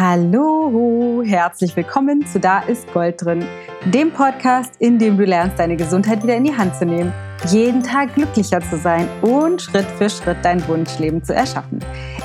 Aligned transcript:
Hallo, 0.00 1.24
herzlich 1.26 1.74
willkommen 1.74 2.24
zu 2.24 2.38
Da 2.38 2.60
ist 2.60 2.86
Gold 2.92 3.20
drin, 3.20 3.44
dem 3.86 4.12
Podcast, 4.12 4.74
in 4.78 4.96
dem 4.96 5.18
du 5.18 5.24
lernst, 5.24 5.58
deine 5.58 5.74
Gesundheit 5.74 6.22
wieder 6.22 6.36
in 6.36 6.44
die 6.44 6.56
Hand 6.56 6.76
zu 6.76 6.86
nehmen, 6.86 7.12
jeden 7.48 7.82
Tag 7.82 8.14
glücklicher 8.14 8.60
zu 8.60 8.76
sein 8.76 9.08
und 9.22 9.60
Schritt 9.60 9.86
für 9.86 10.08
Schritt 10.08 10.36
dein 10.42 10.64
Wunschleben 10.68 11.24
zu 11.24 11.34
erschaffen. 11.34 11.80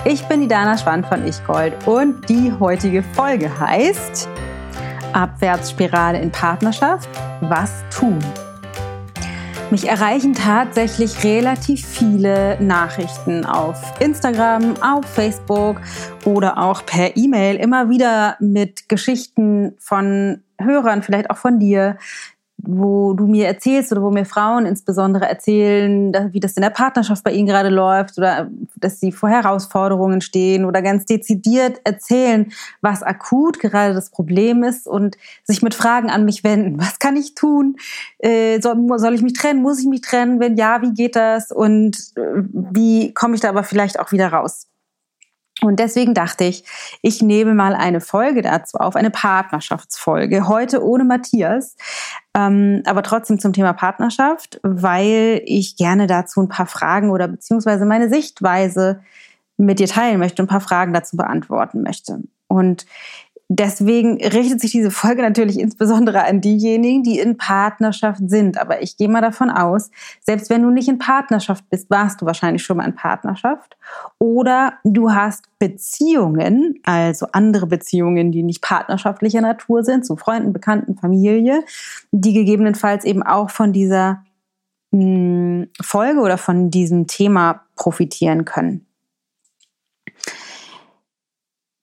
Ich 0.05 0.23
bin 0.27 0.41
die 0.41 0.47
Dana 0.47 0.77
Schwand 0.77 1.07
von 1.07 1.25
Ich 1.25 1.43
Gold 1.47 1.73
und 1.87 2.29
die 2.29 2.53
heutige 2.59 3.01
Folge 3.01 3.49
heißt 3.59 4.29
Abwärtsspirale 5.13 6.21
in 6.21 6.29
Partnerschaft, 6.29 7.09
was 7.41 7.83
tun? 7.89 8.19
Mich 9.73 9.89
erreichen 9.89 10.35
tatsächlich 10.35 11.23
relativ 11.23 11.83
viele 11.83 12.61
Nachrichten 12.61 13.43
auf 13.43 13.99
Instagram, 13.99 14.75
auf 14.83 15.03
Facebook 15.03 15.81
oder 16.25 16.59
auch 16.59 16.85
per 16.85 17.17
E-Mail 17.17 17.55
immer 17.55 17.89
wieder 17.89 18.37
mit 18.39 18.87
Geschichten 18.87 19.73
von 19.79 20.43
Hörern, 20.59 21.01
vielleicht 21.01 21.31
auch 21.31 21.37
von 21.37 21.57
dir, 21.57 21.97
wo 22.65 23.13
du 23.13 23.27
mir 23.27 23.45
erzählst 23.47 23.91
oder 23.91 24.01
wo 24.01 24.09
mir 24.09 24.25
Frauen 24.25 24.65
insbesondere 24.65 25.27
erzählen, 25.27 26.13
wie 26.31 26.39
das 26.39 26.53
in 26.53 26.61
der 26.61 26.69
Partnerschaft 26.69 27.23
bei 27.23 27.31
ihnen 27.33 27.45
gerade 27.45 27.67
läuft 27.67 28.17
oder 28.17 28.49
dass 28.77 29.01
sie 29.01 29.11
vor 29.11 29.29
Herausforderungen 29.29 30.21
stehen 30.21 30.63
oder 30.63 30.81
ganz 30.81 31.05
dezidiert 31.05 31.81
erzählen, 31.83 32.51
was 32.81 33.03
akut 33.03 33.59
gerade 33.59 33.93
das 33.93 34.09
Problem 34.09 34.63
ist 34.63 34.87
und 34.87 35.17
sich 35.43 35.61
mit 35.61 35.73
Fragen 35.73 36.09
an 36.09 36.23
mich 36.23 36.45
wenden. 36.45 36.79
Was 36.79 36.99
kann 36.99 37.17
ich 37.17 37.35
tun? 37.35 37.75
Äh, 38.19 38.61
soll, 38.61 39.13
ich 39.13 39.21
mich 39.21 39.33
trennen? 39.33 39.61
Muss 39.61 39.79
ich 39.79 39.87
mich 39.87 40.01
trennen? 40.01 40.39
Wenn 40.39 40.55
ja, 40.55 40.81
wie 40.81 40.93
geht 40.93 41.17
das? 41.17 41.51
Und 41.51 41.97
äh, 42.15 42.43
wie 42.53 43.13
komme 43.13 43.35
ich 43.35 43.41
da 43.41 43.49
aber 43.49 43.63
vielleicht 43.63 43.99
auch 43.99 44.13
wieder 44.13 44.29
raus? 44.29 44.67
Und 45.63 45.79
deswegen 45.79 46.13
dachte 46.13 46.43
ich, 46.43 46.65
ich 47.01 47.21
nehme 47.21 47.53
mal 47.53 47.73
eine 47.73 48.01
Folge 48.01 48.41
dazu 48.41 48.77
auf, 48.77 48.95
eine 48.97 49.09
Partnerschaftsfolge. 49.09 50.47
Heute 50.47 50.83
ohne 50.83 51.05
Matthias, 51.05 51.77
ähm, 52.35 52.83
aber 52.85 53.01
trotzdem 53.01 53.39
zum 53.39 53.53
Thema 53.53 53.71
Partnerschaft, 53.71 54.59
weil 54.63 55.41
ich 55.45 55.77
gerne 55.77 56.07
dazu 56.07 56.41
ein 56.41 56.49
paar 56.49 56.65
Fragen 56.65 57.11
oder 57.11 57.29
beziehungsweise 57.29 57.85
meine 57.85 58.09
Sichtweise 58.09 59.01
mit 59.55 59.79
dir 59.79 59.87
teilen 59.87 60.19
möchte 60.19 60.41
und 60.41 60.47
ein 60.47 60.51
paar 60.51 60.61
Fragen 60.61 60.93
dazu 60.93 61.15
beantworten 61.15 61.81
möchte. 61.81 62.19
Und 62.47 62.85
Deswegen 63.49 64.23
richtet 64.23 64.61
sich 64.61 64.71
diese 64.71 64.89
Folge 64.89 65.21
natürlich 65.21 65.59
insbesondere 65.59 66.23
an 66.23 66.39
diejenigen, 66.39 67.03
die 67.03 67.19
in 67.19 67.37
Partnerschaft 67.37 68.21
sind. 68.27 68.57
Aber 68.57 68.81
ich 68.81 68.95
gehe 68.97 69.09
mal 69.09 69.21
davon 69.21 69.49
aus, 69.49 69.91
selbst 70.21 70.49
wenn 70.49 70.63
du 70.63 70.69
nicht 70.69 70.87
in 70.87 70.97
Partnerschaft 70.97 71.69
bist, 71.69 71.89
warst 71.89 72.21
du 72.21 72.25
wahrscheinlich 72.25 72.63
schon 72.63 72.77
mal 72.77 72.87
in 72.87 72.95
Partnerschaft. 72.95 73.77
Oder 74.17 74.75
du 74.85 75.11
hast 75.11 75.45
Beziehungen, 75.59 76.79
also 76.83 77.27
andere 77.33 77.67
Beziehungen, 77.67 78.31
die 78.31 78.43
nicht 78.43 78.61
partnerschaftlicher 78.61 79.41
Natur 79.41 79.83
sind, 79.83 80.05
zu 80.05 80.15
Freunden, 80.15 80.53
Bekannten, 80.53 80.95
Familie, 80.95 81.63
die 82.11 82.33
gegebenenfalls 82.33 83.03
eben 83.03 83.23
auch 83.23 83.49
von 83.49 83.73
dieser 83.73 84.23
hm, 84.93 85.67
Folge 85.81 86.21
oder 86.21 86.37
von 86.37 86.71
diesem 86.71 87.07
Thema 87.07 87.65
profitieren 87.75 88.45
können. 88.45 88.85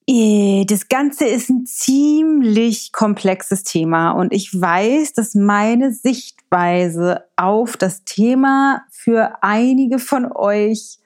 das 0.65 0.89
Ganze 0.89 1.25
ist 1.25 1.49
ein 1.49 1.65
ziemlich 1.65 2.91
komplexes 2.91 3.63
Thema 3.63 4.11
und 4.11 4.33
ich 4.33 4.53
weiß, 4.53 5.13
dass 5.13 5.35
meine 5.35 5.93
Sichtweise 5.93 7.23
auf 7.37 7.77
das 7.77 8.03
Thema 8.03 8.83
für 8.91 9.41
einige 9.41 9.99
von 9.99 10.29
euch 10.29 10.97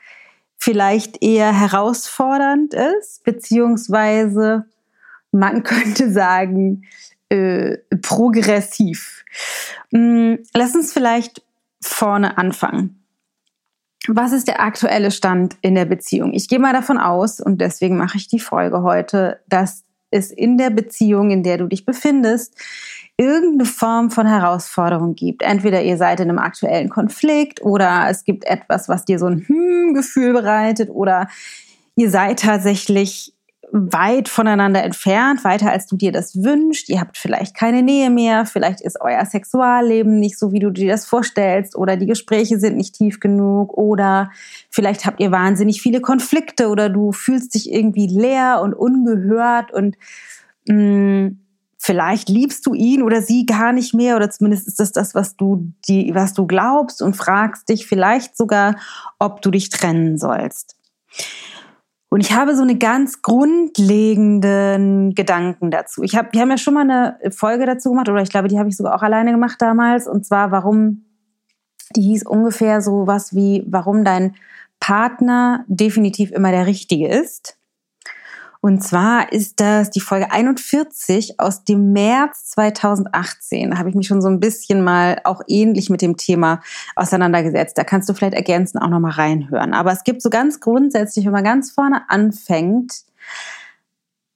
vielleicht 0.58 1.24
eher 1.24 1.54
herausfordernd 1.54 2.74
ist, 2.74 3.24
beziehungsweise 3.24 4.66
man 5.32 5.62
könnte 5.64 6.12
sagen, 6.12 6.86
äh, 7.30 7.78
progressiv. 8.02 9.24
Hm, 9.92 10.40
lass 10.56 10.74
uns 10.74 10.94
vielleicht 10.94 11.44
vorne 11.80 12.40
anfangen 12.40 13.05
was 14.10 14.32
ist 14.32 14.48
der 14.48 14.62
aktuelle 14.62 15.12
Stand 15.12 15.58
in 15.62 15.76
der 15.76 15.86
Beziehung? 15.86 16.34
Ich 16.34 16.48
gehe 16.48 16.60
mal 16.60 16.74
davon 16.74 16.98
aus, 16.98 17.40
und 17.40 17.62
deswegen 17.62 17.98
mache 17.98 18.18
ich 18.18 18.28
die 18.28 18.40
Folge 18.40 18.84
heute, 18.84 19.40
dass 19.48 19.84
es 20.12 20.32
in 20.32 20.58
der 20.58 20.70
Beziehung, 20.70 21.32
in 21.32 21.44
der 21.44 21.58
du 21.58 21.68
dich 21.68 21.86
befindest, 21.86 22.56
irgendeine 23.18 23.66
Form 23.66 24.12
von 24.12 24.28
Herausforderung 24.28 25.16
gibt. 25.16 25.42
Entweder 25.42 25.82
ihr 25.82 25.98
seid 25.98 26.20
in 26.20 26.30
einem 26.30 26.40
aktuellen 26.40 26.90
Konflikt 26.90 27.62
oder 27.62 28.08
es 28.10 28.24
gibt 28.24 28.46
etwas, 28.46 28.90
was 28.90 29.06
dir 29.06 29.20
so 29.20 29.28
ein 29.28 29.46
Hm-Gefühl 29.48 30.34
bereitet 30.34 30.90
oder 30.90 31.28
ihr 31.96 32.10
seid 32.10 32.40
tatsächlich 32.40 33.35
weit 33.78 34.30
voneinander 34.30 34.84
entfernt, 34.84 35.44
weiter 35.44 35.70
als 35.70 35.86
du 35.86 35.98
dir 35.98 36.14
das 36.14 36.42
wünschst. 36.42 36.88
Ihr 36.88 37.02
habt 37.02 37.18
vielleicht 37.18 37.56
keine 37.56 37.84
Nähe 37.84 38.10
mehr, 38.10 38.46
vielleicht 38.46 38.80
ist 38.80 39.02
euer 39.02 39.26
Sexualleben 39.26 40.18
nicht 40.18 40.40
so, 40.40 40.54
wie 40.54 40.60
du 40.60 40.72
dir 40.72 40.90
das 40.90 41.06
vorstellst, 41.06 41.76
oder 41.76 41.98
die 41.98 42.06
Gespräche 42.06 42.58
sind 42.58 42.78
nicht 42.78 42.96
tief 42.96 43.20
genug, 43.20 43.78
oder 43.78 44.32
vielleicht 44.70 45.06
habt 45.06 45.20
ihr 45.20 45.32
wahnsinnig 45.32 45.82
viele 45.82 46.00
Konflikte, 46.00 46.70
oder 46.70 46.90
du 46.90 47.12
fühlst 47.12 47.54
dich 47.54 47.70
irgendwie 47.70 48.08
leer 48.08 48.62
und 48.64 48.74
ungehört. 48.74 49.74
Und 49.74 49.98
mh, 50.68 50.76
mm, 50.76 51.40
vielleicht 51.78 52.30
liebst 52.30 52.66
du 52.66 52.74
ihn 52.74 53.04
oder 53.04 53.22
sie 53.22 53.46
gar 53.46 53.74
nicht 53.74 53.94
mehr, 53.94 54.16
oder 54.16 54.30
zumindest 54.30 54.70
ist 54.70 54.80
das 54.80 54.94
das, 54.94 55.16
was 55.16 55.36
du 55.36 55.74
die, 55.90 56.16
was 56.16 56.34
du 56.34 56.48
glaubst 56.48 57.02
und 57.02 57.18
fragst 57.18 57.68
dich 57.68 57.88
vielleicht 57.88 58.38
sogar, 58.38 58.78
ob 59.20 59.42
du 59.42 59.52
dich 59.52 59.70
trennen 59.70 60.18
sollst. 60.18 60.78
Und 62.10 62.22
ich 62.22 62.34
habe 62.34 62.56
so 62.56 62.62
eine 62.62 62.78
ganz 62.78 63.22
grundlegenden 63.22 65.16
Gedanken 65.16 65.72
dazu. 65.72 66.04
Ich 66.04 66.16
habe, 66.16 66.30
wir 66.32 66.42
haben 66.42 66.52
ja 66.52 66.58
schon 66.58 66.76
mal 66.76 66.90
eine 66.90 67.18
Folge 67.32 67.66
dazu 67.66 67.90
gemacht, 67.90 68.10
oder 68.10 68.22
ich 68.22 68.30
glaube, 68.30 68.48
die 68.48 68.60
habe 68.60 68.70
ich 68.70 68.78
sogar 68.78 68.96
auch 68.96 69.02
alleine 69.02 69.32
gemacht 69.32 69.62
damals. 69.62 70.08
Und 70.08 70.26
zwar, 70.26 70.52
warum, 70.52 71.06
die 71.96 72.04
hieß 72.04 72.26
ungefähr 72.26 72.82
so 72.82 73.08
was 73.08 73.36
wie, 73.36 73.66
warum 73.68 74.04
dein 74.04 74.36
Partner 74.80 75.66
definitiv 75.68 76.32
immer 76.32 76.52
der 76.52 76.68
Richtige 76.68 77.08
ist. 77.08 77.58
Und 78.66 78.82
zwar 78.82 79.32
ist 79.32 79.60
das 79.60 79.92
die 79.92 80.00
Folge 80.00 80.32
41 80.32 81.40
aus 81.40 81.66
dem 81.66 81.94
März 81.94 82.48
2018. 82.48 83.70
Da 83.70 83.78
habe 83.78 83.90
ich 83.90 83.96
mich 83.96 84.08
schon 84.08 84.24
so 84.24 84.28
ein 84.28 84.40
bisschen 84.40 84.84
mal 84.84 85.22
auch 85.24 85.42
ähnlich 85.48 85.92
mit 85.92 86.02
dem 86.02 86.18
Thema 86.18 86.62
auseinandergesetzt. 86.96 87.78
Da 87.78 87.84
kannst 87.84 88.10
du 88.10 88.16
vielleicht 88.16 88.34
ergänzen 88.34 88.80
auch 88.80 88.90
noch 88.90 89.00
mal 89.00 89.12
reinhören. 89.12 89.76
Aber 89.76 89.92
es 89.92 90.04
gibt 90.04 90.24
so 90.24 90.32
ganz 90.32 90.62
grundsätzlich, 90.62 91.26
wenn 91.26 91.32
man 91.32 91.44
ganz 91.44 91.70
vorne 91.70 92.10
anfängt, 92.10 93.04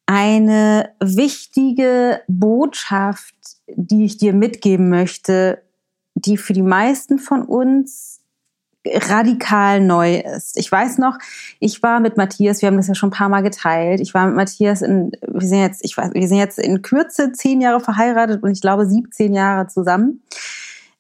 eine 0.06 0.92
wichtige 1.00 2.22
Botschaft, 2.28 3.34
die 3.66 4.06
ich 4.06 4.18
dir 4.18 4.34
mitgeben 4.34 4.90
möchte, 4.90 5.64
die 6.14 6.38
für 6.38 6.54
die 6.54 6.62
meisten 6.62 7.18
von 7.18 7.42
uns 7.42 8.19
radikal 8.86 9.82
neu 9.82 10.20
ist. 10.20 10.58
Ich 10.58 10.72
weiß 10.72 10.98
noch, 11.00 11.18
ich 11.60 11.84
war 11.84 12.00
mit 12.00 12.18
Matthias, 12.18 12.62
wir 12.62 12.68
haben 12.68 12.78
das 12.78 12.88
ja 12.88 12.96
schon 12.96 13.10
ein 13.10 13.14
paar 13.14 13.30
Mal 13.30 13.42
geteilt. 13.42 14.00
Ich 14.00 14.14
war 14.14 14.28
mit 14.28 14.36
Matthias 14.36 14.82
in, 14.82 15.12
wir 15.28 15.48
sind 15.48 15.60
jetzt, 15.60 15.84
ich 15.84 15.98
weiß, 15.98 16.12
wir 16.14 16.28
sind 16.28 16.38
jetzt 16.38 16.60
in 16.60 16.82
Kürze 16.82 17.32
zehn 17.34 17.62
Jahre 17.62 17.82
verheiratet 17.82 18.42
und 18.44 18.52
ich 18.52 18.62
glaube 18.62 18.86
17 18.86 19.34
Jahre 19.34 19.68
zusammen. 19.68 20.22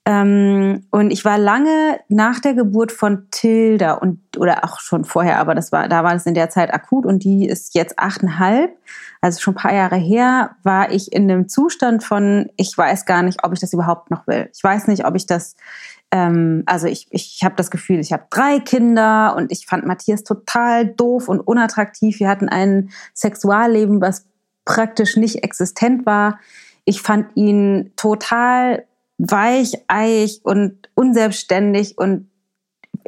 Ähm, 0.06 0.86
und 0.92 1.12
ich 1.12 1.24
war 1.24 1.38
lange 1.38 2.00
nach 2.08 2.40
der 2.40 2.54
Geburt 2.54 2.92
von 2.92 3.28
Tilda 3.32 3.94
und 3.94 4.20
oder 4.38 4.64
auch 4.64 4.80
schon 4.80 5.06
vorher, 5.06 5.40
aber 5.40 5.54
das 5.54 5.72
war, 5.72 5.88
da 5.88 6.04
war 6.04 6.16
es 6.16 6.26
in 6.26 6.34
der 6.34 6.50
Zeit 6.50 6.74
akut 6.74 7.06
und 7.06 7.24
die 7.24 7.48
ist 7.48 7.76
jetzt 7.76 8.00
achteinhalb, 8.00 8.76
also 9.22 9.40
schon 9.40 9.54
ein 9.54 9.62
paar 9.62 9.74
Jahre 9.74 9.98
her, 9.98 10.56
war 10.64 10.92
ich 10.92 11.12
in 11.12 11.30
einem 11.30 11.48
Zustand 11.48 12.04
von, 12.04 12.50
ich 12.56 12.76
weiß 12.76 13.06
gar 13.06 13.22
nicht, 13.22 13.44
ob 13.44 13.54
ich 13.54 13.60
das 13.60 13.74
überhaupt 13.74 14.10
noch 14.10 14.26
will. 14.26 14.50
Ich 14.56 14.64
weiß 14.64 14.88
nicht, 14.88 15.06
ob 15.06 15.16
ich 15.16 15.28
das 15.28 15.56
ähm, 16.12 16.64
also 16.66 16.88
ich, 16.88 17.08
ich 17.12 17.42
habe 17.44 17.56
das 17.56 17.72
Gefühl, 17.72 18.00
ich 18.00 18.12
habe 18.12 18.26
drei 18.30 18.60
Kinder 18.60 19.36
und 19.36 19.52
ich 19.52 19.66
fand 19.66 19.86
Matthias 19.86 20.24
total 20.24 20.88
doof 20.88 21.28
und 21.28 21.40
unattraktiv. 21.40 22.20
Wir 22.20 22.30
hatten 22.30 22.50
ein 22.50 22.90
Sexualleben, 23.14 24.02
was 24.02 24.26
praktisch 24.66 25.18
nicht 25.18 25.44
existent 25.44 26.06
war. 26.06 26.40
Ich 26.86 27.02
fand 27.02 27.36
ihn 27.36 27.92
total 27.96 28.86
weicheig 29.18 30.40
und 30.44 30.90
unselbstständig 30.96 31.98
und 31.98 32.30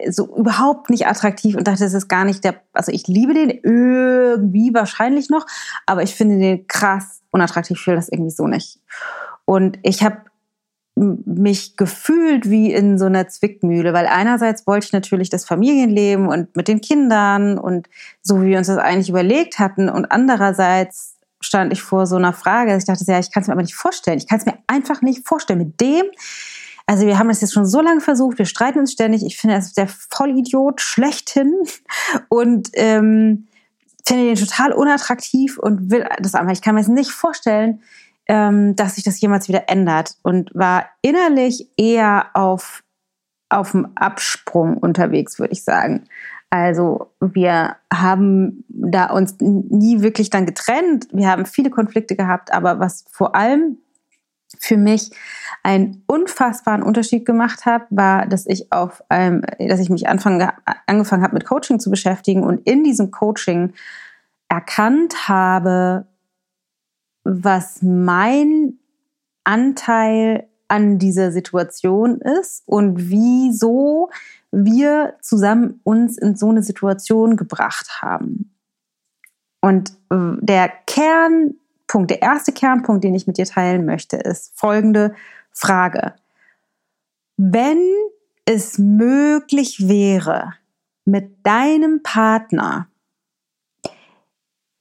so 0.10 0.36
überhaupt 0.36 0.90
nicht 0.90 1.08
attraktiv 1.08 1.56
und 1.56 1.68
dachte, 1.68 1.84
das 1.84 1.94
ist 1.94 2.08
gar 2.08 2.26
nicht 2.26 2.44
der, 2.44 2.62
also 2.74 2.92
ich 2.92 3.08
liebe 3.08 3.34
den 3.34 3.50
irgendwie 3.50 4.74
wahrscheinlich 4.74 5.30
noch, 5.30 5.46
aber 5.86 6.04
ich 6.04 6.16
finde 6.16 6.40
den 6.40 6.68
krass 6.68 7.22
unattraktiv, 7.32 7.80
ich 7.80 7.88
will 7.88 7.96
das 7.96 8.10
irgendwie 8.10 8.32
so 8.32 8.48
nicht. 8.48 8.80
Und 9.46 9.80
ich 9.84 10.04
habe 10.04 10.18
mich 11.02 11.78
gefühlt 11.78 12.50
wie 12.50 12.72
in 12.72 13.00
so 13.00 13.06
einer 13.06 13.28
Zwickmühle, 13.28 13.94
weil 13.94 14.06
einerseits 14.06 14.68
wollte 14.68 14.86
ich 14.86 14.94
natürlich 14.94 15.30
das 15.30 15.46
Familienleben 15.46 16.28
und 16.28 16.56
mit 16.56 16.68
den 16.68 16.82
Kindern 16.82 17.58
und 17.58 17.90
so 18.22 18.42
wie 18.42 18.48
wir 18.48 18.58
uns 18.58 18.68
das 18.68 18.78
eigentlich 18.78 19.10
überlegt 19.10 19.60
hatten 19.60 19.90
und 19.90 20.12
andererseits 20.12 21.16
stand 21.42 21.74
ich 21.74 21.82
vor 21.82 22.06
so 22.06 22.16
einer 22.16 22.34
Frage, 22.34 22.78
ich 22.78 22.86
dachte, 22.86 23.04
ja, 23.08 23.20
ich 23.20 23.32
kann 23.32 23.42
es 23.42 23.48
mir 23.48 23.54
aber 23.54 23.64
nicht 23.64 23.76
vorstellen. 23.76 24.20
Ich 24.20 24.28
kann 24.28 24.40
es 24.40 24.46
mir 24.46 24.58
einfach 24.68 25.02
nicht 25.02 25.28
vorstellen 25.28 25.60
mit 25.60 25.82
dem. 25.82 26.06
Also 26.86 27.06
wir 27.06 27.18
haben 27.18 27.30
das 27.30 27.42
jetzt 27.42 27.54
schon 27.54 27.66
so 27.66 27.82
lange 27.82 28.02
versucht, 28.02 28.38
wir 28.38 28.46
streiten 28.46 28.80
uns 28.80 28.92
ständig. 28.92 29.26
Ich 29.26 29.38
finde, 29.38 29.56
er 29.56 29.60
ist 29.60 29.78
der 29.78 29.88
Vollidiot 29.88 30.82
schlechthin 30.82 31.54
und 32.30 32.70
ähm, 32.74 33.48
finde 34.06 34.26
den 34.26 34.36
total 34.36 34.74
unattraktiv 34.74 35.58
und 35.58 35.90
will 35.92 36.08
das 36.20 36.36
einfach. 36.36 36.54
Ich 36.54 36.62
kann 36.62 36.76
mir 36.76 36.82
jetzt 36.82 36.90
nicht 36.90 37.12
vorstellen, 37.12 37.82
ähm, 38.32 38.78
dass 38.78 38.96
sich 38.96 39.04
das 39.04 39.20
jemals 39.20 39.50
wieder 39.50 39.68
ändert 39.68 40.16
und 40.24 40.52
war 40.56 40.86
innerlich 41.02 41.68
eher 41.76 42.28
auf, 42.34 42.82
auf 43.50 43.72
dem 43.72 43.90
Absprung 43.96 44.78
unterwegs, 44.78 45.38
würde 45.38 45.52
ich 45.52 45.66
sagen. 45.66 46.06
Also 46.50 47.12
wir 47.20 47.76
haben 47.94 48.64
da 48.70 49.08
uns 49.08 49.36
nie 49.40 50.02
wirklich 50.02 50.30
dann 50.30 50.46
getrennt. 50.46 51.10
Wir 51.12 51.30
haben 51.30 51.46
viele 51.46 51.70
Konflikte 51.70 52.16
gehabt, 52.16 52.54
aber 52.54 52.80
was 52.80 53.04
vor 53.12 53.36
allem 53.36 53.80
für 54.60 54.78
mich 54.78 55.12
einen 55.64 56.02
unfassbaren 56.08 56.84
Unterschied 56.84 57.26
gemacht 57.26 57.66
hat, 57.66 57.84
war, 57.90 58.28
dass 58.28 58.46
ich 58.46 58.72
auf 58.72 59.04
einem, 59.10 59.44
dass 59.60 59.82
ich 59.82 59.90
mich 59.90 60.08
anfangen, 60.08 60.50
angefangen 60.88 61.24
habe 61.24 61.34
mit 61.34 61.44
Coaching 61.44 61.82
zu 61.82 61.90
beschäftigen 61.90 62.44
und 62.44 62.66
in 62.66 62.86
diesem 62.86 63.12
Coaching 63.12 63.74
erkannt 64.48 65.28
habe, 65.28 66.06
was 67.24 67.82
mein 67.82 68.80
Anteil 69.44 70.48
an 70.68 71.00
dieser 71.00 71.32
Situation 71.32 72.22
ist 72.22 72.64
und 72.66 73.10
wieso 73.10 74.10
wir 74.52 75.16
zusammen 75.22 75.80
uns 75.84 76.18
in 76.18 76.36
so 76.36 76.50
eine 76.50 76.64
Situation 76.64 77.36
gebracht 77.36 78.02
haben. 78.02 78.54
Und 79.62 79.92
äh, 80.10 80.38
der 80.42 80.70
Kernpunkt, 80.88 82.10
der 82.10 82.22
erste 82.22 82.52
Kernpunkt, 82.52 83.04
den 83.04 83.16
ich 83.16 83.28
mit 83.28 83.38
dir 83.38 83.46
teilen 83.46 83.86
möchte, 83.86 84.18
ist 84.18 84.58
folgende 84.58 85.14
Frage. 85.52 86.14
Wenn 87.38 87.82
es 88.46 88.78
möglich 88.78 89.88
wäre, 89.88 90.54
mit 91.06 91.46
deinem 91.46 92.02
Partner 92.04 92.88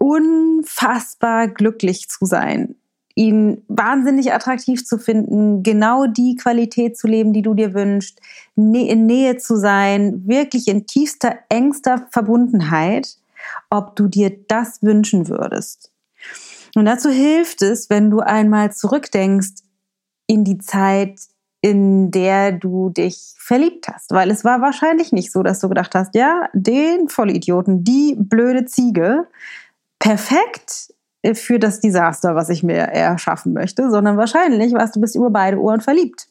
unfassbar 0.01 1.49
glücklich 1.49 2.09
zu 2.09 2.25
sein, 2.25 2.75
ihn 3.15 3.63
wahnsinnig 3.69 4.33
attraktiv 4.33 4.85
zu 4.85 4.99
finden, 4.99 5.63
genau 5.63 6.07
die 6.07 6.37
Qualität 6.37 6.97
zu 6.97 7.07
leben, 7.07 7.35
die 7.35 7.43
du 7.43 7.53
dir 7.53 7.75
wünschst, 7.75 8.19
in 8.57 9.07
Nähe 9.07 9.37
zu 9.37 9.57
sein, 9.57 10.23
wirklich 10.27 10.69
in 10.69 10.87
tiefster, 10.87 11.39
engster 11.51 12.07
Verbundenheit, 12.11 13.19
ob 13.69 13.95
du 13.95 14.09
dir 14.09 14.35
das 14.49 14.83
wünschen 14.83 15.29
würdest. 15.29 15.93
Und 16.75 16.87
dazu 16.87 17.11
hilft 17.11 17.61
es, 17.61 17.91
wenn 17.91 18.11
du 18.11 18.21
einmal 18.21 18.73
zurückdenkst 18.73 19.63
in 20.27 20.45
die 20.45 20.59
Zeit, 20.59 21.21
in 21.61 22.11
der 22.11 22.53
du 22.53 22.89
dich 22.89 23.35
verliebt 23.37 23.89
hast. 23.89 24.13
Weil 24.13 24.31
es 24.31 24.45
war 24.45 24.63
wahrscheinlich 24.63 25.13
nicht 25.13 25.31
so, 25.31 25.43
dass 25.43 25.61
du 25.61 25.69
gedacht 25.69 25.95
hast, 25.95 26.15
ja, 26.15 26.49
den 26.55 27.09
Vollidioten, 27.09 27.85
die 27.85 28.17
blöde 28.19 28.65
Ziege, 28.65 29.27
perfekt 30.01 30.93
für 31.35 31.61
das 31.61 31.81
Desaster, 31.81 32.35
was 32.35 32.49
ich 32.49 32.65
mir 32.65 32.79
erschaffen 32.79 33.53
möchte, 33.53 33.91
sondern 33.91 34.17
wahrscheinlich 34.17 34.73
warst 34.73 34.97
du 34.97 35.01
bist 35.01 35.15
über 35.15 35.31
beide 35.31 35.61
Ohren 35.61 35.81
verliebt. 35.81 36.27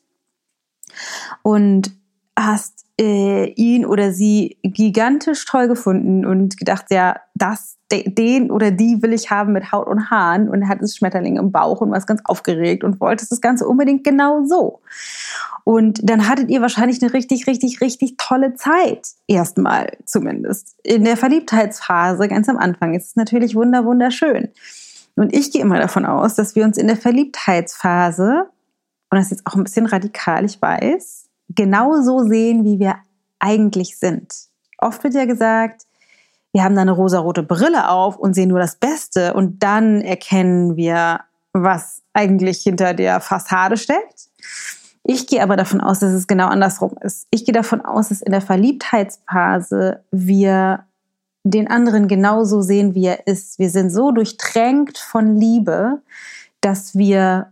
Und 1.44 1.92
hast 2.38 2.86
äh, 3.00 3.46
ihn 3.54 3.86
oder 3.86 4.12
sie 4.12 4.58
gigantisch 4.62 5.46
toll 5.46 5.70
gefunden 5.70 6.26
und 6.26 6.58
gedacht, 6.58 6.88
ja, 6.90 7.16
das, 7.34 7.78
den 7.92 8.52
oder 8.52 8.72
die 8.72 9.02
will 9.02 9.14
ich 9.14 9.32
haben 9.32 9.54
mit 9.54 9.72
Haut 9.72 9.88
und 9.88 10.12
Haaren 10.12 10.50
und 10.50 10.68
hattest 10.68 10.98
Schmetterling 10.98 11.38
im 11.38 11.52
Bauch 11.52 11.80
und 11.80 11.92
warst 11.92 12.08
ganz 12.08 12.22
aufgeregt 12.26 12.84
und 12.84 13.00
wolltest 13.00 13.32
das 13.32 13.40
Ganze 13.40 13.68
unbedingt 13.68 14.04
genau 14.04 14.44
so. 14.44 14.82
Und 15.64 16.02
dann 16.04 16.28
hattet 16.28 16.50
ihr 16.50 16.62
wahrscheinlich 16.62 17.02
eine 17.02 17.14
richtig, 17.14 17.48
richtig, 17.48 17.80
richtig 17.80 18.16
tolle 18.18 18.56
Zeit. 18.56 19.08
Erstmal 19.28 19.98
zumindest. 20.06 20.76
In 20.84 21.06
der 21.06 21.16
Verliebtheitsphase, 21.16 22.28
ganz 22.28 22.50
am 22.50 22.58
Anfang, 22.58 22.96
ist 22.96 23.08
es 23.08 23.16
natürlich 23.16 23.56
wunder, 23.56 23.86
wunderschön. 23.86 24.50
Und 25.16 25.34
ich 25.34 25.52
gehe 25.52 25.62
immer 25.62 25.80
davon 25.80 26.06
aus, 26.06 26.36
dass 26.36 26.56
wir 26.56 26.66
uns 26.66 26.78
in 26.78 26.88
der 26.88 26.98
Verliebtheitsphase, 26.98 28.50
und 29.10 29.18
das 29.18 29.26
ist 29.26 29.32
jetzt 29.32 29.48
auch 29.48 29.56
ein 29.56 29.64
bisschen 29.64 29.86
radikal, 29.86 30.44
ich 30.44 30.62
weiß, 30.62 31.29
genauso 31.50 32.24
sehen, 32.24 32.64
wie 32.64 32.80
wir 32.80 32.96
eigentlich 33.40 33.98
sind. 33.98 34.34
Oft 34.78 35.04
wird 35.04 35.14
ja 35.14 35.26
gesagt, 35.26 35.84
wir 36.52 36.64
haben 36.64 36.76
da 36.76 36.82
eine 36.82 36.92
rosarote 36.92 37.44
Brille 37.44 37.90
auf 37.90 38.18
und 38.18 38.34
sehen 38.34 38.50
nur 38.50 38.60
das 38.60 38.76
Beste 38.76 39.34
und 39.34 39.62
dann 39.62 40.02
erkennen 40.02 40.76
wir, 40.76 41.22
was 41.54 42.02
eigentlich 42.14 42.62
hinter 42.62 42.94
der 42.94 43.20
Fassade 43.20 43.78
steckt. 43.78 44.30
Ich 45.04 45.28
gehe 45.28 45.42
aber 45.42 45.56
davon 45.56 45.82
aus, 45.82 46.00
dass 46.00 46.12
es 46.12 46.28
genau 46.28 46.48
andersrum 46.48 46.96
ist. 47.02 47.28
Ich 47.32 47.46
gehe 47.46 47.54
davon 47.54 47.82
aus, 47.82 48.10
dass 48.10 48.22
in 48.22 48.32
der 48.32 48.42
Verliebtheitsphase 48.42 50.04
wir 50.12 50.86
den 51.44 51.70
anderen 51.70 52.08
genauso 52.08 52.62
sehen, 52.62 52.96
wie 52.96 53.06
er 53.06 53.28
ist. 53.28 53.60
Wir 53.60 53.70
sind 53.70 53.90
so 53.92 54.12
durchtränkt 54.12 54.98
von 54.98 55.36
Liebe, 55.36 56.02
dass 56.62 56.96
wir 56.96 57.52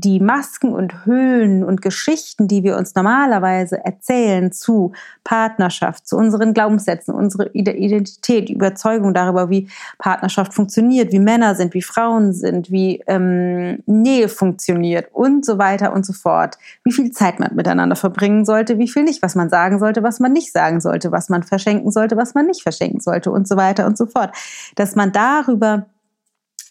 die 0.00 0.20
Masken 0.20 0.72
und 0.72 1.06
Hüllen 1.06 1.64
und 1.64 1.82
Geschichten, 1.82 2.46
die 2.46 2.62
wir 2.62 2.76
uns 2.76 2.94
normalerweise 2.94 3.84
erzählen 3.84 4.52
zu 4.52 4.92
Partnerschaft, 5.24 6.06
zu 6.06 6.16
unseren 6.16 6.54
Glaubenssätzen, 6.54 7.14
unsere 7.14 7.50
Identität, 7.52 8.48
Überzeugung 8.48 9.12
darüber, 9.12 9.50
wie 9.50 9.68
Partnerschaft 9.98 10.54
funktioniert, 10.54 11.12
wie 11.12 11.18
Männer 11.18 11.56
sind, 11.56 11.74
wie 11.74 11.82
Frauen 11.82 12.32
sind, 12.32 12.70
wie 12.70 13.02
ähm, 13.08 13.82
Nähe 13.86 14.28
funktioniert 14.28 15.08
und 15.12 15.44
so 15.44 15.58
weiter 15.58 15.92
und 15.92 16.06
so 16.06 16.12
fort, 16.12 16.58
wie 16.84 16.92
viel 16.92 17.10
Zeit 17.10 17.40
man 17.40 17.56
miteinander 17.56 17.96
verbringen 17.96 18.44
sollte, 18.44 18.78
wie 18.78 18.88
viel 18.88 19.02
nicht, 19.02 19.22
was 19.22 19.34
man 19.34 19.50
sagen 19.50 19.80
sollte, 19.80 20.04
was 20.04 20.20
man 20.20 20.32
nicht 20.32 20.52
sagen 20.52 20.80
sollte, 20.80 21.10
was 21.10 21.28
man 21.28 21.42
verschenken 21.42 21.90
sollte, 21.90 22.16
was 22.16 22.34
man 22.34 22.46
nicht 22.46 22.62
verschenken 22.62 23.00
sollte 23.00 23.32
und 23.32 23.48
so 23.48 23.56
weiter 23.56 23.86
und 23.86 23.98
so 23.98 24.06
fort, 24.06 24.30
dass 24.76 24.94
man 24.94 25.10
darüber 25.10 25.86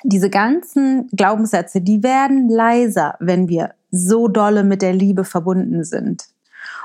diese 0.03 0.29
ganzen 0.29 1.07
Glaubenssätze, 1.07 1.81
die 1.81 2.03
werden 2.03 2.49
leiser, 2.49 3.15
wenn 3.19 3.47
wir 3.47 3.73
so 3.91 4.27
dolle 4.27 4.63
mit 4.63 4.81
der 4.81 4.93
Liebe 4.93 5.23
verbunden 5.23 5.83
sind. 5.83 6.27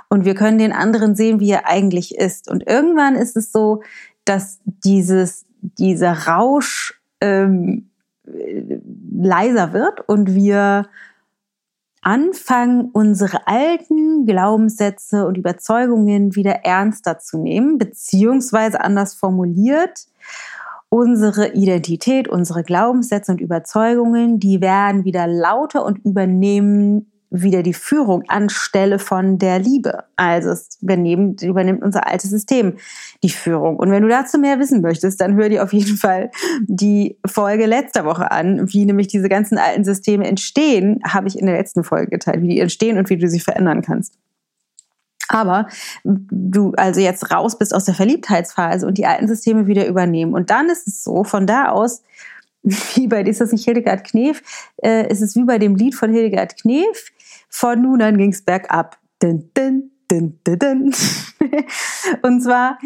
Und 0.09 0.25
wir 0.25 0.35
können 0.35 0.59
den 0.59 0.73
anderen 0.73 1.15
sehen, 1.15 1.41
wie 1.41 1.51
er 1.51 1.67
eigentlich 1.67 2.17
ist. 2.17 2.51
Und 2.51 2.67
irgendwann 2.67 3.15
ist 3.15 3.37
es 3.37 3.53
so, 3.53 3.83
dass 4.25 4.61
dieses, 4.65 5.47
dieser 5.61 6.27
Rausch 6.27 7.01
ähm, 7.21 7.91
leiser 8.25 9.73
wird 9.73 10.07
und 10.09 10.35
wir 10.35 10.87
anfangen, 12.03 12.91
unsere 12.93 13.47
alten 13.47 14.27
Glaubenssätze 14.27 15.27
und 15.27 15.39
Überzeugungen 15.39 16.35
wieder 16.35 16.65
ernster 16.65 17.19
zu 17.19 17.39
nehmen, 17.39 17.79
beziehungsweise 17.79 18.81
anders 18.81 19.15
formuliert, 19.15 20.07
unsere 20.93 21.55
Identität, 21.55 22.29
unsere 22.29 22.63
Glaubenssätze 22.63 23.33
und 23.33 23.41
Überzeugungen, 23.41 24.39
die 24.39 24.61
werden 24.61 25.07
wieder 25.07 25.27
lauter 25.27 25.87
und 25.87 26.05
übernehmen 26.05 27.11
wieder 27.31 27.63
die 27.63 27.73
Führung 27.73 28.25
anstelle 28.29 28.99
von 28.99 29.39
der 29.39 29.59
Liebe. 29.59 30.05
Also 30.17 30.51
es 30.51 30.79
übernimmt, 30.83 31.41
übernimmt 31.41 31.83
unser 31.83 32.07
altes 32.07 32.29
System 32.29 32.75
die 33.23 33.31
Führung. 33.31 33.79
Und 33.79 33.91
wenn 33.91 34.03
du 34.03 34.09
dazu 34.11 34.39
mehr 34.39 34.59
wissen 34.59 34.83
möchtest, 34.83 35.19
dann 35.23 35.35
hör 35.35 35.49
dir 35.49 35.63
auf 35.65 35.73
jeden 35.73 35.97
Fall 35.97 36.31
die 36.67 37.17
Folge 37.27 37.65
letzter 37.65 38.05
Woche 38.05 38.31
an, 38.31 38.71
wie 38.71 38.85
nämlich 38.85 39.07
diese 39.07 39.31
ganzen 39.31 39.57
alten 39.57 39.85
Systeme 39.85 40.27
entstehen, 40.27 41.01
habe 41.09 41.27
ich 41.27 41.39
in 41.39 41.47
der 41.47 41.57
letzten 41.57 41.85
Folge 41.85 42.11
geteilt, 42.11 42.43
wie 42.43 42.49
die 42.49 42.61
entstehen 42.61 42.99
und 42.99 43.09
wie 43.09 43.17
du 43.17 43.31
sie 43.31 43.41
verändern 43.41 43.81
kannst. 43.81 44.19
Aber 45.33 45.67
du 46.05 46.73
also 46.77 47.01
jetzt 47.01 47.33
raus 47.33 47.59
bist 47.59 47.75
aus 47.75 47.85
der 47.85 47.95
Verliebtheitsphase 47.95 48.87
und 48.87 48.99
die 48.99 49.07
alten 49.07 49.27
Systeme 49.27 49.67
wieder 49.67 49.87
übernehmen. 49.87 50.35
Und 50.35 50.51
dann 50.51 50.69
ist 50.69 50.87
es 50.87 51.03
so, 51.03 51.25
von 51.25 51.47
da 51.47 51.71
aus, 51.71 52.03
wie 52.63 53.09
bei, 53.09 53.23
ist 53.23 53.41
das 53.41 53.51
nicht 53.51 53.65
Hildegard 53.65 54.05
Knef, 54.05 54.43
äh, 54.83 55.11
ist 55.11 55.23
es 55.23 55.35
wie 55.35 55.45
bei 55.45 55.59
dem 55.59 55.75
Lied 55.75 55.95
von 55.95 56.13
Hildegard 56.13 56.57
Knef, 56.61 57.11
von 57.49 57.81
nun 57.81 58.03
an 58.03 58.19
ging 58.19 58.33
es 58.33 58.43
bergab. 58.43 58.99
Dun, 59.21 59.51
dun, 59.55 59.91
dun, 60.09 60.39
dun, 60.45 60.59
dun. 60.59 60.95
Und 62.23 62.43
zwar, 62.43 62.79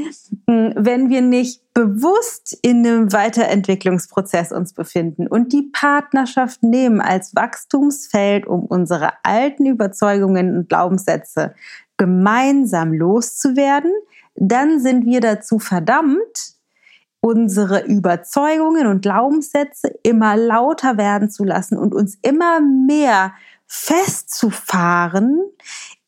hm, 0.49 0.73
wenn 0.77 1.09
wir 1.11 1.23
nicht 1.23 1.63
bewusst 1.75 2.57
in 2.63 2.87
einem 2.87 3.13
Weiterentwicklungsprozess 3.13 4.53
uns 4.53 4.73
befinden 4.73 5.27
und 5.27 5.53
die 5.53 5.71
Partnerschaft 5.73 6.63
nehmen 6.63 7.01
als 7.01 7.35
Wachstumsfeld, 7.35 8.47
um 8.47 8.65
unsere 8.65 9.13
alten 9.23 9.67
Überzeugungen 9.67 10.57
und 10.57 10.69
Glaubenssätze 10.69 11.55
gemeinsam 11.97 12.93
loszuwerden, 12.93 13.93
dann 14.35 14.81
sind 14.81 15.07
wir 15.07 15.21
dazu 15.21 15.59
verdammt, 15.59 16.57
unsere 17.21 17.85
Überzeugungen 17.87 18.87
und 18.87 19.03
Glaubenssätze 19.03 19.93
immer 20.03 20.37
lauter 20.37 20.97
werden 20.97 21.31
zu 21.31 21.45
lassen 21.45 21.77
und 21.77 21.95
uns 21.95 22.19
immer 22.23 22.61
mehr 22.61 23.33
festzufahren 23.67 25.41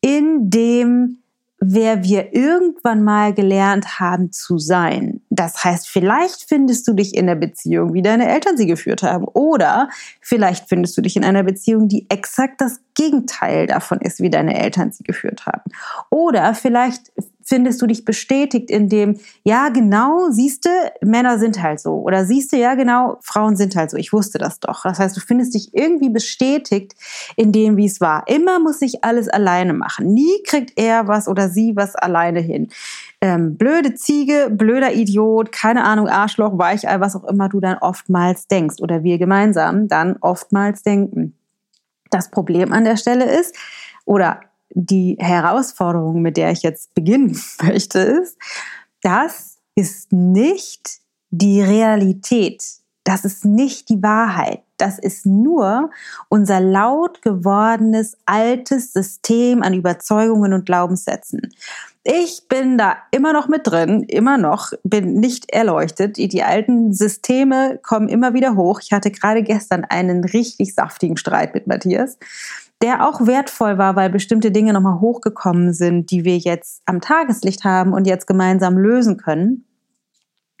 in 0.01 0.49
dem, 0.49 1.17
wer 1.59 2.03
wir 2.03 2.33
irgendwann 2.33 3.03
mal 3.03 3.33
gelernt 3.33 3.99
haben 3.99 4.31
zu 4.31 4.57
sein. 4.57 5.21
Das 5.39 5.63
heißt, 5.63 5.87
vielleicht 5.87 6.49
findest 6.49 6.85
du 6.85 6.91
dich 6.91 7.15
in 7.15 7.25
der 7.25 7.35
Beziehung, 7.35 7.93
wie 7.93 8.01
deine 8.01 8.27
Eltern 8.27 8.57
sie 8.57 8.65
geführt 8.65 9.03
haben. 9.03 9.23
Oder 9.23 9.87
vielleicht 10.19 10.67
findest 10.67 10.97
du 10.97 11.01
dich 11.01 11.15
in 11.15 11.23
einer 11.23 11.43
Beziehung, 11.43 11.87
die 11.87 12.07
exakt 12.09 12.59
das 12.59 12.81
Gegenteil 12.93 13.65
davon 13.65 14.01
ist, 14.01 14.19
wie 14.19 14.29
deine 14.29 14.61
Eltern 14.61 14.91
sie 14.91 15.05
geführt 15.05 15.45
haben. 15.45 15.71
Oder 16.09 16.53
vielleicht 16.55 17.13
findest 17.49 17.81
du 17.81 17.87
dich 17.87 18.03
bestätigt 18.03 18.69
in 18.69 18.89
dem, 18.89 19.17
ja, 19.43 19.69
genau, 19.69 20.29
siehste, 20.29 20.69
Männer 21.01 21.39
sind 21.39 21.63
halt 21.63 21.79
so. 21.79 21.95
Oder 22.01 22.25
siehste, 22.25 22.57
ja, 22.57 22.75
genau, 22.75 23.17
Frauen 23.21 23.55
sind 23.55 23.77
halt 23.77 23.91
so. 23.91 23.97
Ich 23.97 24.11
wusste 24.11 24.39
das 24.39 24.59
doch. 24.59 24.83
Das 24.83 24.99
heißt, 24.99 25.15
du 25.15 25.21
findest 25.21 25.55
dich 25.55 25.73
irgendwie 25.73 26.09
bestätigt 26.09 26.95
in 27.37 27.53
dem, 27.53 27.77
wie 27.77 27.85
es 27.85 28.01
war. 28.01 28.27
Immer 28.27 28.59
muss 28.59 28.81
ich 28.81 29.05
alles 29.05 29.29
alleine 29.29 29.73
machen. 29.73 30.13
Nie 30.13 30.43
kriegt 30.45 30.73
er 30.75 31.07
was 31.07 31.29
oder 31.29 31.47
sie 31.47 31.77
was 31.77 31.95
alleine 31.95 32.41
hin. 32.41 32.69
Ähm, 33.21 33.57
blöde 33.57 33.95
Ziege, 33.95 34.49
blöder 34.49 34.93
Idiot, 34.93 35.51
keine 35.51 35.83
Ahnung, 35.83 36.07
Arschloch, 36.07 36.57
Weichei, 36.57 36.99
was 37.01 37.15
auch 37.17 37.25
immer 37.25 37.49
du 37.49 37.59
dann 37.59 37.77
oftmals 37.77 38.47
denkst 38.47 38.81
oder 38.81 39.03
wir 39.03 39.17
gemeinsam 39.17 39.89
dann 39.89 40.15
oftmals 40.21 40.83
denken. 40.83 41.35
Das 42.11 42.31
Problem 42.31 42.71
an 42.71 42.85
der 42.85 42.95
Stelle 42.95 43.25
ist, 43.25 43.55
oder 44.05 44.39
die 44.71 45.17
Herausforderung, 45.19 46.21
mit 46.21 46.37
der 46.37 46.51
ich 46.51 46.63
jetzt 46.63 46.93
beginnen 46.93 47.39
möchte, 47.61 47.99
ist, 47.99 48.37
das 49.01 49.57
ist 49.75 50.11
nicht 50.11 50.99
die 51.29 51.61
Realität. 51.61 52.63
Das 53.03 53.25
ist 53.25 53.45
nicht 53.45 53.89
die 53.89 54.01
Wahrheit. 54.01 54.63
Das 54.81 54.99
ist 54.99 55.25
nur 55.25 55.91
unser 56.29 56.59
laut 56.59 57.21
gewordenes 57.21 58.17
altes 58.25 58.93
System 58.93 59.61
an 59.61 59.73
Überzeugungen 59.73 60.53
und 60.53 60.65
Glaubenssätzen. 60.65 61.53
Ich 62.03 62.47
bin 62.47 62.77
da 62.77 62.97
immer 63.11 63.33
noch 63.33 63.47
mit 63.47 63.67
drin, 63.67 64.03
immer 64.03 64.37
noch, 64.37 64.71
bin 64.83 65.15
nicht 65.19 65.51
erleuchtet. 65.51 66.17
Die 66.17 66.43
alten 66.43 66.93
Systeme 66.93 67.79
kommen 67.83 68.07
immer 68.09 68.33
wieder 68.33 68.55
hoch. 68.55 68.79
Ich 68.81 68.93
hatte 68.93 69.11
gerade 69.11 69.43
gestern 69.43 69.85
einen 69.85 70.23
richtig 70.23 70.73
saftigen 70.73 71.17
Streit 71.17 71.53
mit 71.53 71.67
Matthias 71.67 72.17
der 72.81 73.05
auch 73.05 73.25
wertvoll 73.25 73.77
war, 73.77 73.95
weil 73.95 74.09
bestimmte 74.09 74.51
Dinge 74.51 74.73
nochmal 74.73 75.01
hochgekommen 75.01 75.73
sind, 75.73 76.11
die 76.11 76.23
wir 76.23 76.37
jetzt 76.37 76.81
am 76.85 77.01
Tageslicht 77.01 77.63
haben 77.65 77.93
und 77.93 78.07
jetzt 78.07 78.25
gemeinsam 78.25 78.77
lösen 78.77 79.17
können. 79.17 79.65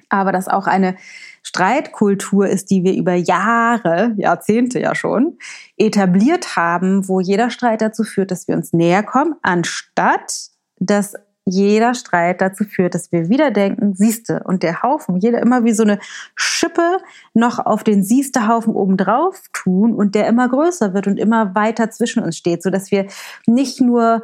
Aber 0.09 0.31
das 0.31 0.47
auch 0.47 0.67
eine 0.67 0.95
Streitkultur 1.43 2.47
ist, 2.47 2.69
die 2.69 2.83
wir 2.83 2.93
über 2.95 3.13
Jahre, 3.13 4.13
Jahrzehnte 4.17 4.79
ja 4.79 4.95
schon, 4.95 5.37
etabliert 5.77 6.55
haben, 6.55 7.07
wo 7.07 7.19
jeder 7.19 7.49
Streit 7.49 7.81
dazu 7.81 8.03
führt, 8.03 8.31
dass 8.31 8.47
wir 8.47 8.55
uns 8.55 8.73
näher 8.73 9.03
kommen, 9.03 9.35
anstatt 9.41 10.49
dass 10.79 11.13
jeder 11.45 11.93
Streit 11.93 12.41
dazu 12.41 12.63
führt, 12.63 12.95
dass 12.95 13.11
wir 13.11 13.29
wieder 13.29 13.51
denken, 13.51 13.95
siehste, 13.95 14.43
und 14.45 14.63
der 14.63 14.83
Haufen, 14.83 15.17
jeder 15.17 15.39
immer 15.39 15.63
wie 15.63 15.73
so 15.73 15.83
eine 15.83 15.99
Schippe 16.35 16.99
noch 17.33 17.59
auf 17.59 17.83
den 17.83 18.03
siehste 18.03 18.47
Haufen 18.47 18.73
obendrauf 18.73 19.41
tun 19.53 19.95
und 19.95 20.15
der 20.15 20.27
immer 20.27 20.47
größer 20.47 20.93
wird 20.93 21.07
und 21.07 21.17
immer 21.17 21.55
weiter 21.55 21.89
zwischen 21.89 22.23
uns 22.23 22.37
steht, 22.37 22.63
so 22.63 22.69
dass 22.69 22.91
wir 22.91 23.07
nicht 23.47 23.81
nur 23.81 24.23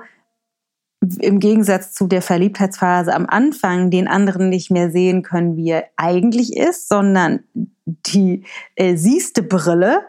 im 1.19 1.39
Gegensatz 1.39 1.93
zu 1.93 2.07
der 2.07 2.21
Verliebtheitsphase 2.21 3.13
am 3.13 3.25
Anfang 3.27 3.89
den 3.89 4.07
anderen 4.07 4.49
nicht 4.49 4.71
mehr 4.71 4.91
sehen 4.91 5.23
können, 5.23 5.57
wie 5.57 5.69
er 5.69 5.85
eigentlich 5.95 6.55
ist, 6.55 6.89
sondern 6.89 7.41
die 7.85 8.43
äh, 8.75 8.95
siehste 8.95 9.43
Brille 9.43 10.03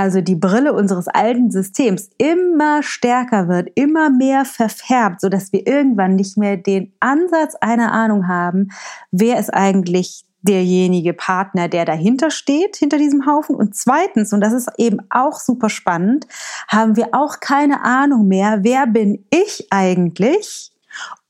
also 0.00 0.22
die 0.22 0.34
Brille 0.34 0.72
unseres 0.72 1.08
alten 1.08 1.50
Systems, 1.50 2.08
immer 2.16 2.82
stärker 2.82 3.48
wird, 3.48 3.68
immer 3.74 4.08
mehr 4.08 4.46
verfärbt, 4.46 5.20
sodass 5.20 5.52
wir 5.52 5.66
irgendwann 5.66 6.16
nicht 6.16 6.38
mehr 6.38 6.56
den 6.56 6.94
Ansatz 7.00 7.54
einer 7.60 7.92
Ahnung 7.92 8.26
haben, 8.26 8.68
wer 9.10 9.38
ist 9.38 9.52
eigentlich 9.52 10.24
derjenige 10.42 11.12
Partner, 11.12 11.68
der 11.68 11.84
dahinter 11.84 12.30
steht, 12.30 12.76
hinter 12.76 12.98
diesem 12.98 13.26
Haufen. 13.26 13.54
Und 13.54 13.74
zweitens, 13.74 14.32
und 14.32 14.40
das 14.40 14.52
ist 14.52 14.70
eben 14.78 14.98
auch 15.10 15.38
super 15.38 15.68
spannend, 15.68 16.26
haben 16.68 16.96
wir 16.96 17.08
auch 17.12 17.40
keine 17.40 17.82
Ahnung 17.84 18.28
mehr, 18.28 18.60
wer 18.62 18.86
bin 18.86 19.26
ich 19.30 19.66
eigentlich, 19.70 20.72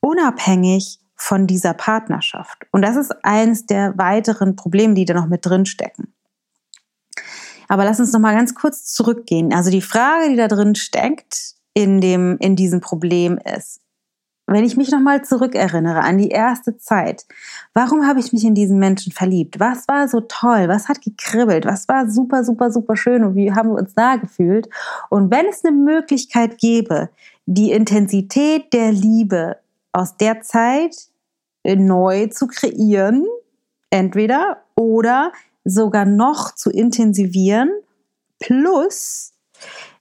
unabhängig 0.00 1.00
von 1.17 1.47
dieser 1.47 1.75
Partnerschaft. 1.75 2.67
Und 2.73 2.83
das 2.83 2.97
ist 2.97 3.12
eines 3.25 3.67
der 3.67 3.99
weiteren 3.99 4.57
Probleme, 4.57 4.95
die 4.95 5.05
da 5.05 5.14
noch 5.14 5.26
mit 5.26 5.45
drin 5.45 5.67
stecken. 5.67 6.14
Aber 7.69 7.85
lass 7.85 8.00
uns 8.00 8.12
noch 8.12 8.21
mal 8.21 8.35
ganz 8.35 8.55
kurz 8.55 8.87
zurückgehen. 8.87 9.52
Also 9.52 9.71
die 9.71 9.83
Frage, 9.83 10.31
die 10.31 10.37
da 10.37 10.49
drin 10.49 10.75
steckt 10.75 11.55
in 11.75 12.00
dem, 12.00 12.37
in 12.38 12.57
diesem 12.57 12.81
Problem 12.81 13.38
ist, 13.38 13.81
wenn 14.54 14.64
ich 14.64 14.76
mich 14.76 14.90
noch 14.90 15.00
mal 15.00 15.23
zurückerinnere 15.23 16.00
an 16.00 16.19
die 16.19 16.28
erste 16.28 16.76
Zeit, 16.76 17.25
warum 17.73 18.07
habe 18.07 18.21
ich 18.21 18.33
mich 18.33 18.45
in 18.45 18.54
diesen 18.54 18.78
Menschen 18.78 19.12
verliebt? 19.12 19.61
Was 19.61 19.87
war 19.88 20.09
so 20.09 20.21
toll? 20.21 20.69
Was 20.69 20.88
hat 20.88 21.02
gekribbelt? 21.02 21.66
Was 21.66 21.88
war 21.88 22.11
super, 22.11 22.45
super, 22.45 22.71
super 22.71 22.97
schön? 22.97 23.25
Und 23.25 23.35
wie 23.37 23.52
haben 23.52 23.71
wir 23.71 23.78
uns 23.78 23.95
da 23.95 24.16
gefühlt? 24.16 24.69
Und 25.09 25.30
wenn 25.30 25.47
es 25.47 25.64
eine 25.64 25.76
Möglichkeit 25.76 26.59
gäbe, 26.59 27.11
die 27.47 27.73
Intensität 27.73 28.73
der 28.73 28.92
Liebe 28.92 29.57
aus 29.92 30.16
der 30.16 30.42
Zeit 30.42 30.97
neu 31.64 32.26
zu 32.28 32.47
kreieren, 32.47 33.26
entweder 33.90 34.62
oder 34.76 35.33
sogar 35.64 36.04
noch 36.04 36.54
zu 36.54 36.71
intensivieren, 36.71 37.71
plus 38.38 39.33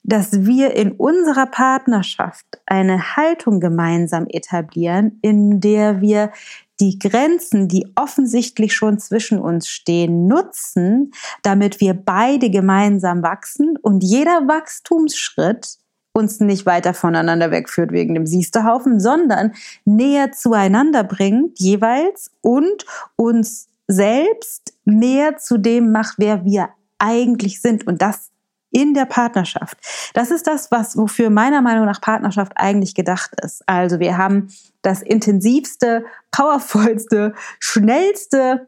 dass 0.10 0.46
wir 0.46 0.75
in 0.75 0.94
unserer 0.94 1.46
Partnerschaft 1.46 2.46
eine 2.66 3.16
Haltung 3.16 3.60
gemeinsam 3.60 4.25
etablieren, 4.28 5.20
in 5.22 5.62
der 5.62 6.01
wir 6.01 6.32
die 6.80 6.98
Grenzen, 6.98 7.68
die 7.68 7.86
offensichtlich 7.96 8.74
schon 8.74 8.98
zwischen 9.00 9.39
uns 9.39 9.68
stehen, 9.68 10.28
nutzen, 10.28 11.12
damit 11.44 11.80
wir 11.80 11.94
beide 11.94 12.50
gemeinsam 12.50 13.22
wachsen 13.22 13.78
und 13.82 14.04
jeder 14.04 14.48
Wachstumsschritt 14.48 15.78
uns 16.13 16.39
nicht 16.39 16.66
weiter 16.66 16.96
voneinander 16.96 17.51
wegführt 17.51 17.92
wegen 17.92 18.16
dem 18.16 18.25
Siestehaufen, 18.25 19.00
sondern 19.00 19.54
näher 19.86 20.32
zueinander 20.32 21.04
bringt 21.04 21.60
jeweils 21.60 22.32
und 22.42 22.86
uns 23.16 23.68
selbst 23.88 24.74
mehr 24.86 25.38
zu 25.38 25.60
dem 25.60 25.92
macht, 25.92 26.16
wer 26.18 26.46
wir 26.46 26.70
eigentlich 26.98 27.62
sind. 27.62 27.86
Und 27.86 28.01
das 28.01 28.32
in 28.71 28.93
der 28.93 29.05
Partnerschaft. 29.05 29.77
Das 30.13 30.31
ist 30.31 30.47
das, 30.47 30.71
was 30.71 30.97
wofür 30.97 31.29
meiner 31.29 31.61
Meinung 31.61 31.85
nach 31.85 32.01
Partnerschaft 32.01 32.53
eigentlich 32.55 32.95
gedacht 32.95 33.31
ist. 33.43 33.63
Also 33.67 33.99
wir 33.99 34.17
haben 34.17 34.49
das 34.81 35.01
intensivste, 35.01 36.05
powervollste, 36.31 37.33
schnellste 37.59 38.67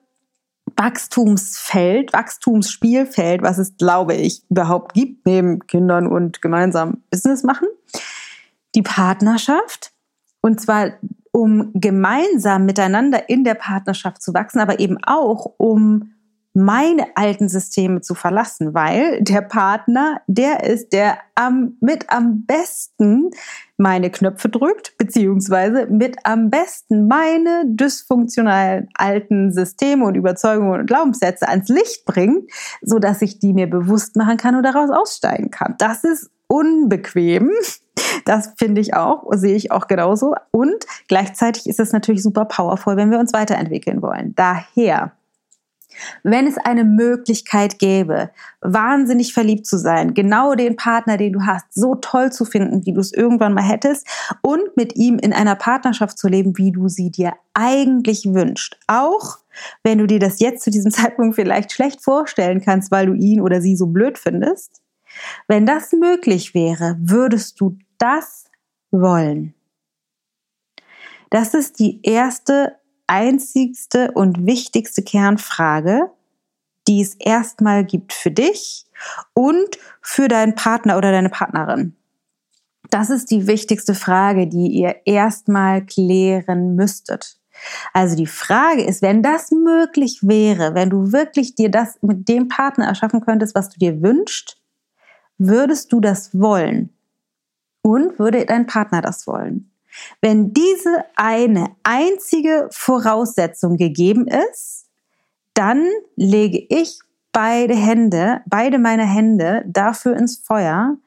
Wachstumsfeld, 0.76 2.14
Wachstumsspielfeld, 2.14 3.42
was 3.42 3.58
es, 3.58 3.78
glaube 3.78 4.16
ich, 4.16 4.44
überhaupt 4.50 4.94
gibt, 4.94 5.26
neben 5.26 5.60
Kindern 5.68 6.08
und 6.08 6.42
gemeinsam 6.42 7.04
Business 7.10 7.44
machen. 7.44 7.68
Die 8.76 8.82
Partnerschaft. 8.82 9.92
Und 10.42 10.60
zwar 10.60 10.94
um 11.32 11.72
gemeinsam 11.74 12.66
miteinander 12.66 13.30
in 13.30 13.44
der 13.44 13.54
Partnerschaft 13.54 14.22
zu 14.22 14.34
wachsen, 14.34 14.60
aber 14.60 14.80
eben 14.80 14.98
auch 15.04 15.54
um 15.58 16.14
meine 16.54 17.06
alten 17.16 17.48
Systeme 17.48 18.02
zu 18.02 18.14
verlassen, 18.14 18.74
weil 18.74 19.22
der 19.22 19.42
Partner, 19.42 20.22
der 20.28 20.64
ist, 20.64 20.92
der 20.92 21.18
am, 21.36 21.78
mit 21.80 22.10
am 22.10 22.46
besten 22.46 23.32
meine 23.78 24.10
Knöpfe 24.10 24.50
drückt, 24.50 24.98
beziehungsweise 24.98 25.88
mit 25.88 26.18
am 26.24 26.50
besten 26.50 27.08
meine 27.08 27.64
dysfunktionalen 27.66 28.90
alten 28.94 29.54
Systeme 29.54 30.06
und 30.06 30.16
Überzeugungen 30.16 30.82
und 30.82 30.88
Glaubenssätze 30.88 31.48
ans 31.48 31.70
Licht 31.70 32.06
bringt, 32.06 32.52
so 32.82 33.00
dass 33.00 33.22
ich 33.22 33.40
die 33.40 33.54
mir 33.54 33.70
bewusst 33.70 34.16
machen 34.18 34.38
kann 34.38 34.56
und 34.56 34.64
daraus 34.64 34.90
aussteigen 34.92 35.52
kann. 35.52 35.76
Das 35.78 36.04
ist 36.04 36.30
unbequem. 36.48 37.50
Das 38.26 38.54
finde 38.58 38.82
ich 38.82 38.94
auch, 38.94 39.24
sehe 39.32 39.56
ich 39.56 39.72
auch 39.72 39.88
genauso. 39.88 40.36
Und 40.52 40.86
gleichzeitig 41.08 41.66
ist 41.68 41.80
es 41.80 41.94
natürlich 41.94 42.22
super 42.22 42.44
powerful, 42.44 42.98
wenn 42.98 43.10
wir 43.10 43.20
uns 43.20 43.32
weiterentwickeln 43.32 44.02
wollen. 44.02 44.36
Daher 44.36 45.14
wenn 46.24 46.48
es 46.48 46.58
eine 46.58 46.84
Möglichkeit 46.84 47.80
gäbe, 47.80 48.32
wahnsinnig 48.62 49.34
verliebt 49.34 49.66
zu 49.66 49.78
sein, 49.78 50.14
genau 50.14 50.56
den 50.56 50.76
Partner, 50.76 51.18
den 51.18 51.34
du 51.34 51.46
hast, 51.46 51.74
so 51.74 51.96
toll 51.96 52.32
zu 52.32 52.46
finden, 52.46 52.86
wie 52.86 52.94
du 52.94 53.00
es 53.00 53.14
irgendwann 53.14 53.54
mal 53.54 53.64
hättest 53.64 54.08
und 54.42 54.76
mit 54.76 54.96
ihm 54.96 55.18
in 55.20 55.34
einer 55.34 55.56
Partnerschaft 55.56 56.18
zu 56.18 56.28
leben, 56.28 56.58
wie 56.58 56.72
du 56.72 56.88
sie 56.88 57.12
dir 57.12 57.34
eigentlich 57.54 58.26
wünschst. 58.26 58.78
Auch 58.88 59.40
wenn 59.84 59.98
du 59.98 60.08
dir 60.08 60.20
das 60.20 60.40
jetzt 60.40 60.64
zu 60.64 60.72
diesem 60.72 60.92
Zeitpunkt 60.92 61.36
vielleicht 61.36 61.72
schlecht 61.72 62.04
vorstellen 62.04 62.62
kannst, 62.62 62.92
weil 62.92 63.08
du 63.08 63.14
ihn 63.14 63.42
oder 63.42 63.62
sie 63.62 63.76
so 63.76 63.88
blöd 63.88 64.18
findest. 64.18 64.82
Wenn 65.48 65.66
das 65.66 65.92
möglich 65.92 66.54
wäre, 66.54 66.96
würdest 67.00 67.60
du 67.60 67.78
das 67.98 68.46
wollen? 68.92 69.54
Das 71.30 71.54
ist 71.54 71.80
die 71.80 72.02
erste, 72.04 72.76
einzigste 73.12 74.12
und 74.14 74.46
wichtigste 74.46 75.04
Kernfrage, 75.04 76.12
die 76.88 77.02
es 77.02 77.16
erstmal 77.16 77.84
gibt 77.84 78.14
für 78.14 78.32
dich 78.32 78.86
und 79.34 79.78
für 80.02 80.30
deinen 80.30 80.56
Partner 80.56 80.98
oder 80.98 81.12
deine 81.12 81.30
Partnerin. 81.30 81.98
Das 82.90 83.10
ist 83.10 83.30
die 83.30 83.48
wichtigste 83.48 83.96
Frage, 83.96 84.48
die 84.48 84.68
ihr 84.68 84.96
erstmal 85.06 85.86
klären 85.86 86.76
müsstet. 86.76 87.38
Also 87.92 88.16
die 88.16 88.28
Frage 88.28 88.84
ist, 88.84 89.02
wenn 89.02 89.22
das 89.22 89.52
möglich 89.52 90.20
wäre, 90.24 90.74
wenn 90.74 90.90
du 90.90 91.12
wirklich 91.12 91.54
dir 91.56 91.70
das 91.70 92.00
mit 92.02 92.30
dem 92.30 92.48
Partner 92.48 92.86
erschaffen 92.86 93.20
könntest, 93.20 93.56
was 93.56 93.70
du 93.70 93.78
dir 93.78 94.02
wünschst, 94.02 94.58
würdest 95.38 95.92
du 95.92 96.00
das 96.00 96.34
wollen? 96.34 96.94
Und 97.84 98.20
würde 98.20 98.46
dein 98.46 98.68
Partner 98.68 99.02
das 99.02 99.28
wollen? 99.28 99.71
Wenn 100.22 100.54
diese 100.54 101.06
eine 101.16 101.76
einzige 101.84 102.68
Voraussetzung 102.72 103.78
gegeben 103.78 104.28
ist, 104.28 104.86
dann 105.54 105.86
lege 106.16 106.66
ich 106.70 107.00
beide 107.32 107.76
Hände, 107.76 108.42
beide 108.46 108.78
meine 108.78 109.06
Hände 109.06 109.64
dafür 109.68 110.16
ins 110.16 110.38
Feuer, 110.38 110.98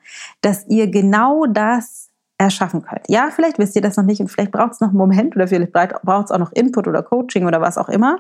dass 0.41 0.67
ihr 0.69 0.88
genau 0.91 1.47
das 1.47 2.09
erschaffen 2.38 2.83
könnt. 2.83 3.09
Ja, 3.09 3.31
vielleicht 3.31 3.59
wisst 3.59 3.76
ihr 3.76 3.83
das 3.83 3.97
noch 3.97 4.05
nicht 4.05 4.21
und 4.21 4.29
vielleicht 4.29 4.53
braucht 4.53 4.73
es 4.73 4.81
noch 4.81 4.88
einen 4.88 4.99
Moment 4.99 5.37
oder 5.37 5.47
vielleicht 5.47 5.73
braucht 5.73 6.26
es 6.26 6.31
auch 6.31 6.38
noch 6.38 6.53
Input 6.53 6.88
oder 6.88 7.03
Coaching 7.03 7.47
oder 7.47 7.61
was 7.61 7.79
auch 7.79 7.88
immer, 7.88 8.19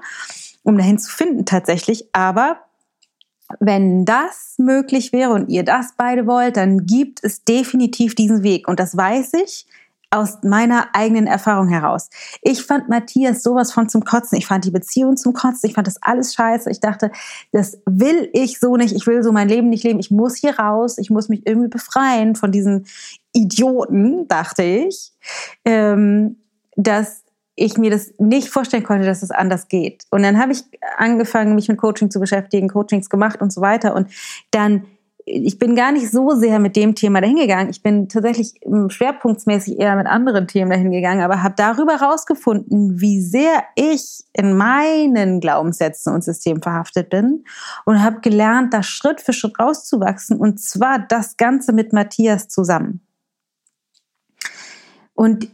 um 0.62 0.76
dahin 0.76 0.98
zu 0.98 1.10
finden 1.10 1.44
tatsächlich. 1.44 2.08
Aber 2.12 2.58
wenn 3.60 4.04
das 4.04 4.54
möglich 4.58 5.12
wäre 5.12 5.32
und 5.32 5.48
ihr 5.48 5.64
das 5.64 5.94
beide 5.96 6.26
wollt, 6.26 6.56
dann 6.56 6.86
gibt 6.86 7.22
es 7.22 7.44
definitiv 7.44 8.14
diesen 8.14 8.42
Weg. 8.42 8.68
Und 8.68 8.80
das 8.80 8.96
weiß 8.96 9.34
ich 9.34 9.66
aus 10.14 10.38
meiner 10.42 10.88
eigenen 10.94 11.26
Erfahrung 11.26 11.68
heraus. 11.68 12.08
Ich 12.42 12.62
fand 12.62 12.88
Matthias 12.88 13.42
sowas 13.42 13.72
von 13.72 13.88
zum 13.88 14.04
Kotzen. 14.04 14.38
Ich 14.38 14.46
fand 14.46 14.64
die 14.64 14.70
Beziehung 14.70 15.16
zum 15.16 15.32
Kotzen. 15.32 15.68
Ich 15.68 15.74
fand 15.74 15.86
das 15.86 16.02
alles 16.02 16.34
scheiße. 16.34 16.70
Ich 16.70 16.80
dachte, 16.80 17.10
das 17.52 17.78
will 17.86 18.30
ich 18.32 18.60
so 18.60 18.76
nicht. 18.76 18.94
Ich 18.94 19.06
will 19.06 19.22
so 19.22 19.32
mein 19.32 19.48
Leben 19.48 19.68
nicht 19.68 19.84
leben. 19.84 19.98
Ich 19.98 20.10
muss 20.10 20.36
hier 20.36 20.58
raus. 20.58 20.98
Ich 20.98 21.10
muss 21.10 21.28
mich 21.28 21.46
irgendwie 21.46 21.68
befreien 21.68 22.36
von 22.36 22.52
diesen 22.52 22.86
Idioten, 23.32 24.28
dachte 24.28 24.62
ich, 24.62 25.12
ähm, 25.64 26.36
dass 26.76 27.24
ich 27.56 27.76
mir 27.78 27.90
das 27.90 28.12
nicht 28.18 28.48
vorstellen 28.48 28.82
konnte, 28.82 29.06
dass 29.06 29.22
es 29.22 29.30
anders 29.30 29.68
geht. 29.68 30.04
Und 30.10 30.22
dann 30.22 30.40
habe 30.40 30.52
ich 30.52 30.64
angefangen, 30.96 31.54
mich 31.54 31.68
mit 31.68 31.78
Coaching 31.78 32.10
zu 32.10 32.18
beschäftigen, 32.20 32.68
Coachings 32.68 33.08
gemacht 33.08 33.40
und 33.40 33.52
so 33.52 33.60
weiter. 33.60 33.94
Und 33.94 34.08
dann 34.50 34.84
ich 35.26 35.58
bin 35.58 35.74
gar 35.74 35.90
nicht 35.90 36.10
so 36.10 36.30
sehr 36.32 36.58
mit 36.58 36.76
dem 36.76 36.94
Thema 36.94 37.20
dahingegangen. 37.20 37.70
Ich 37.70 37.82
bin 37.82 38.08
tatsächlich 38.08 38.60
schwerpunktsmäßig 38.88 39.78
eher 39.80 39.96
mit 39.96 40.06
anderen 40.06 40.46
Themen 40.46 40.70
dahingegangen, 40.70 41.24
aber 41.24 41.42
habe 41.42 41.54
darüber 41.56 41.98
herausgefunden, 41.98 43.00
wie 43.00 43.22
sehr 43.22 43.64
ich 43.74 44.24
in 44.34 44.54
meinen 44.54 45.40
Glaubenssätzen 45.40 46.12
und 46.12 46.22
Systemen 46.22 46.62
verhaftet 46.62 47.08
bin 47.08 47.44
und 47.86 48.02
habe 48.02 48.20
gelernt, 48.20 48.74
da 48.74 48.82
Schritt 48.82 49.22
für 49.22 49.32
Schritt 49.32 49.58
rauszuwachsen 49.58 50.38
und 50.38 50.60
zwar 50.60 50.98
das 50.98 51.38
Ganze 51.38 51.72
mit 51.72 51.92
Matthias 51.92 52.48
zusammen. 52.48 53.00
Und 55.14 55.48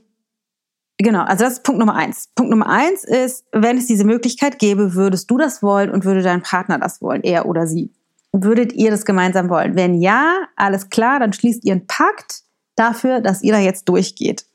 Genau, 1.02 1.22
also 1.22 1.44
das 1.44 1.54
ist 1.54 1.62
Punkt 1.62 1.78
Nummer 1.78 1.94
eins. 1.94 2.28
Punkt 2.34 2.50
Nummer 2.50 2.68
eins 2.68 3.04
ist, 3.04 3.46
wenn 3.52 3.78
es 3.78 3.86
diese 3.86 4.04
Möglichkeit 4.04 4.58
gäbe, 4.58 4.94
würdest 4.94 5.30
du 5.30 5.38
das 5.38 5.62
wollen 5.62 5.90
und 5.90 6.04
würde 6.04 6.20
dein 6.20 6.42
Partner 6.42 6.78
das 6.78 7.00
wollen, 7.00 7.22
er 7.22 7.46
oder 7.46 7.66
sie. 7.66 7.90
Würdet 8.32 8.72
ihr 8.72 8.90
das 8.90 9.04
gemeinsam 9.04 9.48
wollen? 9.48 9.74
Wenn 9.74 9.94
ja, 9.94 10.46
alles 10.56 10.88
klar, 10.88 11.18
dann 11.18 11.32
schließt 11.32 11.64
ihr 11.64 11.72
einen 11.72 11.86
Pakt 11.86 12.42
dafür, 12.76 13.20
dass 13.20 13.42
ihr 13.42 13.52
da 13.52 13.58
jetzt 13.58 13.88
durchgeht. 13.88 14.46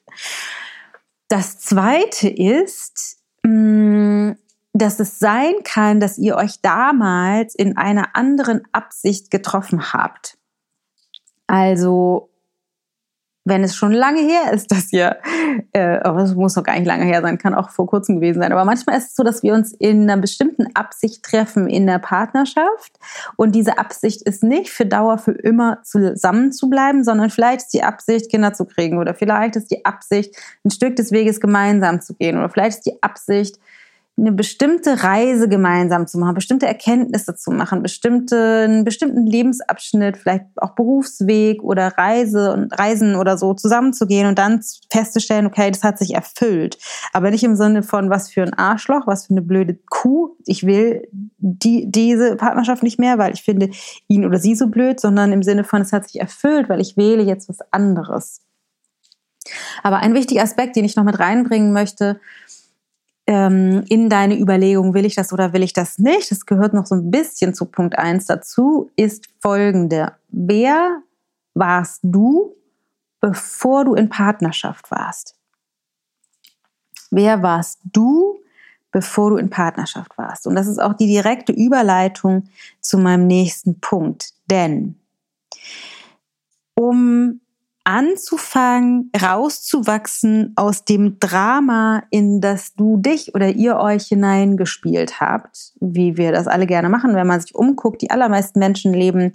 Das 1.28 1.60
zweite 1.60 2.30
ist, 2.30 3.18
mm, 3.44 4.32
dass 4.74 5.00
es 5.00 5.20
sein 5.20 5.56
kann, 5.64 6.00
dass 6.00 6.18
ihr 6.18 6.36
euch 6.36 6.62
damals 6.62 7.56
in 7.56 7.78
einer 7.78 8.16
anderen 8.16 8.62
Absicht 8.72 9.32
getroffen 9.32 9.94
habt. 9.94 10.38
Also 11.48 12.30
wenn 13.46 13.64
es 13.64 13.76
schon 13.76 13.92
lange 13.92 14.22
her 14.22 14.52
ist, 14.52 14.72
dass 14.72 14.92
ihr, 14.92 15.18
äh, 15.72 16.00
aber 16.00 16.24
es 16.24 16.34
muss 16.34 16.56
noch 16.56 16.64
gar 16.64 16.76
nicht 16.76 16.88
lange 16.88 17.06
her 17.06 17.22
sein, 17.22 17.38
kann 17.38 17.54
auch 17.54 17.70
vor 17.70 17.86
kurzem 17.86 18.16
gewesen 18.16 18.42
sein, 18.42 18.52
aber 18.52 18.66
manchmal 18.66 18.98
ist 18.98 19.10
es 19.10 19.16
so, 19.16 19.24
dass 19.24 19.44
wir 19.44 19.54
uns 19.54 19.72
in 19.72 20.04
einer 20.04 20.20
bestimmten 20.20 20.76
Absicht 20.76 21.24
treffen 21.24 21.68
in 21.68 21.86
der 21.86 22.00
Partnerschaft 22.00 23.00
und 23.36 23.54
diese 23.54 23.78
Absicht 23.78 24.24
ist 24.24 24.44
nicht 24.44 24.72
für 24.72 24.88
Dauer 24.88 25.20
für 25.20 25.32
immer 25.32 25.84
zusammen 25.84 26.52
zu 26.52 26.70
bleiben, 26.70 27.04
sondern 27.04 27.30
vielleicht 27.30 27.62
ist 27.62 27.74
die 27.74 27.84
Absicht, 27.84 28.32
Kinder 28.32 28.54
zu 28.54 28.66
kriegen 28.66 28.98
oder 28.98 29.14
vielleicht 29.14 29.56
ist 29.56 29.70
die 29.70 29.86
Absicht, 29.86 30.36
ein 30.66 30.72
Stück 30.72 30.96
des 30.96 31.12
Weges 31.12 31.40
gemeinsam 31.40 32.02
zu 32.02 32.16
gehen 32.16 32.38
oder 32.38 32.50
vielleicht 32.50 32.80
ist 32.80 32.86
die 32.88 33.04
Absicht, 33.04 33.60
eine 34.18 34.32
bestimmte 34.32 35.04
Reise 35.04 35.50
gemeinsam 35.50 36.08
zu 36.08 36.18
machen, 36.18 36.36
bestimmte 36.36 36.66
Erkenntnisse 36.66 37.36
zu 37.36 37.52
machen, 37.52 37.84
bestimmte, 37.84 38.64
einen 38.64 38.86
bestimmten 38.86 39.26
Lebensabschnitt, 39.28 40.16
vielleicht 40.16 40.46
auch 40.56 40.74
Berufsweg 40.74 41.62
oder 41.62 41.90
Reise 41.98 42.54
und 42.54 42.72
Reisen 42.80 43.18
oder 43.18 43.38
so 43.38 43.54
zusammenzugehen 43.54 44.28
und 44.28 44.40
dann 44.40 44.62
festzustellen, 44.90 45.46
okay, 45.48 45.70
das 45.70 45.84
hat 45.84 46.00
sich 46.00 46.14
erfüllt. 46.14 46.78
Aber 47.12 47.30
nicht 47.30 47.44
im 47.44 47.58
Sinne 47.58 47.84
von, 47.84 48.10
was 48.10 48.32
für 48.32 48.44
ein 48.44 48.54
Arschloch, 48.54 49.06
was 49.06 49.28
für 49.28 49.34
eine 49.34 49.42
blöde 49.42 49.78
Kuh. 49.90 50.38
Ich 50.46 50.66
will 50.66 51.10
die, 51.12 51.92
diese 51.92 52.38
Partnerschaft 52.38 52.84
nicht 52.84 53.00
mehr, 53.00 53.18
weil 53.18 53.34
ich 53.34 53.44
finde 53.44 53.70
ihn 54.08 54.26
oder 54.26 54.38
sie 54.38 54.56
so 54.56 54.68
blöd, 54.68 55.02
sondern 55.02 55.34
im 55.34 55.44
Sinne 55.44 55.66
von, 55.66 55.82
es 55.82 55.92
hat 55.92 56.08
sich 56.08 56.22
erfüllt, 56.22 56.70
weil 56.70 56.80
ich 56.80 56.96
wähle 56.96 57.24
jetzt 57.24 57.50
was 57.50 57.60
anderes. 57.72 58.42
Aber 59.84 59.98
ein 59.98 60.14
wichtiger 60.14 60.42
Aspekt, 60.42 60.78
den 60.78 60.86
ich 60.86 60.96
noch 60.96 61.04
mit 61.04 61.20
reinbringen 61.20 61.74
möchte, 61.74 62.20
ähm, 63.28 63.84
in 63.90 64.10
deine 64.10 64.40
Überlegung, 64.40 64.94
will 64.94 65.06
ich 65.06 65.16
das 65.16 65.34
oder 65.34 65.54
will 65.54 65.64
ich 65.64 65.74
das 65.74 65.98
nicht, 65.98 66.30
das 66.32 66.46
gehört 66.46 66.74
noch 66.74 66.86
so 66.86 66.96
ein 66.96 67.10
bisschen 67.10 67.54
zu 67.54 67.66
Punkt 67.66 67.98
1 67.98 68.26
dazu, 68.26 68.92
ist 68.96 69.28
folgende. 69.40 70.14
Wer 70.30 71.02
warst 71.54 72.02
du, 72.04 72.56
bevor 73.20 73.86
du 73.86 73.96
in 73.96 74.10
Partnerschaft 74.10 74.92
warst? 74.92 75.36
Wer 77.10 77.42
warst 77.42 77.80
du, 77.84 78.40
bevor 78.92 79.32
du 79.32 79.38
in 79.38 79.50
Partnerschaft 79.50 80.18
warst? 80.18 80.46
Und 80.46 80.56
das 80.56 80.68
ist 80.68 80.80
auch 80.80 80.94
die 80.94 81.08
direkte 81.08 81.52
Überleitung 81.52 82.50
zu 82.82 82.98
meinem 82.98 83.26
nächsten 83.26 83.80
Punkt. 83.80 84.34
Denn 84.50 85.00
um 86.76 87.40
anzufangen, 87.86 89.12
rauszuwachsen 89.22 90.54
aus 90.56 90.86
dem 90.86 91.20
Drama, 91.20 92.04
in 92.10 92.42
das 92.42 92.74
du 92.74 92.98
dich 92.98 93.34
oder 93.36 93.50
ihr 93.50 93.78
euch 93.78 94.08
hineingespielt 94.08 95.22
habt, 95.22 95.74
wie 95.80 96.18
wir 96.18 96.32
das 96.32 96.48
alle 96.48 96.66
gerne 96.66 96.90
machen, 96.90 97.16
wenn 97.16 97.28
man 97.28 97.40
sich 97.40 97.54
umguckt. 97.56 98.02
Die 98.02 98.10
allermeisten 98.10 98.60
Menschen 98.60 98.94
leben 98.94 99.32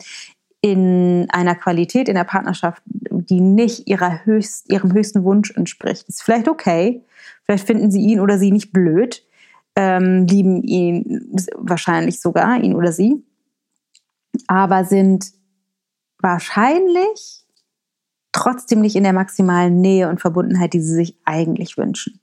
in 0.60 1.26
einer 1.30 1.54
Qualität 1.54 2.08
in 2.08 2.16
der 2.16 2.24
Partnerschaft, 2.24 2.82
die 2.86 3.40
nicht 3.40 3.88
ihrer 3.88 4.24
höchst, 4.26 4.70
ihrem 4.70 4.92
höchsten 4.92 5.24
Wunsch 5.24 5.52
entspricht. 5.52 6.08
Ist 6.08 6.22
vielleicht 6.22 6.48
okay. 6.48 7.04
Vielleicht 7.44 7.66
finden 7.66 7.90
sie 7.90 8.00
ihn 8.00 8.20
oder 8.20 8.36
sie 8.36 8.50
nicht 8.50 8.72
blöd, 8.72 9.24
ähm, 9.76 10.26
lieben 10.26 10.62
ihn 10.64 11.30
wahrscheinlich 11.56 12.20
sogar, 12.20 12.60
ihn 12.60 12.74
oder 12.74 12.90
sie, 12.92 13.24
aber 14.48 14.84
sind 14.84 15.32
wahrscheinlich 16.18 17.46
trotzdem 18.32 18.80
nicht 18.80 18.96
in 18.96 19.04
der 19.04 19.12
maximalen 19.12 19.80
Nähe 19.80 20.08
und 20.08 20.20
Verbundenheit, 20.20 20.72
die 20.72 20.80
sie 20.80 20.94
sich 20.94 21.18
eigentlich 21.24 21.76
wünschen. 21.76 22.20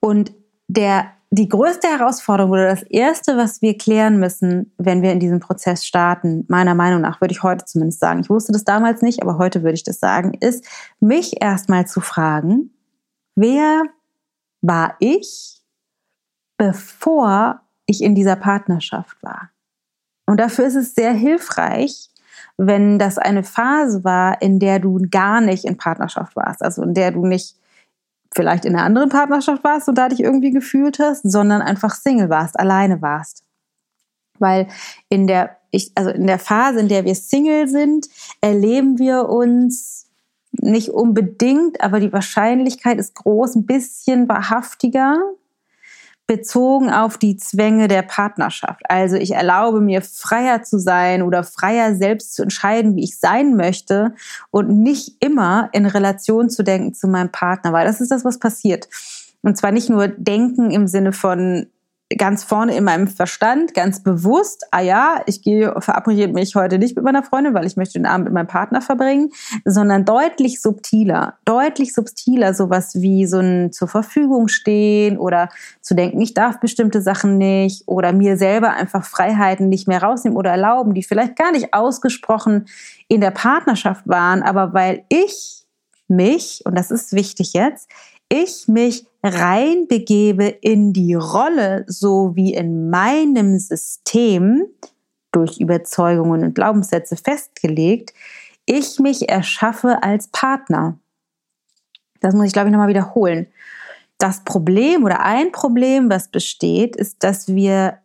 Und 0.00 0.32
der, 0.68 1.06
die 1.30 1.48
größte 1.48 1.88
Herausforderung 1.88 2.52
oder 2.52 2.68
das 2.68 2.82
erste, 2.82 3.36
was 3.36 3.62
wir 3.62 3.76
klären 3.76 4.18
müssen, 4.18 4.72
wenn 4.78 5.02
wir 5.02 5.12
in 5.12 5.20
diesem 5.20 5.40
Prozess 5.40 5.86
starten, 5.86 6.44
meiner 6.48 6.74
Meinung 6.74 7.00
nach, 7.00 7.20
würde 7.20 7.32
ich 7.32 7.42
heute 7.42 7.64
zumindest 7.64 8.00
sagen, 8.00 8.20
ich 8.20 8.30
wusste 8.30 8.52
das 8.52 8.64
damals 8.64 9.02
nicht, 9.02 9.22
aber 9.22 9.38
heute 9.38 9.62
würde 9.62 9.74
ich 9.74 9.84
das 9.84 10.00
sagen, 10.00 10.34
ist, 10.40 10.64
mich 11.00 11.42
erstmal 11.42 11.86
zu 11.86 12.00
fragen, 12.00 12.70
wer 13.34 13.82
war 14.60 14.96
ich, 15.00 15.62
bevor 16.56 17.60
ich 17.86 18.02
in 18.02 18.14
dieser 18.14 18.36
Partnerschaft 18.36 19.22
war? 19.22 19.50
Und 20.26 20.38
dafür 20.38 20.66
ist 20.66 20.76
es 20.76 20.94
sehr 20.94 21.12
hilfreich, 21.12 22.11
wenn 22.56 22.98
das 22.98 23.18
eine 23.18 23.42
Phase 23.42 24.04
war, 24.04 24.40
in 24.42 24.58
der 24.58 24.78
du 24.78 25.00
gar 25.10 25.40
nicht 25.40 25.64
in 25.64 25.76
Partnerschaft 25.76 26.36
warst, 26.36 26.62
also 26.62 26.82
in 26.82 26.94
der 26.94 27.10
du 27.10 27.26
nicht 27.26 27.56
vielleicht 28.34 28.64
in 28.64 28.74
einer 28.74 28.84
anderen 28.84 29.10
Partnerschaft 29.10 29.62
warst 29.62 29.88
und 29.88 29.96
da 29.96 30.08
dich 30.08 30.20
irgendwie 30.20 30.50
gefühlt 30.50 30.98
hast, 30.98 31.22
sondern 31.30 31.60
einfach 31.62 31.94
Single 31.94 32.30
warst, 32.30 32.58
alleine 32.58 33.02
warst. 33.02 33.44
Weil 34.38 34.68
in 35.08 35.26
der, 35.26 35.58
ich, 35.70 35.92
also 35.94 36.10
in 36.10 36.26
der 36.26 36.38
Phase, 36.38 36.80
in 36.80 36.88
der 36.88 37.04
wir 37.04 37.14
Single 37.14 37.68
sind, 37.68 38.08
erleben 38.40 38.98
wir 38.98 39.28
uns 39.28 40.08
nicht 40.52 40.90
unbedingt, 40.90 41.80
aber 41.80 42.00
die 42.00 42.12
Wahrscheinlichkeit 42.12 42.98
ist 42.98 43.14
groß, 43.14 43.56
ein 43.56 43.66
bisschen 43.66 44.28
wahrhaftiger 44.28 45.18
bezogen 46.26 46.90
auf 46.90 47.18
die 47.18 47.36
Zwänge 47.36 47.88
der 47.88 48.02
Partnerschaft. 48.02 48.82
Also 48.88 49.16
ich 49.16 49.32
erlaube 49.32 49.80
mir 49.80 50.02
freier 50.02 50.62
zu 50.62 50.78
sein 50.78 51.22
oder 51.22 51.42
freier 51.42 51.94
selbst 51.94 52.34
zu 52.34 52.42
entscheiden, 52.42 52.96
wie 52.96 53.04
ich 53.04 53.18
sein 53.18 53.56
möchte 53.56 54.14
und 54.50 54.68
nicht 54.68 55.16
immer 55.20 55.68
in 55.72 55.86
Relation 55.86 56.48
zu 56.48 56.62
denken 56.62 56.94
zu 56.94 57.08
meinem 57.08 57.32
Partner, 57.32 57.72
weil 57.72 57.86
das 57.86 58.00
ist 58.00 58.10
das, 58.10 58.24
was 58.24 58.38
passiert. 58.38 58.88
Und 59.42 59.56
zwar 59.56 59.72
nicht 59.72 59.90
nur 59.90 60.08
denken 60.08 60.70
im 60.70 60.86
Sinne 60.86 61.12
von 61.12 61.66
ganz 62.16 62.44
vorne 62.44 62.76
in 62.76 62.84
meinem 62.84 63.08
Verstand 63.08 63.74
ganz 63.74 64.02
bewusst, 64.02 64.64
ah 64.70 64.80
ja, 64.80 65.22
ich 65.26 65.42
gehe, 65.42 65.74
verabrede 65.78 66.32
mich 66.32 66.54
heute 66.54 66.78
nicht 66.78 66.96
mit 66.96 67.04
meiner 67.04 67.22
Freundin, 67.22 67.54
weil 67.54 67.66
ich 67.66 67.76
möchte 67.76 67.98
den 67.98 68.06
Abend 68.06 68.24
mit 68.24 68.32
meinem 68.32 68.46
Partner 68.46 68.80
verbringen, 68.80 69.30
sondern 69.64 70.04
deutlich 70.04 70.60
subtiler, 70.60 71.38
deutlich 71.44 71.94
subtiler, 71.94 72.54
sowas 72.54 72.94
wie 72.96 73.26
so 73.26 73.38
ein 73.38 73.72
zur 73.72 73.88
Verfügung 73.88 74.48
stehen 74.48 75.18
oder 75.18 75.48
zu 75.80 75.94
denken, 75.94 76.20
ich 76.20 76.34
darf 76.34 76.60
bestimmte 76.60 77.02
Sachen 77.02 77.38
nicht 77.38 77.84
oder 77.86 78.12
mir 78.12 78.36
selber 78.36 78.70
einfach 78.70 79.04
Freiheiten 79.04 79.68
nicht 79.68 79.88
mehr 79.88 80.02
rausnehmen 80.02 80.36
oder 80.36 80.50
erlauben, 80.50 80.94
die 80.94 81.02
vielleicht 81.02 81.36
gar 81.36 81.52
nicht 81.52 81.74
ausgesprochen 81.74 82.66
in 83.08 83.20
der 83.20 83.30
Partnerschaft 83.30 84.08
waren, 84.08 84.42
aber 84.42 84.72
weil 84.72 85.04
ich 85.08 85.62
mich, 86.08 86.62
und 86.64 86.78
das 86.78 86.90
ist 86.90 87.12
wichtig 87.12 87.52
jetzt, 87.54 87.88
ich 88.32 88.66
mich 88.66 89.04
reinbegebe 89.22 90.46
in 90.46 90.94
die 90.94 91.12
Rolle, 91.14 91.84
so 91.86 92.34
wie 92.34 92.54
in 92.54 92.88
meinem 92.88 93.58
System 93.58 94.64
durch 95.32 95.60
Überzeugungen 95.60 96.42
und 96.42 96.54
Glaubenssätze 96.54 97.16
festgelegt, 97.16 98.14
ich 98.64 98.98
mich 98.98 99.28
erschaffe 99.28 100.02
als 100.02 100.28
Partner. 100.28 100.98
Das 102.20 102.34
muss 102.34 102.46
ich, 102.46 102.52
glaube 102.54 102.68
ich, 102.68 102.72
nochmal 102.72 102.88
wiederholen. 102.88 103.48
Das 104.16 104.44
Problem 104.44 105.04
oder 105.04 105.20
ein 105.20 105.52
Problem, 105.52 106.08
was 106.08 106.28
besteht, 106.28 106.96
ist, 106.96 107.22
dass 107.22 107.48
wir 107.48 107.98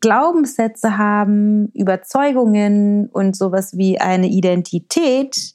Glaubenssätze 0.00 0.98
haben, 0.98 1.70
Überzeugungen 1.74 3.08
und 3.08 3.36
sowas 3.36 3.76
wie 3.76 4.00
eine 4.00 4.28
Identität, 4.28 5.54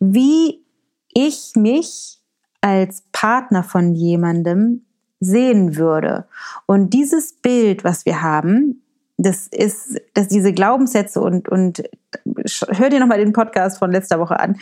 wie 0.00 0.64
ich 1.14 1.52
mich 1.54 2.21
als 2.62 3.04
Partner 3.12 3.62
von 3.62 3.94
jemandem 3.94 4.86
sehen 5.20 5.76
würde. 5.76 6.26
Und 6.66 6.94
dieses 6.94 7.34
Bild, 7.34 7.84
was 7.84 8.06
wir 8.06 8.22
haben, 8.22 8.82
das 9.18 9.46
ist, 9.46 10.00
dass 10.14 10.28
diese 10.28 10.52
Glaubenssätze 10.52 11.20
und, 11.20 11.48
und 11.48 11.82
hör 12.24 12.88
dir 12.88 12.98
nochmal 12.98 13.18
den 13.18 13.32
Podcast 13.32 13.78
von 13.78 13.92
letzter 13.92 14.18
Woche 14.18 14.40
an. 14.40 14.56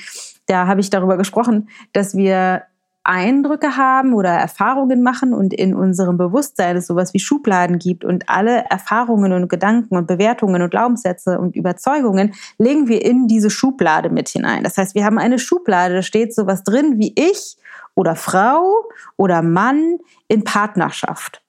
Da 0.46 0.66
habe 0.66 0.80
ich 0.80 0.90
darüber 0.90 1.16
gesprochen, 1.16 1.68
dass 1.92 2.14
wir 2.16 2.62
Eindrücke 3.02 3.78
haben 3.78 4.12
oder 4.12 4.28
Erfahrungen 4.28 5.02
machen 5.02 5.32
und 5.32 5.54
in 5.54 5.74
unserem 5.74 6.18
Bewusstsein 6.18 6.76
es 6.76 6.86
sowas 6.86 7.14
wie 7.14 7.18
Schubladen 7.18 7.78
gibt 7.78 8.04
und 8.04 8.28
alle 8.28 8.64
Erfahrungen 8.68 9.32
und 9.32 9.48
Gedanken 9.48 9.96
und 9.96 10.06
Bewertungen 10.06 10.60
und 10.60 10.70
Glaubenssätze 10.70 11.38
und 11.38 11.56
Überzeugungen 11.56 12.34
legen 12.58 12.88
wir 12.88 13.02
in 13.02 13.26
diese 13.26 13.48
Schublade 13.48 14.10
mit 14.10 14.28
hinein. 14.28 14.64
Das 14.64 14.76
heißt, 14.76 14.94
wir 14.94 15.06
haben 15.06 15.18
eine 15.18 15.38
Schublade, 15.38 15.94
da 15.94 16.02
steht 16.02 16.34
sowas 16.34 16.62
drin 16.62 16.98
wie 16.98 17.14
ich 17.16 17.56
oder 18.00 18.16
Frau 18.16 18.88
oder 19.16 19.42
Mann 19.42 19.98
in 20.26 20.42
Partnerschaft. 20.42 21.42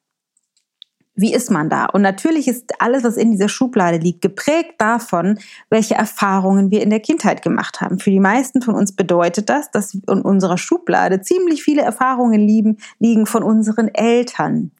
Wie 1.16 1.34
ist 1.34 1.50
man 1.50 1.70
da? 1.70 1.86
Und 1.86 2.02
natürlich 2.02 2.48
ist 2.48 2.82
alles, 2.82 3.04
was 3.04 3.16
in 3.16 3.32
dieser 3.32 3.48
Schublade 3.48 3.98
liegt, 3.98 4.22
geprägt 4.22 4.76
davon, 4.80 5.40
welche 5.70 5.96
Erfahrungen 5.96 6.72
wir 6.72 6.82
in 6.82 6.90
der 6.90 7.00
Kindheit 7.00 7.42
gemacht 7.42 7.80
haben. 7.80 8.00
Für 8.00 8.12
die 8.12 8.20
meisten 8.20 8.62
von 8.62 8.76
uns 8.76 8.96
bedeutet 8.96 9.50
das, 9.50 9.72
dass 9.72 9.94
in 9.94 10.22
unserer 10.22 10.58
Schublade 10.58 11.22
ziemlich 11.22 11.64
viele 11.64 11.84
Erfahrungen 11.84 12.40
liegen, 12.40 12.78
liegen 13.00 13.26
von 13.26 13.44
unseren 13.44 13.88
Eltern. 13.90 14.72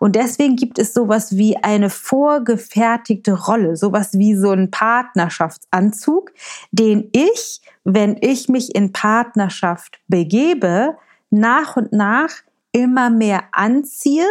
Und 0.00 0.16
deswegen 0.16 0.56
gibt 0.56 0.78
es 0.78 0.94
sowas 0.94 1.36
wie 1.36 1.56
eine 1.56 1.90
vorgefertigte 1.90 3.32
Rolle, 3.32 3.76
sowas 3.76 4.14
wie 4.14 4.34
so 4.34 4.50
ein 4.50 4.70
Partnerschaftsanzug, 4.70 6.32
den 6.70 7.08
ich, 7.12 7.60
wenn 7.84 8.16
ich 8.20 8.48
mich 8.48 8.74
in 8.74 8.92
Partnerschaft 8.92 10.00
begebe, 10.08 10.96
nach 11.34 11.76
und 11.76 11.92
nach 11.92 12.30
immer 12.72 13.10
mehr 13.10 13.44
anziehe 13.52 14.26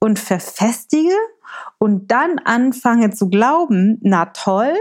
und 0.00 0.18
verfestige 0.18 1.14
und 1.78 2.10
dann 2.10 2.38
anfange 2.38 3.10
zu 3.10 3.28
glauben, 3.28 3.98
na 4.02 4.26
toll, 4.26 4.74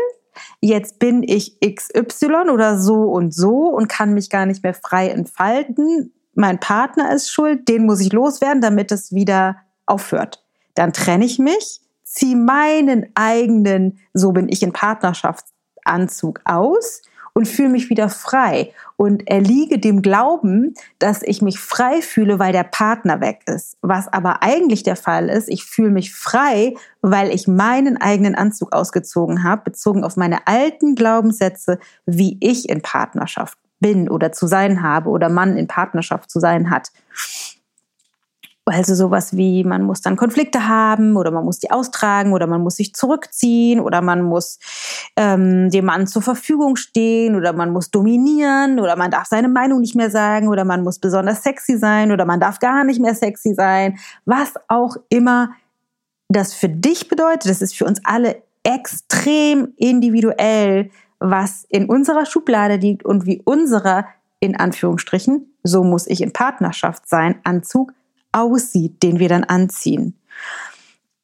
jetzt 0.62 1.00
bin 1.00 1.24
ich 1.24 1.60
XY 1.60 2.50
oder 2.52 2.78
so 2.80 3.04
und 3.04 3.34
so 3.34 3.68
und 3.68 3.88
kann 3.88 4.14
mich 4.14 4.30
gar 4.30 4.46
nicht 4.46 4.64
mehr 4.64 4.74
frei 4.74 5.10
entfalten. 5.10 6.14
Mein 6.34 6.60
Partner 6.60 7.14
ist 7.14 7.30
schuld, 7.30 7.68
den 7.68 7.86
muss 7.86 8.02
ich 8.02 8.14
loswerden, 8.14 8.62
damit 8.62 8.92
es 8.92 9.14
wieder 9.14 9.58
aufhört. 9.86 10.44
Dann 10.76 10.94
trenne 10.94 11.26
ich 11.26 11.40
mich, 11.40 11.82
ziehe 12.04 12.36
meinen 12.36 13.08
eigenen, 13.16 14.00
so 14.14 14.32
bin 14.32 14.48
ich 14.48 14.64
in 14.64 14.72
Partnerschaftsanzug 14.72 16.42
aus 16.46 17.02
und 17.34 17.48
fühle 17.48 17.70
mich 17.70 17.90
wieder 17.90 18.10
frei 18.10 18.74
und 18.98 19.28
erliege 19.30 19.80
dem 19.80 20.02
Glauben, 20.02 20.74
dass 21.00 21.22
ich 21.24 21.42
mich 21.42 21.60
frei 21.60 22.02
fühle, 22.02 22.40
weil 22.40 22.52
der 22.52 22.64
Partner 22.64 23.22
weg 23.22 23.42
ist. 23.46 23.78
Was 23.82 24.08
aber 24.08 24.44
eigentlich 24.44 24.84
der 24.84 24.96
Fall 24.96 25.30
ist, 25.30 25.50
ich 25.50 25.64
fühle 25.64 25.92
mich 25.92 26.14
frei, 26.14 26.74
weil 27.02 27.34
ich 27.34 27.48
meinen 27.48 27.98
eigenen 27.98 28.36
Anzug 28.36 28.74
ausgezogen 28.74 29.44
habe, 29.44 29.64
bezogen 29.64 30.04
auf 30.04 30.18
meine 30.18 30.48
alten 30.48 30.96
Glaubenssätze, 30.96 31.80
wie 32.06 32.38
ich 32.42 32.70
in 32.70 32.82
Partnerschaft 32.82 33.58
bin 33.80 34.10
oder 34.10 34.32
zu 34.32 34.48
sein 34.48 34.84
habe 34.84 35.10
oder 35.10 35.30
Mann 35.30 35.58
in 35.58 35.68
Partnerschaft 35.68 36.30
zu 36.30 36.40
sein 36.40 36.70
hat. 36.70 36.92
Also 38.70 38.94
sowas 38.94 39.36
wie, 39.36 39.64
man 39.64 39.84
muss 39.84 40.02
dann 40.02 40.16
Konflikte 40.16 40.68
haben 40.68 41.18
oder 41.18 41.32
man 41.32 41.44
muss 41.44 41.60
die 41.60 41.72
austragen 41.72 42.34
oder 42.34 42.48
man 42.48 42.62
muss 42.62 42.76
sich 42.76 42.94
zurückziehen 42.94 43.80
oder 43.80 44.02
man 44.02 44.22
muss 44.22 44.60
ähm, 45.16 45.70
dem 45.70 45.86
Mann 45.86 46.08
zur 46.08 46.22
Verfügung 46.22 46.76
stehen 46.76 47.36
oder 47.36 47.54
man 47.54 47.72
muss 47.72 47.90
dominieren 47.90 48.80
oder 48.80 48.96
man 48.96 49.12
darf 49.12 49.28
seine 49.28 49.50
Meinung 49.50 49.82
nicht 49.82 49.96
mehr 49.96 50.12
sagen 50.12 50.48
oder 50.48 50.66
man 50.66 50.84
muss 50.84 51.00
besonders 51.00 51.44
sexy 51.44 51.78
sein 51.78 52.12
oder 52.12 52.26
man 52.26 52.40
darf 52.40 52.60
gar 52.60 52.84
nicht 52.84 53.02
mehr 53.02 53.16
sexy 53.16 53.54
sein. 53.54 53.98
Was 54.26 54.54
auch 54.68 54.98
immer 55.10 55.50
das 56.30 56.54
für 56.54 56.70
dich 56.70 57.08
bedeutet, 57.08 57.50
das 57.50 57.62
ist 57.62 57.76
für 57.76 57.86
uns 57.86 58.00
alle 58.04 58.44
extrem 58.64 59.74
individuell, 59.78 60.92
was 61.20 61.66
in 61.70 61.90
unserer 61.90 62.26
Schublade 62.26 62.76
liegt 62.76 63.04
und 63.04 63.26
wie 63.26 63.42
unserer, 63.44 64.06
in 64.40 64.56
Anführungsstrichen, 64.56 65.54
so 65.64 65.84
muss 65.84 66.08
ich 66.08 66.22
in 66.22 66.34
Partnerschaft 66.34 67.10
sein, 67.10 67.40
Anzug 67.44 67.94
aussieht, 68.32 69.02
den 69.04 69.20
wir 69.20 69.30
dann 69.30 69.44
anziehen. 69.44 70.20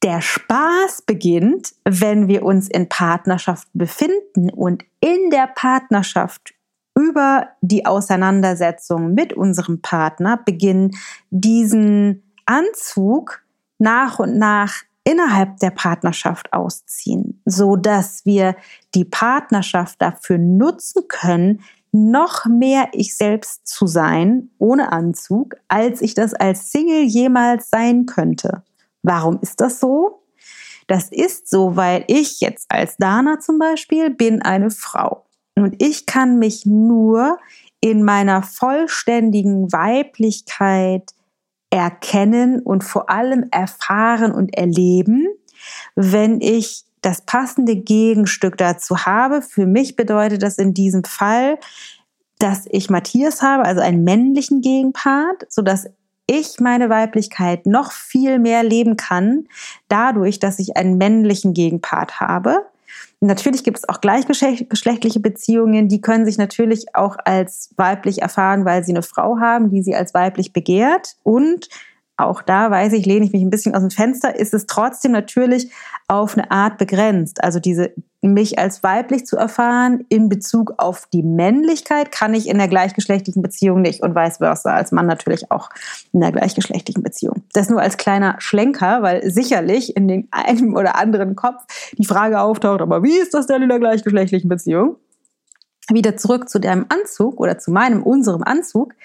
Der 0.03 0.21
Spaß 0.21 1.03
beginnt, 1.03 1.73
wenn 1.83 2.27
wir 2.27 2.43
uns 2.43 2.67
in 2.67 2.89
Partnerschaft 2.89 3.67
befinden 3.73 4.49
und 4.49 4.83
in 4.99 5.29
der 5.31 5.47
Partnerschaft 5.47 6.53
über 6.97 7.49
die 7.61 7.85
Auseinandersetzung 7.85 9.13
mit 9.13 9.33
unserem 9.33 9.81
Partner 9.81 10.37
beginnen, 10.37 10.91
diesen 11.29 12.23
Anzug 12.45 13.43
nach 13.79 14.19
und 14.19 14.37
nach 14.37 14.83
innerhalb 15.03 15.57
der 15.57 15.69
Partnerschaft 15.69 16.51
ausziehen, 16.51 17.41
so 17.45 17.75
dass 17.75 18.25
wir 18.25 18.55
die 18.95 19.05
Partnerschaft 19.05 20.01
dafür 20.01 20.37
nutzen 20.37 21.03
können, 21.07 21.61
noch 21.95 22.45
mehr 22.45 22.89
ich 22.91 23.15
selbst 23.15 23.65
zu 23.65 23.87
sein, 23.87 24.49
ohne 24.57 24.91
Anzug, 24.91 25.55
als 25.69 26.01
ich 26.01 26.13
das 26.13 26.33
als 26.33 26.71
Single 26.71 27.03
jemals 27.03 27.69
sein 27.69 28.05
könnte. 28.05 28.63
Warum 29.01 29.39
ist 29.41 29.61
das 29.61 29.79
so? 29.79 30.23
Das 30.87 31.09
ist 31.09 31.49
so, 31.49 31.77
weil 31.77 32.03
ich 32.07 32.41
jetzt 32.41 32.69
als 32.69 32.97
Dana 32.97 33.39
zum 33.39 33.59
Beispiel 33.59 34.09
bin 34.09 34.41
eine 34.41 34.71
Frau. 34.71 35.25
Und 35.55 35.81
ich 35.81 36.05
kann 36.05 36.37
mich 36.37 36.65
nur 36.65 37.37
in 37.79 38.03
meiner 38.03 38.43
vollständigen 38.43 39.71
Weiblichkeit 39.71 41.11
erkennen 41.69 42.61
und 42.61 42.83
vor 42.83 43.09
allem 43.09 43.45
erfahren 43.51 44.33
und 44.33 44.55
erleben, 44.57 45.27
wenn 45.95 46.41
ich 46.41 46.83
das 47.05 47.21
passende 47.21 47.75
Gegenstück 47.75 48.57
dazu 48.57 49.05
habe. 49.05 49.43
Für 49.43 49.67
mich 49.67 49.95
bedeutet 49.95 50.41
das 50.41 50.57
in 50.57 50.73
diesem 50.73 51.03
Fall, 51.03 51.59
dass 52.39 52.65
ich 52.69 52.89
Matthias 52.89 53.43
habe, 53.43 53.63
also 53.63 53.81
einen 53.81 54.03
männlichen 54.03 54.61
Gegenpart, 54.61 55.45
so 55.47 55.61
dass 55.61 55.87
ich 56.27 56.59
meine 56.59 56.89
Weiblichkeit 56.89 57.67
noch 57.67 57.91
viel 57.91 58.39
mehr 58.39 58.63
leben 58.63 58.97
kann, 58.97 59.45
dadurch, 59.87 60.39
dass 60.39 60.57
ich 60.57 60.75
einen 60.75 60.97
männlichen 60.97 61.53
Gegenpart 61.53 62.19
habe. 62.19 62.65
Natürlich 63.21 63.63
gibt 63.63 63.77
es 63.77 63.87
auch 63.87 64.01
gleichgeschlechtliche 64.01 65.19
Beziehungen, 65.19 65.87
die 65.87 66.01
können 66.01 66.25
sich 66.25 66.39
natürlich 66.39 66.95
auch 66.95 67.17
als 67.23 67.69
weiblich 67.77 68.23
erfahren, 68.23 68.65
weil 68.65 68.83
sie 68.83 68.91
eine 68.93 69.03
Frau 69.03 69.37
haben, 69.39 69.69
die 69.69 69.83
sie 69.83 69.95
als 69.95 70.15
weiblich 70.15 70.53
begehrt. 70.53 71.15
Und 71.21 71.69
auch 72.17 72.41
da 72.41 72.71
weiß 72.71 72.93
ich, 72.93 73.05
lehne 73.05 73.25
ich 73.25 73.33
mich 73.33 73.41
ein 73.41 73.49
bisschen 73.49 73.75
aus 73.75 73.81
dem 73.81 73.91
Fenster, 73.91 74.35
ist 74.35 74.53
es 74.53 74.67
trotzdem 74.67 75.11
natürlich 75.11 75.69
auf 76.07 76.37
eine 76.37 76.49
Art 76.51 76.77
begrenzt. 76.77 77.43
Also 77.43 77.59
diese 77.59 77.93
mich 78.21 78.57
als 78.57 78.83
weiblich 78.83 79.25
zu 79.25 79.37
erfahren 79.37 80.05
in 80.09 80.29
Bezug 80.29 80.73
auf 80.77 81.07
die 81.11 81.23
Männlichkeit 81.23 82.11
kann 82.11 82.33
ich 82.33 82.47
in 82.47 82.57
der 82.57 82.67
gleichgeschlechtlichen 82.67 83.41
Beziehung 83.41 83.81
nicht 83.81 84.01
und 84.01 84.15
vice 84.15 84.37
versa, 84.37 84.73
als 84.73 84.91
Mann 84.91 85.05
natürlich 85.05 85.51
auch 85.51 85.69
in 86.11 86.21
der 86.21 86.31
gleichgeschlechtlichen 86.31 87.03
Beziehung. 87.03 87.43
Das 87.53 87.69
nur 87.69 87.81
als 87.81 87.97
kleiner 87.97 88.35
Schlenker, 88.39 89.01
weil 89.01 89.29
sicherlich 89.29 89.95
in 89.95 90.07
dem 90.07 90.27
einen 90.31 90.75
oder 90.75 90.95
anderen 90.95 91.35
Kopf 91.35 91.63
die 91.97 92.05
Frage 92.05 92.39
auftaucht, 92.41 92.81
aber 92.81 93.03
wie 93.03 93.17
ist 93.17 93.33
das 93.33 93.47
denn 93.47 93.61
in 93.61 93.69
der 93.69 93.79
gleichgeschlechtlichen 93.79 94.49
Beziehung? 94.49 94.95
Wieder 95.91 96.17
zurück 96.17 96.49
zu 96.49 96.59
deinem 96.59 96.85
Anzug 96.89 97.39
oder 97.39 97.59
zu 97.59 97.71
meinem, 97.71 98.01
unserem 98.01 98.41
Anzug 98.41 98.95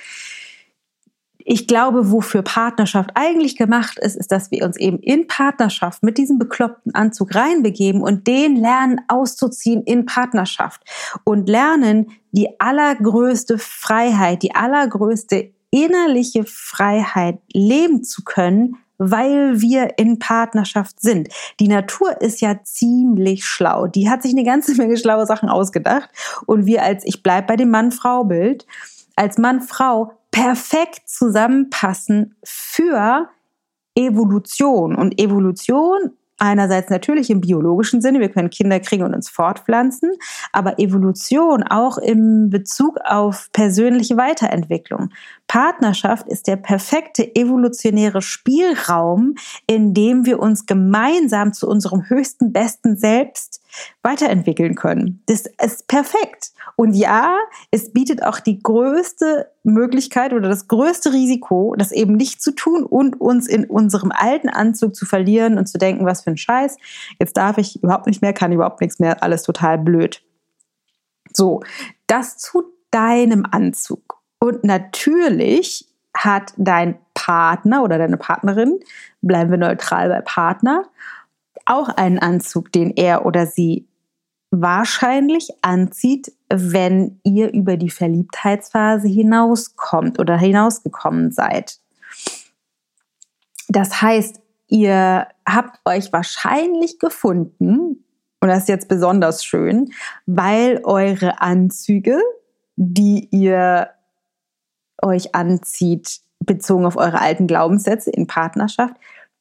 ich 1.53 1.67
glaube, 1.67 2.13
wofür 2.13 2.43
Partnerschaft 2.43 3.11
eigentlich 3.17 3.57
gemacht 3.57 3.99
ist, 3.99 4.15
ist, 4.15 4.31
dass 4.31 4.53
wir 4.53 4.65
uns 4.65 4.77
eben 4.77 5.01
in 5.01 5.27
Partnerschaft 5.27 6.01
mit 6.05 6.17
diesem 6.17 6.39
bekloppten 6.39 6.95
Anzug 6.95 7.35
reinbegeben 7.35 8.03
und 8.03 8.29
den 8.29 8.55
lernen 8.55 9.01
auszuziehen 9.09 9.83
in 9.83 10.07
Partnerschaft 10.07 10.81
und 11.25 11.49
lernen 11.49 12.13
die 12.31 12.61
allergrößte 12.61 13.59
Freiheit, 13.59 14.45
die 14.45 14.55
allergrößte 14.55 15.51
innerliche 15.73 16.45
Freiheit 16.45 17.41
leben 17.53 18.05
zu 18.05 18.23
können, 18.23 18.77
weil 18.99 19.61
wir 19.61 19.99
in 19.99 20.21
Partnerschaft 20.21 21.01
sind. 21.01 21.31
Die 21.59 21.67
Natur 21.67 22.21
ist 22.21 22.41
ja 22.41 22.63
ziemlich 22.63 23.45
schlau. 23.45 23.89
Die 23.89 24.09
hat 24.09 24.23
sich 24.23 24.31
eine 24.31 24.45
ganze 24.45 24.77
Menge 24.77 24.97
schlaue 24.97 25.27
Sachen 25.27 25.49
ausgedacht 25.49 26.11
und 26.47 26.67
wir 26.67 26.85
als 26.85 27.05
ich 27.05 27.25
bleib 27.25 27.49
bei 27.49 27.57
dem 27.57 27.71
Mann-Frau-Bild 27.71 28.67
als 29.17 29.37
Mann, 29.37 29.61
Frau 29.61 30.13
perfekt 30.31 31.09
zusammenpassen 31.09 32.37
für 32.45 33.29
Evolution. 33.95 34.95
Und 34.95 35.21
Evolution 35.21 36.13
einerseits 36.41 36.91
natürlich 36.91 37.31
im 37.31 37.41
biologischen 37.41 38.01
Sinne, 38.01 38.19
wir 38.19 38.31
können 38.31 38.51
Kinder 38.51 38.81
kriegen 38.81 39.05
und 39.05 39.15
uns 39.15 39.29
fortpflanzen, 39.29 40.11
aber 40.53 40.79
Evolution 40.79 41.63
auch 41.63 41.99
im 41.99 42.51
Bezug 42.51 42.99
auf 43.05 43.51
persönliche 43.53 44.17
Weiterentwicklung. 44.17 45.11
Partnerschaft 45.47 46.27
ist 46.29 46.47
der 46.47 46.57
perfekte 46.57 47.37
evolutionäre 47.37 48.23
Spielraum, 48.23 49.35
in 49.67 49.95
dem 49.95 50.25
wir 50.25 50.41
uns 50.41 50.67
gemeinsam 50.67 51.53
zu 51.53 51.69
unserem 51.69 52.09
höchsten, 52.09 52.53
besten 52.53 52.97
Selbst 52.97 53.63
weiterentwickeln 54.03 54.75
können. 54.75 55.23
Das 55.27 55.45
ist 55.63 55.89
perfekt. 55.89 56.53
Und 56.77 56.95
ja, 56.95 57.37
es 57.71 57.93
bietet 57.93 58.23
auch 58.23 58.41
die 58.41 58.63
größte 58.63 59.51
Möglichkeit 59.63 60.33
oder 60.33 60.49
das 60.49 60.69
größte 60.69 61.13
Risiko, 61.13 61.75
das 61.77 61.93
eben 61.93 62.17
nicht 62.17 62.43
zu 62.43 62.53
tun 62.53 62.85
und 62.85 63.21
uns 63.21 63.47
in 63.47 63.65
unserem 63.67 64.13
alten 64.13 64.49
Anzug 64.49 64.97
zu 64.97 65.05
verlieren 65.05 65.59
und 65.59 65.67
zu 65.67 65.79
denken, 65.79 66.07
was 66.07 66.23
für 66.23 66.31
ein 66.31 66.37
Scheiß. 66.37 66.77
Jetzt 67.19 67.37
darf 67.37 67.59
ich 67.59 67.83
überhaupt 67.83 68.07
nicht 68.07 68.23
mehr, 68.23 68.33
kann 68.33 68.53
überhaupt 68.53 68.81
nichts 68.81 68.99
mehr, 68.99 69.23
alles 69.23 69.43
total 69.43 69.79
blöd. 69.79 70.23
So, 71.35 71.63
das 72.07 72.39
zu 72.39 72.65
deinem 72.91 73.47
Anzug. 73.51 74.21
Und 74.39 74.65
natürlich 74.65 75.87
hat 76.17 76.55
dein 76.57 76.99
Partner 77.15 77.83
oder 77.83 77.99
deine 77.99 78.17
Partnerin, 78.17 78.81
bleiben 79.21 79.51
wir 79.51 79.59
neutral 79.59 80.09
bei 80.09 80.21
Partner, 80.23 80.85
auch 81.71 81.89
einen 81.89 82.19
Anzug, 82.19 82.73
den 82.73 82.91
er 82.91 83.25
oder 83.25 83.47
sie 83.47 83.89
wahrscheinlich 84.51 85.51
anzieht, 85.63 86.33
wenn 86.49 87.21
ihr 87.23 87.53
über 87.53 87.77
die 87.77 87.91
Verliebtheitsphase 87.91 89.07
hinauskommt 89.07 90.19
oder 90.19 90.37
hinausgekommen 90.37 91.31
seid. 91.31 91.79
Das 93.69 94.03
heißt, 94.03 94.41
ihr 94.67 95.29
habt 95.49 95.79
euch 95.85 96.13
wahrscheinlich 96.13 96.99
gefunden, 96.99 98.05
und 98.43 98.49
das 98.49 98.61
ist 98.61 98.69
jetzt 98.69 98.89
besonders 98.89 99.45
schön, 99.45 99.93
weil 100.27 100.81
eure 100.83 101.41
Anzüge, 101.41 102.19
die 102.75 103.29
ihr 103.31 103.91
euch 105.03 105.35
anzieht, 105.35 106.21
bezogen 106.41 106.87
auf 106.87 106.97
eure 106.97 107.21
alten 107.21 107.47
Glaubenssätze 107.47 108.11
in 108.11 108.27
Partnerschaft, 108.27 108.95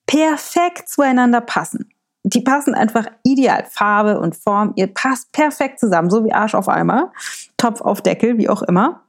perfekt 0.06 0.90
zueinander 0.90 1.42
passen 1.42 1.90
die 2.24 2.42
passen 2.42 2.74
einfach 2.74 3.06
ideal. 3.24 3.66
Farbe 3.70 4.20
und 4.20 4.36
Form, 4.36 4.74
ihr 4.76 4.88
passt 4.88 5.32
perfekt 5.32 5.80
zusammen, 5.80 6.10
so 6.10 6.24
wie 6.26 6.34
Arsch 6.34 6.56
auf 6.56 6.68
Eimer, 6.68 7.12
Topf 7.58 7.82
auf 7.82 8.02
Deckel, 8.02 8.38
wie 8.38 8.50
auch 8.50 8.62
immer. 8.64 9.02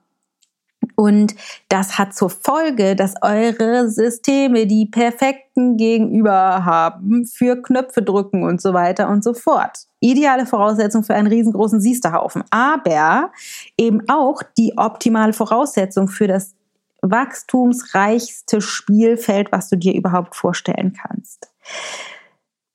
Und 0.96 1.34
das 1.68 1.98
hat 1.98 2.14
zur 2.14 2.30
Folge, 2.30 2.96
dass 2.96 3.14
eure 3.22 3.88
Systeme 3.88 4.66
die 4.66 4.86
perfekten 4.86 5.76
Gegenüber 5.76 6.64
haben 6.64 7.26
für 7.26 7.60
Knöpfe 7.60 8.02
drücken 8.02 8.44
und 8.44 8.60
so 8.60 8.74
weiter 8.74 9.08
und 9.08 9.24
so 9.24 9.34
fort. 9.34 9.86
Ideale 10.00 10.46
Voraussetzung 10.46 11.02
für 11.02 11.14
einen 11.14 11.28
riesengroßen 11.28 11.80
Siesterhaufen, 11.80 12.44
aber 12.50 13.30
eben 13.76 14.08
auch 14.08 14.42
die 14.56 14.74
optimale 14.76 15.32
Voraussetzung 15.32 16.08
für 16.08 16.26
das 16.26 16.54
wachstumsreichste 17.02 18.60
Spielfeld, 18.60 19.52
was 19.52 19.68
du 19.68 19.76
dir 19.76 19.94
überhaupt 19.94 20.34
vorstellen 20.36 20.92
kannst. 20.92 21.50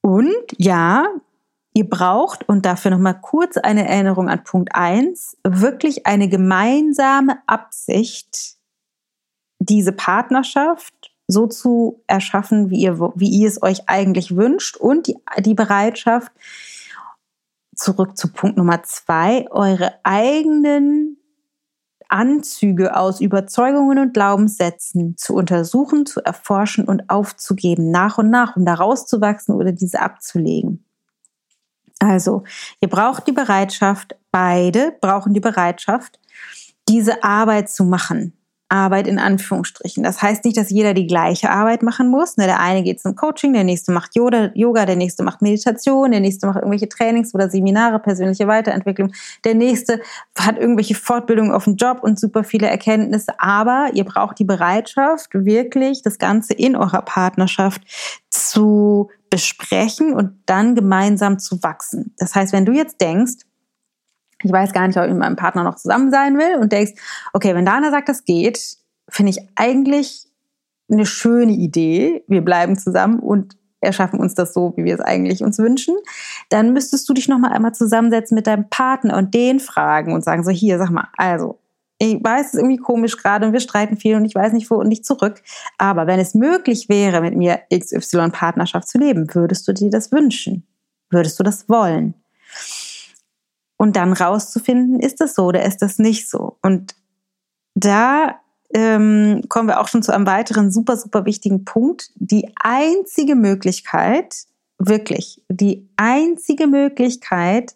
Und 0.05 0.45
ja, 0.59 1.07
ihr 1.73 1.89
braucht, 1.89 2.47
und 2.47 2.63
dafür 2.63 2.91
nochmal 2.91 3.19
kurz 3.19 3.57
eine 3.57 3.89
Erinnerung 3.89 4.29
an 4.29 4.43
Punkt 4.43 4.69
1, 4.75 5.37
wirklich 5.43 6.05
eine 6.05 6.29
gemeinsame 6.29 7.39
Absicht, 7.47 8.57
diese 9.57 9.93
Partnerschaft 9.93 10.93
so 11.27 11.47
zu 11.47 12.03
erschaffen, 12.05 12.69
wie 12.69 12.81
ihr, 12.81 12.99
wie 13.15 13.29
ihr 13.29 13.47
es 13.47 13.63
euch 13.63 13.89
eigentlich 13.89 14.35
wünscht 14.35 14.77
und 14.77 15.07
die, 15.07 15.17
die 15.39 15.55
Bereitschaft, 15.55 16.31
zurück 17.75 18.15
zu 18.15 18.31
Punkt 18.31 18.57
Nummer 18.57 18.83
zwei, 18.83 19.49
eure 19.49 19.95
eigenen 20.03 21.17
Anzüge 22.15 22.95
aus 22.95 23.19
Überzeugungen 23.19 23.99
und 23.99 24.13
Glaubenssätzen 24.13 25.17
zu 25.17 25.36
untersuchen, 25.36 26.06
zu 26.06 26.23
erforschen 26.23 26.86
und 26.86 27.10
aufzugeben, 27.10 27.91
nach 27.91 28.17
und 28.17 28.30
nach, 28.30 28.56
um 28.56 28.65
da 28.65 28.73
rauszuwachsen 28.73 29.54
oder 29.54 29.73
diese 29.73 30.01
abzulegen. 30.01 30.86
Also, 31.99 32.43
ihr 32.80 32.89
braucht 32.89 33.28
die 33.28 33.34
Bereitschaft, 33.34 34.15
beide 34.32 34.95
brauchen 35.01 35.34
die 35.34 35.41
Bereitschaft, 35.41 36.19
diese 36.88 37.23
Arbeit 37.23 37.69
zu 37.69 37.84
machen. 37.84 38.34
Arbeit 38.69 39.08
in 39.08 39.19
Anführungsstrichen. 39.19 40.04
Das 40.04 40.21
heißt 40.21 40.43
nicht, 40.43 40.58
dass 40.58 40.71
jeder 40.71 40.93
die 40.93 41.08
gleiche 41.08 41.49
Arbeit 41.49 41.84
machen 41.84 42.10
muss. 42.10 42.38
Ne, 42.38 42.45
der 42.45 42.60
eine 42.60 42.84
geht 42.84 42.99
zum 42.99 43.15
Coaching, 43.15 43.54
der 43.54 43.63
nächste 43.63 43.91
macht 43.91 44.15
Yoga, 44.15 44.86
der 44.86 44.95
nächste 44.95 45.23
macht 45.23 45.41
Meditation, 45.41 46.12
der 46.12 46.19
nächste 46.19 46.47
macht 46.47 46.58
irgendwelche 46.58 46.89
Trainings 46.89 47.34
oder 47.36 47.49
Seminare, 47.49 47.99
persönliche 47.99 48.47
Weiterentwicklung, 48.47 49.13
der 49.43 49.56
nächste 49.56 50.01
hat 50.38 50.58
irgendwelche 50.58 50.95
Fortbildungen 50.95 51.51
auf 51.51 51.65
dem 51.65 51.75
Job 51.75 51.99
und 52.01 52.19
super 52.19 52.43
viele 52.43 52.67
Erkenntnisse. 52.67 53.39
Aber 53.39 53.89
ihr 53.93 54.04
braucht 54.04 54.39
die 54.39 54.45
Bereitschaft, 54.45 55.30
wirklich 55.34 56.01
das 56.01 56.17
Ganze 56.17 56.54
in 56.54 56.75
eurer 56.75 57.01
Partnerschaft 57.01 57.82
zu 58.30 59.10
besprechen 59.30 60.13
und 60.13 60.32
dann 60.45 60.75
gemeinsam 60.75 61.39
zu 61.39 61.62
wachsen. 61.62 62.13
Das 62.17 62.36
heißt, 62.36 62.54
wenn 62.54 62.65
du 62.65 62.71
jetzt 62.71 63.01
denkst, 63.01 63.43
ich 64.45 64.51
weiß 64.51 64.73
gar 64.73 64.88
nicht, 64.88 64.97
ob 64.97 65.05
ich 65.05 65.10
mit 65.10 65.19
meinem 65.19 65.36
Partner 65.36 65.63
noch 65.63 65.75
zusammen 65.75 66.12
sein 66.12 66.38
will 66.38 66.60
und 66.60 66.71
denkst, 66.71 66.93
okay, 67.34 67.55
wenn 67.55 67.65
Dana 67.65 67.89
sagt, 67.89 68.10
das 68.10 68.25
geht, 68.25 68.77
finde 69.10 69.31
ich 69.31 69.39
eigentlich 69.55 70.27
eine 70.89 71.08
schöne 71.08 71.53
Idee. 71.53 72.23
Wir 72.27 72.41
bleiben 72.41 72.77
zusammen 72.77 73.19
und 73.19 73.58
erschaffen 73.81 74.19
uns 74.19 74.36
das 74.36 74.53
so, 74.53 74.73
wie 74.75 74.86
wir 74.86 74.93
es 74.93 74.99
eigentlich 74.99 75.43
uns 75.43 75.58
wünschen. 75.58 75.95
Dann 76.49 76.73
müsstest 76.73 77.10
du 77.10 77.13
dich 77.13 77.27
noch 77.27 77.39
mal 77.39 77.51
einmal 77.51 77.73
zusammensetzen 77.73 78.36
mit 78.36 78.45
deinem 78.45 78.69
Partner 78.69 79.17
und 79.17 79.34
den 79.34 79.60
fragen 79.60 80.13
und 80.13 80.23
sagen 80.23 80.43
so, 80.43 80.51
hier, 80.51 80.77
sag 80.77 80.91
mal, 80.91 81.08
also, 81.17 81.60
ich 81.97 82.23
weiß, 82.23 82.47
es 82.47 82.53
ist 82.53 82.60
irgendwie 82.60 82.77
komisch 82.77 83.17
gerade 83.17 83.47
und 83.47 83.53
wir 83.53 83.62
streiten 83.62 83.97
viel 83.97 84.15
und 84.15 84.25
ich 84.25 84.36
weiß 84.36 84.53
nicht 84.53 84.69
wo 84.69 84.75
und 84.75 84.89
nicht 84.89 85.05
zurück. 85.05 85.41
Aber 85.77 86.08
wenn 86.08 86.19
es 86.19 86.36
möglich 86.36 86.88
wäre, 86.89 87.21
mit 87.21 87.36
mir 87.36 87.62
XY 87.73 88.29
Partnerschaft 88.31 88.89
zu 88.89 88.99
leben, 88.99 89.34
würdest 89.34 89.67
du 89.67 89.73
dir 89.73 89.89
das 89.89 90.12
wünschen? 90.12 90.67
Würdest 91.10 91.39
du 91.39 91.43
das 91.43 91.67
wollen? 91.69 92.13
Und 93.77 93.95
dann 93.95 94.13
rauszufinden, 94.13 94.99
ist 94.99 95.21
das 95.21 95.35
so 95.35 95.45
oder 95.45 95.65
ist 95.65 95.81
das 95.81 95.99
nicht 95.99 96.29
so. 96.29 96.57
Und 96.61 96.95
da 97.75 98.39
ähm, 98.73 99.43
kommen 99.49 99.67
wir 99.67 99.79
auch 99.79 99.88
schon 99.88 100.03
zu 100.03 100.13
einem 100.13 100.25
weiteren 100.25 100.71
super, 100.71 100.97
super 100.97 101.25
wichtigen 101.25 101.65
Punkt. 101.65 102.11
Die 102.15 102.51
einzige 102.55 103.35
Möglichkeit, 103.35 104.45
wirklich, 104.77 105.43
die 105.49 105.88
einzige 105.97 106.67
Möglichkeit, 106.67 107.75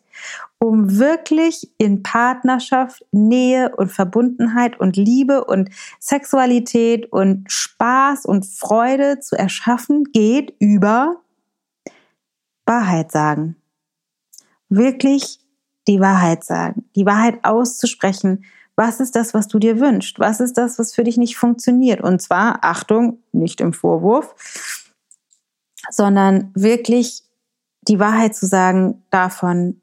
um 0.57 0.97
wirklich 0.97 1.71
in 1.77 2.03
Partnerschaft 2.03 3.05
Nähe 3.11 3.73
und 3.75 3.89
Verbundenheit 3.91 4.79
und 4.79 4.97
Liebe 4.97 5.45
und 5.45 5.69
Sexualität 5.99 7.11
und 7.11 7.49
Spaß 7.49 8.25
und 8.25 8.45
Freude 8.45 9.19
zu 9.19 9.37
erschaffen, 9.37 10.05
geht 10.11 10.53
über 10.59 11.21
Wahrheit 12.65 13.11
sagen. 13.11 13.55
Wirklich 14.67 15.39
die 15.89 15.99
Wahrheit 15.99 16.43
sagen, 16.43 16.85
die 16.95 17.05
Wahrheit 17.07 17.39
auszusprechen. 17.43 18.45
Was 18.75 18.99
ist 18.99 19.15
das, 19.15 19.33
was 19.33 19.47
du 19.47 19.57
dir 19.57 19.79
wünschst? 19.79 20.19
Was 20.19 20.39
ist 20.39 20.57
das, 20.57 20.77
was 20.77 20.93
für 20.93 21.03
dich 21.03 21.17
nicht 21.17 21.35
funktioniert? 21.35 21.99
Und 21.99 22.21
zwar, 22.21 22.59
Achtung, 22.63 23.17
nicht 23.31 23.59
im 23.59 23.73
Vorwurf, 23.73 24.35
sondern 25.89 26.51
wirklich 26.53 27.23
die 27.87 27.99
Wahrheit 27.99 28.35
zu 28.35 28.45
sagen 28.45 29.03
davon, 29.09 29.81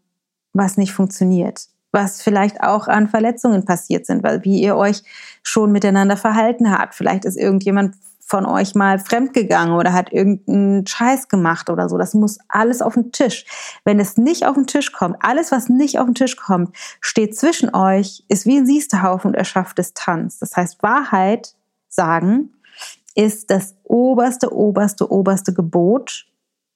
was 0.52 0.76
nicht 0.76 0.92
funktioniert, 0.92 1.66
was 1.90 2.22
vielleicht 2.22 2.62
auch 2.62 2.86
an 2.86 3.08
Verletzungen 3.08 3.64
passiert 3.64 4.06
sind, 4.06 4.22
weil 4.22 4.44
wie 4.44 4.62
ihr 4.62 4.76
euch 4.76 5.02
schon 5.42 5.72
miteinander 5.72 6.16
verhalten 6.16 6.70
habt. 6.70 6.94
Vielleicht 6.94 7.24
ist 7.24 7.36
irgendjemand 7.36 7.96
von 8.26 8.44
euch 8.44 8.74
mal 8.74 8.98
fremdgegangen 8.98 9.76
oder 9.76 9.92
hat 9.92 10.12
irgendeinen 10.12 10.84
Scheiß 10.84 11.28
gemacht 11.28 11.70
oder 11.70 11.88
so. 11.88 11.96
Das 11.96 12.12
muss 12.12 12.38
alles 12.48 12.82
auf 12.82 12.94
den 12.94 13.12
Tisch. 13.12 13.44
Wenn 13.84 14.00
es 14.00 14.16
nicht 14.16 14.46
auf 14.46 14.56
den 14.56 14.66
Tisch 14.66 14.92
kommt, 14.92 15.16
alles, 15.20 15.52
was 15.52 15.68
nicht 15.68 16.00
auf 16.00 16.06
den 16.06 16.16
Tisch 16.16 16.36
kommt, 16.36 16.76
steht 17.00 17.36
zwischen 17.36 17.72
euch, 17.72 18.24
ist 18.28 18.44
wie 18.44 18.58
ein 18.58 18.66
Siestehaufen 18.66 19.28
und 19.28 19.34
erschafft 19.36 19.78
Distanz. 19.78 20.40
Das 20.40 20.56
heißt, 20.56 20.82
Wahrheit 20.82 21.54
sagen 21.88 22.52
ist 23.14 23.50
das 23.50 23.76
oberste, 23.84 24.52
oberste, 24.52 25.10
oberste 25.10 25.54
Gebot 25.54 26.26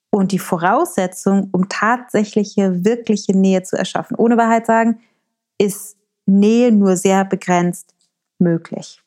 und 0.09 0.31
die 0.31 0.39
Voraussetzung, 0.39 1.49
um 1.51 1.67
tatsächliche, 1.67 2.85
wirkliche 2.85 3.37
Nähe 3.37 3.61
zu 3.63 3.77
erschaffen. 3.77 4.15
Ohne 4.15 4.37
Wahrheit 4.37 4.65
sagen 4.65 5.01
ist 5.57 5.97
Nähe 6.25 6.71
nur 6.71 6.95
sehr 6.95 7.25
begrenzt 7.25 7.93
möglich. 8.39 9.00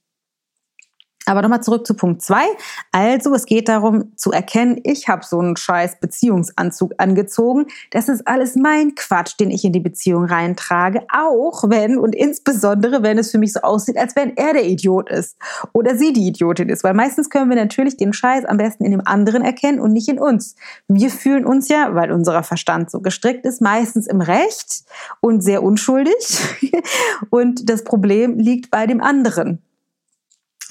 Aber 1.27 1.43
nochmal 1.43 1.63
zurück 1.63 1.87
zu 1.87 1.95
Punkt 1.95 2.23
zwei. 2.23 2.45
Also 2.93 3.35
es 3.35 3.47
geht 3.47 3.69
darum 3.69 4.15
zu 4.17 4.31
erkennen, 4.33 4.81
ich 4.85 5.09
habe 5.09 5.25
so 5.25 5.39
einen 5.39 5.57
scheiß 5.57 6.01
Beziehungsanzug 6.01 6.93
angezogen. 6.99 7.67
Das 7.91 8.09
ist 8.09 8.27
alles 8.27 8.57
mein 8.57 8.95
Quatsch, 8.95 9.35
den 9.41 9.51
ich 9.51 9.65
in 9.65 9.73
die 9.73 9.81
Beziehung 9.81 10.25
reintrage. 10.25 11.03
Auch 11.13 11.65
wenn 11.69 11.99
und 11.99 12.15
insbesondere, 12.15 13.03
wenn 13.03 13.19
es 13.19 13.31
für 13.31 13.39
mich 13.39 13.53
so 13.53 13.61
aussieht, 13.61 13.97
als 13.97 14.17
wenn 14.17 14.37
er 14.37 14.53
der 14.53 14.67
Idiot 14.67 15.11
ist 15.11 15.37
oder 15.73 15.97
sie 15.97 16.13
die 16.13 16.27
Idiotin 16.27 16.69
ist. 16.69 16.85
Weil 16.85 16.95
meistens 16.95 17.31
können 17.31 17.49
wir 17.49 17.57
natürlich 17.57 17.97
den 17.97 18.13
Scheiß 18.13 18.45
am 18.45 18.57
besten 18.57 18.85
in 18.85 18.91
dem 18.91 19.07
anderen 19.07 19.43
erkennen 19.43 19.81
und 19.81 19.93
nicht 19.93 20.09
in 20.09 20.19
uns. 20.19 20.57
Wir 20.89 21.11
fühlen 21.11 21.47
uns 21.47 21.69
ja, 21.69 21.95
weil 21.95 22.13
unser 22.13 22.43
Verstand 22.43 22.91
so 22.91 23.01
gestrickt 23.01 23.47
ist, 23.47 23.61
meistens 23.61 24.07
im 24.07 24.21
Recht 24.21 24.85
und 25.21 25.43
sehr 25.43 25.63
unschuldig. 25.63 26.15
und 27.31 27.71
das 27.71 27.85
Problem 27.85 28.39
liegt 28.39 28.71
bei 28.71 28.87
dem 28.87 29.01
anderen. 29.01 29.63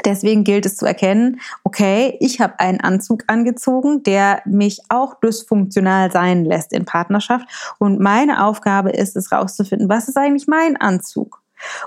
Deswegen 0.06 0.44
gilt 0.44 0.66
es 0.66 0.76
zu 0.76 0.86
erkennen, 0.86 1.40
okay, 1.64 2.18
ich 2.20 2.42
habe 2.42 2.60
einen 2.60 2.82
Anzug 2.82 3.24
angezogen, 3.28 4.04
der 4.04 4.42
mich 4.46 4.82
auch 4.90 5.20
dysfunktional 5.20 6.12
sein 6.12 6.46
lässt 6.46 6.74
in 6.74 6.86
Partnerschaft. 6.86 7.48
Und 7.80 8.00
meine 8.00 8.46
Aufgabe 8.46 8.92
ist 8.92 9.16
es 9.16 9.32
rauszufinden, 9.32 9.90
was 9.90 10.08
ist 10.08 10.18
eigentlich 10.18 10.48
mein 10.48 10.78
Anzug? 10.78 11.42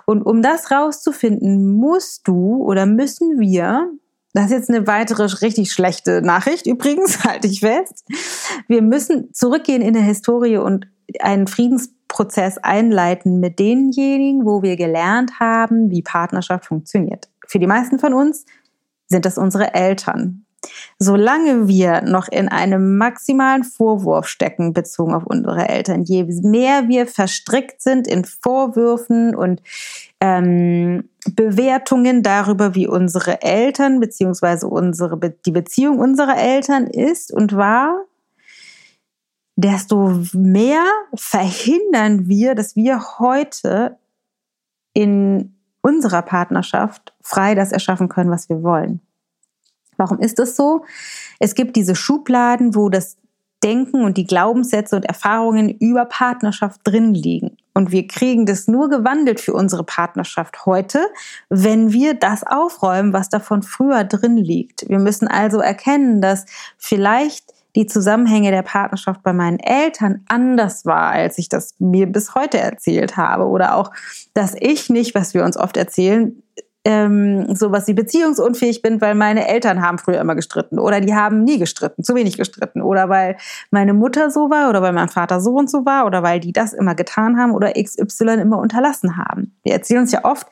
Und 0.07 0.23
um 0.23 0.43
das 0.43 0.71
rauszufinden, 0.71 1.75
musst 1.75 2.27
du 2.27 2.63
oder 2.63 2.87
müssen 2.87 3.39
wir, 3.39 3.91
das 4.33 4.47
ist 4.47 4.53
jetzt 4.53 4.71
eine 4.71 4.87
weitere 4.87 5.25
richtig 5.43 5.73
schlechte 5.73 6.23
Nachricht 6.23 6.67
übrigens, 6.67 7.25
halte 7.25 7.47
ich 7.47 7.61
fest, 7.61 8.05
wir 8.69 8.83
müssen 8.83 9.33
zurückgehen 9.33 9.83
in 9.83 9.95
der 9.95 10.03
Historie 10.03 10.57
und 10.57 10.87
einen 11.21 11.47
Friedensprozess 11.47 12.59
einleiten 12.59 13.39
mit 13.39 13.59
denjenigen, 13.59 14.45
wo 14.45 14.63
wir 14.63 14.77
gelernt 14.77 15.39
haben, 15.39 15.91
wie 15.91 16.03
Partnerschaft 16.03 16.67
funktioniert 16.67 17.29
für 17.47 17.59
die 17.59 17.67
meisten 17.67 17.99
von 17.99 18.15
uns 18.15 18.45
sind 19.07 19.25
das 19.25 19.39
unsere 19.39 19.75
Eltern. 19.75 20.47
Solange 20.99 21.69
wir 21.69 22.03
noch 22.03 22.29
in 22.29 22.49
einem 22.49 22.97
maximalen 22.97 23.65
Vorwurf 23.65 24.27
stecken, 24.27 24.73
bezogen 24.73 25.15
auf 25.15 25.25
unsere 25.25 25.69
Eltern, 25.69 26.03
je 26.03 26.25
mehr 26.25 26.89
wir 26.89 27.07
verstrickt 27.07 27.83
sind 27.83 28.09
in 28.09 28.25
Vorwürfen 28.25 29.35
und 29.35 29.63
ähm, 30.21 31.09
Bewertungen 31.31 32.23
darüber, 32.23 32.75
wie 32.75 32.87
unsere 32.87 33.43
Eltern 33.43 34.01
beziehungsweise 34.01 34.67
unsere 34.67 35.19
die 35.45 35.51
Beziehung 35.51 35.99
unserer 35.99 36.37
Eltern 36.39 36.87
ist 36.87 37.33
und 37.33 37.55
war, 37.55 38.05
desto 39.57 40.21
mehr 40.33 40.85
verhindern 41.15 42.29
wir, 42.29 42.55
dass 42.55 42.77
wir 42.77 43.19
heute 43.19 43.99
in 44.95 45.56
unserer 45.87 46.23
Partnerschaft 46.23 47.15
frei 47.23 47.55
das 47.55 47.71
erschaffen 47.71 48.09
können, 48.09 48.31
was 48.31 48.49
wir 48.49 48.65
wollen. 48.65 49.01
Warum 49.97 50.19
ist 50.19 50.41
das 50.41 50.57
so? 50.57 50.85
Es 51.39 51.55
gibt 51.55 51.77
diese 51.77 51.95
Schubladen, 51.95 52.75
wo 52.75 52.89
das 52.89 53.17
Denken 53.63 54.05
und 54.05 54.17
die 54.17 54.27
Glaubenssätze 54.27 54.97
und 54.97 55.05
Erfahrungen 55.05 55.71
über 55.71 56.05
Partnerschaft 56.05 56.81
drin 56.85 57.15
liegen. 57.15 57.57
Und 57.73 57.93
wir 57.93 58.07
kriegen 58.07 58.47
das 58.47 58.67
nur 58.69 58.91
gewandelt 58.91 59.41
für 59.41 59.55
unsere 59.55 59.85
Partnerschaft 59.85 60.67
heute, 60.67 61.07
wenn 61.49 61.93
wir 61.93 62.15
das 62.15 62.45
aufräumen, 62.45 63.13
was 63.13 63.29
davon 63.29 63.63
früher 63.63 64.03
drin 64.05 64.37
liegt. 64.37 64.89
Wir 64.89 64.99
müssen 64.99 65.29
also 65.29 65.61
erkennen, 65.61 66.21
dass 66.21 66.47
vielleicht 66.77 67.56
die 67.77 67.87
Zusammenhänge 67.87 68.51
der 68.51 68.63
Partnerschaft 68.63 69.23
bei 69.23 69.33
meinen 69.33 69.61
Eltern 69.61 70.25
anders 70.29 70.85
war, 70.85 71.11
als 71.11 71.39
ich 71.39 71.49
das 71.49 71.75
mir 71.79 72.07
bis 72.07 72.35
heute 72.35 72.59
erzählt 72.59 73.17
habe. 73.17 73.45
Oder 73.45 73.77
auch, 73.77 73.93
dass 74.35 74.57
ich 74.59 74.91
nicht, 74.91 75.15
was 75.15 75.35
wir 75.35 75.45
uns 75.45 75.57
oft 75.57 75.77
erzählen, 75.77 76.43
ähm, 76.87 77.53
sowas 77.57 77.89
wie 77.89 77.95
beziehungsunfähig 77.95 78.81
bin, 78.81 79.01
weil 79.01 79.17
meine 79.17 79.49
Eltern 79.49 79.83
haben 79.83 79.99
früher 79.99 80.21
immer 80.21 80.37
gestritten 80.37 80.79
oder 80.79 81.01
die 81.01 81.17
haben 81.17 81.43
nie 81.43 81.59
gestritten, 81.59 82.05
zu 82.05 82.15
wenig 82.15 82.37
gestritten 82.37 82.81
oder 82.81 83.09
weil 83.09 83.37
meine 83.73 83.93
Mutter 83.93 84.31
so 84.31 84.51
war 84.51 84.71
oder 84.71 84.83
weil 84.83 84.93
mein 84.93 85.09
Vater 85.09 85.41
so 85.41 85.55
und 85.55 85.69
so 85.69 85.85
war 85.85 86.07
oder 86.07 86.23
weil 86.23 86.39
die 86.39 86.53
das 86.53 86.73
immer 86.73 86.95
getan 86.95 87.39
haben 87.39 87.51
oder 87.51 87.73
XY 87.73 88.35
immer 88.41 88.59
unterlassen 88.59 89.17
haben. 89.17 89.57
Wir 89.65 89.73
erzählen 89.73 90.03
uns 90.03 90.13
ja 90.13 90.25
oft, 90.25 90.47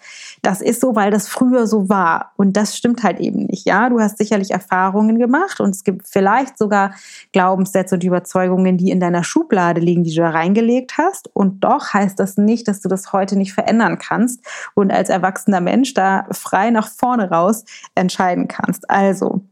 das 0.45 0.61
ist 0.61 0.81
so, 0.81 0.95
weil 0.95 1.11
das 1.11 1.29
früher 1.29 1.67
so 1.67 1.89
war 1.89 2.33
und 2.37 2.57
das 2.57 2.77
stimmt 2.77 3.03
halt 3.03 3.19
eben 3.21 3.47
nicht. 3.47 3.67
Ja, 3.67 3.89
du 3.89 4.01
hast 4.01 4.19
sicherlich 4.19 4.51
Erfahrungen 4.51 5.19
gemacht 5.19 5.61
und 5.61 5.71
es 5.71 5.85
gibt 5.85 6.07
vielleicht 6.07 6.59
sogar 6.59 6.95
Glaubenssätze 7.33 7.95
und 7.95 8.05
Überzeugungen, 8.05 8.77
die 8.77 8.91
in 8.91 9.01
deiner 9.01 9.25
Schublade 9.25 9.81
liegen, 9.81 10.05
die 10.05 10.15
du 10.15 10.21
da 10.21 10.31
reingelegt 10.31 10.99
hast 10.99 11.31
und 11.35 11.65
doch 11.65 11.95
heißt 11.95 12.19
das 12.19 12.37
nicht, 12.37 12.69
dass 12.69 12.81
du 12.81 12.89
das 12.89 13.13
heute 13.13 13.37
nicht 13.37 13.55
verändern 13.55 13.99
kannst 13.99 14.45
und 14.75 14.93
als 14.93 15.09
erwachsener 15.09 15.61
Mensch 15.61 15.95
da 15.95 16.27
frei 16.31 16.71
nach 16.71 16.89
vorne 16.89 17.31
raus 17.31 17.65
entscheiden 17.95 18.49
kannst. 18.49 18.89
Also, 18.91 19.43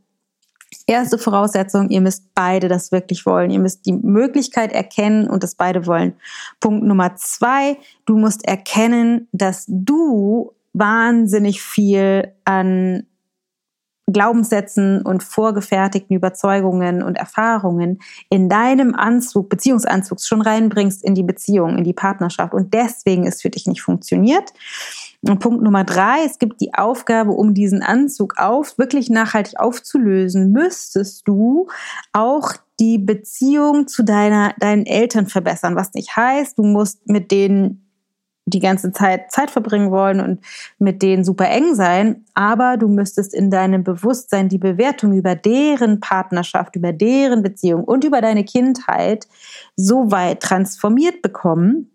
erste 0.87 1.19
Voraussetzung, 1.19 1.89
ihr 1.91 2.01
müsst 2.01 2.35
beide 2.35 2.69
das 2.69 2.93
wirklich 2.93 3.27
wollen. 3.27 3.51
Ihr 3.51 3.61
müsst 3.61 3.87
die 3.87 3.93
Möglichkeit 3.93 4.73
erkennen 4.73 5.29
und 5.29 5.43
das 5.43 5.55
beide 5.55 5.87
wollen. 5.87 6.15
Punkt 6.61 6.85
Nummer 6.85 7.17
zwei, 7.17 7.79
du 8.07 8.17
musst 8.17 8.47
erkennen, 8.47 9.29
dass 9.33 9.65
du 9.69 10.53
wahnsinnig 10.73 11.63
viel 11.63 12.33
an 12.45 13.07
Glaubenssätzen 14.13 15.03
und 15.03 15.23
vorgefertigten 15.23 16.17
Überzeugungen 16.17 17.03
und 17.03 17.17
Erfahrungen 17.17 18.01
in 18.29 18.49
deinem 18.49 18.95
Anzug, 18.95 19.49
Beziehungsanzug 19.49 20.21
schon 20.21 20.43
reinbringst 20.43 21.05
in 21.05 21.15
die 21.15 21.23
Beziehung, 21.23 21.79
in 21.79 21.85
die 21.85 21.93
Partnerschaft 21.93 22.53
und 22.53 22.75
deswegen 22.75 23.27
es 23.27 23.41
für 23.41 23.51
dich 23.51 23.67
nicht 23.67 23.83
funktioniert. 23.83 24.53
Und 25.23 25.39
Punkt 25.39 25.63
Nummer 25.63 25.85
drei, 25.85 26.25
es 26.27 26.41
gibt 26.41 26.61
die 26.61 26.75
Aufgabe, 26.75 27.31
um 27.31 27.55
diesen 27.55 27.83
Anzug 27.83 28.35
auf, 28.39 28.77
wirklich 28.77 29.09
nachhaltig 29.09 29.59
aufzulösen, 29.59 30.51
müsstest 30.51 31.29
du 31.29 31.69
auch 32.13 32.53
die 32.81 32.99
Beziehung 32.99 33.87
zu 33.87 34.03
deiner, 34.03 34.53
deinen 34.59 34.85
Eltern 34.85 35.29
verbessern, 35.29 35.77
was 35.77 35.95
nicht 35.95 36.17
heißt, 36.17 36.59
du 36.59 36.65
musst 36.65 37.09
mit 37.09 37.31
denen 37.31 37.82
die 38.45 38.59
ganze 38.59 38.93
Zeit 38.93 39.31
Zeit 39.31 39.51
verbringen 39.51 39.91
wollen 39.91 40.21
und 40.21 40.41
mit 40.79 41.03
denen 41.03 41.25
super 41.25 41.49
eng 41.49 41.75
sein, 41.75 42.25
aber 42.35 42.77
du 42.77 42.89
müsstest 42.89 43.35
in 43.35 43.51
deinem 43.51 43.85
Bewusstsein 43.85 44.49
die 44.49 44.59
Bewertung 44.59 45.13
über 45.13 45.37
deren 45.37 46.01
Partnerschaft, 46.01 46.75
über 46.75 46.93
deren 46.93 47.43
Beziehung 47.43 47.85
und 47.85 48.05
über 48.05 48.21
deine 48.21 48.45
Kindheit 48.45 49.29
so 49.77 50.11
weit 50.11 50.41
transformiert 50.41 51.23
bekommen, 51.23 51.92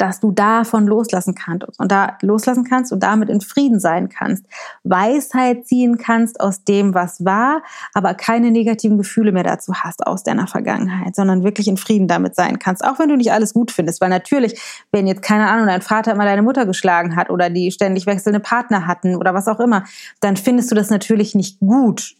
dass 0.00 0.18
du 0.20 0.30
davon 0.30 0.86
loslassen 0.86 1.34
kannst 1.34 1.78
und 1.78 1.92
da 1.92 2.16
loslassen 2.22 2.64
kannst 2.64 2.90
und 2.90 3.02
damit 3.02 3.28
in 3.28 3.42
Frieden 3.42 3.78
sein 3.80 4.08
kannst, 4.08 4.46
Weisheit 4.82 5.66
ziehen 5.66 5.98
kannst 5.98 6.40
aus 6.40 6.64
dem, 6.64 6.94
was 6.94 7.24
war, 7.24 7.62
aber 7.92 8.14
keine 8.14 8.50
negativen 8.50 8.96
Gefühle 8.96 9.30
mehr 9.30 9.42
dazu 9.42 9.74
hast 9.74 10.06
aus 10.06 10.22
deiner 10.22 10.46
Vergangenheit, 10.46 11.14
sondern 11.14 11.44
wirklich 11.44 11.68
in 11.68 11.76
Frieden 11.76 12.08
damit 12.08 12.34
sein 12.34 12.58
kannst, 12.58 12.82
auch 12.82 12.98
wenn 12.98 13.10
du 13.10 13.16
nicht 13.16 13.32
alles 13.32 13.52
gut 13.52 13.70
findest, 13.70 14.00
weil 14.00 14.08
natürlich, 14.08 14.58
wenn 14.90 15.06
jetzt 15.06 15.22
keine 15.22 15.50
Ahnung, 15.50 15.66
dein 15.66 15.82
Vater 15.82 16.12
immer 16.12 16.24
deine 16.24 16.42
Mutter 16.42 16.64
geschlagen 16.64 17.14
hat 17.14 17.28
oder 17.28 17.50
die 17.50 17.70
ständig 17.70 18.06
wechselnde 18.06 18.40
Partner 18.40 18.86
hatten 18.86 19.16
oder 19.16 19.34
was 19.34 19.48
auch 19.48 19.60
immer, 19.60 19.84
dann 20.20 20.36
findest 20.36 20.70
du 20.70 20.74
das 20.74 20.88
natürlich 20.88 21.34
nicht 21.34 21.60
gut. 21.60 22.14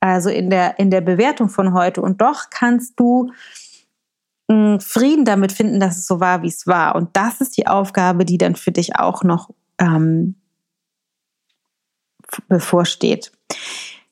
Also 0.00 0.30
in 0.30 0.50
der 0.50 0.78
in 0.78 0.90
der 0.90 1.00
Bewertung 1.00 1.48
von 1.48 1.72
heute. 1.72 2.02
Und 2.02 2.20
doch 2.20 2.50
kannst 2.50 3.00
du 3.00 3.32
Frieden 4.48 5.24
damit 5.24 5.52
finden, 5.52 5.80
dass 5.80 5.96
es 5.96 6.06
so 6.06 6.20
war, 6.20 6.42
wie 6.42 6.48
es 6.48 6.66
war. 6.66 6.94
Und 6.94 7.16
das 7.16 7.40
ist 7.40 7.56
die 7.56 7.66
Aufgabe, 7.66 8.24
die 8.24 8.38
dann 8.38 8.54
für 8.54 8.70
dich 8.70 8.96
auch 8.96 9.24
noch 9.24 9.50
ähm, 9.78 10.36
bevorsteht. 12.48 13.32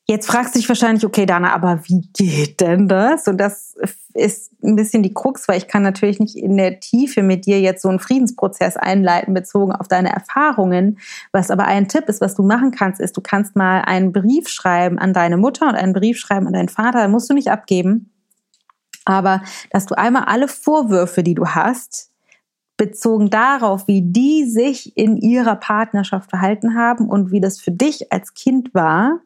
Jetzt 0.06 0.26
fragst 0.26 0.54
du 0.54 0.58
dich 0.58 0.68
wahrscheinlich, 0.68 1.06
okay, 1.06 1.24
Dana, 1.24 1.54
aber 1.54 1.80
wie 1.84 2.02
geht 2.12 2.60
denn 2.60 2.88
das? 2.88 3.26
Und 3.26 3.38
das 3.38 3.74
ist 4.12 4.52
ein 4.62 4.76
bisschen 4.76 5.02
die 5.02 5.14
Krux, 5.14 5.48
weil 5.48 5.56
ich 5.56 5.66
kann 5.66 5.82
natürlich 5.82 6.20
nicht 6.20 6.36
in 6.36 6.58
der 6.58 6.78
Tiefe 6.78 7.22
mit 7.22 7.46
dir 7.46 7.60
jetzt 7.60 7.80
so 7.80 7.88
einen 7.88 8.00
Friedensprozess 8.00 8.76
einleiten, 8.76 9.32
bezogen 9.32 9.72
auf 9.72 9.88
deine 9.88 10.12
Erfahrungen. 10.12 10.98
Was 11.32 11.50
aber 11.50 11.64
ein 11.64 11.88
Tipp 11.88 12.08
ist, 12.08 12.20
was 12.20 12.34
du 12.34 12.42
machen 12.42 12.70
kannst, 12.70 13.00
ist, 13.00 13.16
du 13.16 13.22
kannst 13.22 13.56
mal 13.56 13.80
einen 13.80 14.12
Brief 14.12 14.48
schreiben 14.48 14.98
an 14.98 15.14
deine 15.14 15.38
Mutter 15.38 15.68
und 15.68 15.74
einen 15.74 15.94
Brief 15.94 16.18
schreiben 16.18 16.48
an 16.48 16.52
deinen 16.52 16.68
Vater. 16.68 17.00
Den 17.00 17.10
musst 17.10 17.30
du 17.30 17.34
nicht 17.34 17.50
abgeben 17.50 18.10
aber 19.04 19.42
dass 19.70 19.86
du 19.86 19.96
einmal 19.96 20.24
alle 20.24 20.48
Vorwürfe, 20.48 21.22
die 21.22 21.34
du 21.34 21.46
hast, 21.46 22.10
bezogen 22.76 23.30
darauf, 23.30 23.86
wie 23.86 24.02
die 24.02 24.44
sich 24.44 24.96
in 24.96 25.16
ihrer 25.16 25.56
Partnerschaft 25.56 26.30
verhalten 26.30 26.74
haben 26.74 27.08
und 27.08 27.30
wie 27.30 27.40
das 27.40 27.60
für 27.60 27.70
dich 27.70 28.12
als 28.12 28.34
Kind 28.34 28.74
war, 28.74 29.20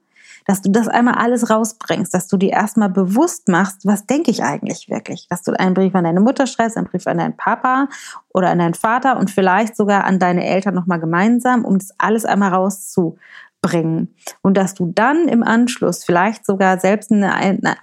dass 0.49 0.63
du 0.63 0.71
das 0.71 0.89
einmal 0.89 1.15
alles 1.15 1.51
rausbringst, 1.51 2.13
dass 2.13 2.27
du 2.27 2.37
dir 2.37 2.51
erstmal 2.51 2.89
bewusst 2.89 3.49
machst, 3.49 3.87
was 3.87 4.07
denke 4.07 4.31
ich 4.31 4.43
eigentlich 4.43 4.89
wirklich? 4.89 5.27
Dass 5.29 5.43
du 5.43 5.53
einen 5.53 5.75
Brief 5.75 5.95
an 5.95 6.05
deine 6.05 6.21
Mutter 6.21 6.47
schreibst, 6.47 6.77
einen 6.77 6.87
Brief 6.87 7.07
an 7.07 7.19
deinen 7.19 7.37
Papa 7.37 7.89
oder 8.33 8.51
an 8.51 8.59
deinen 8.59 8.75
Vater 8.75 9.19
und 9.19 9.31
vielleicht 9.31 9.77
sogar 9.77 10.05
an 10.05 10.19
deine 10.19 10.47
Eltern 10.47 10.75
nochmal 10.75 11.01
gemeinsam, 11.01 11.65
um 11.65 11.79
das 11.79 11.93
alles 11.99 12.25
einmal 12.25 12.55
rauszubringen. 12.55 14.15
Und 14.41 14.57
dass 14.57 14.75
du 14.75 14.91
dann 14.95 15.29
im 15.29 15.43
Anschluss 15.43 16.05
vielleicht 16.05 16.47
sogar 16.47 16.81
selbst 16.81 17.13
eine, 17.13 17.35
eine, 17.35 17.77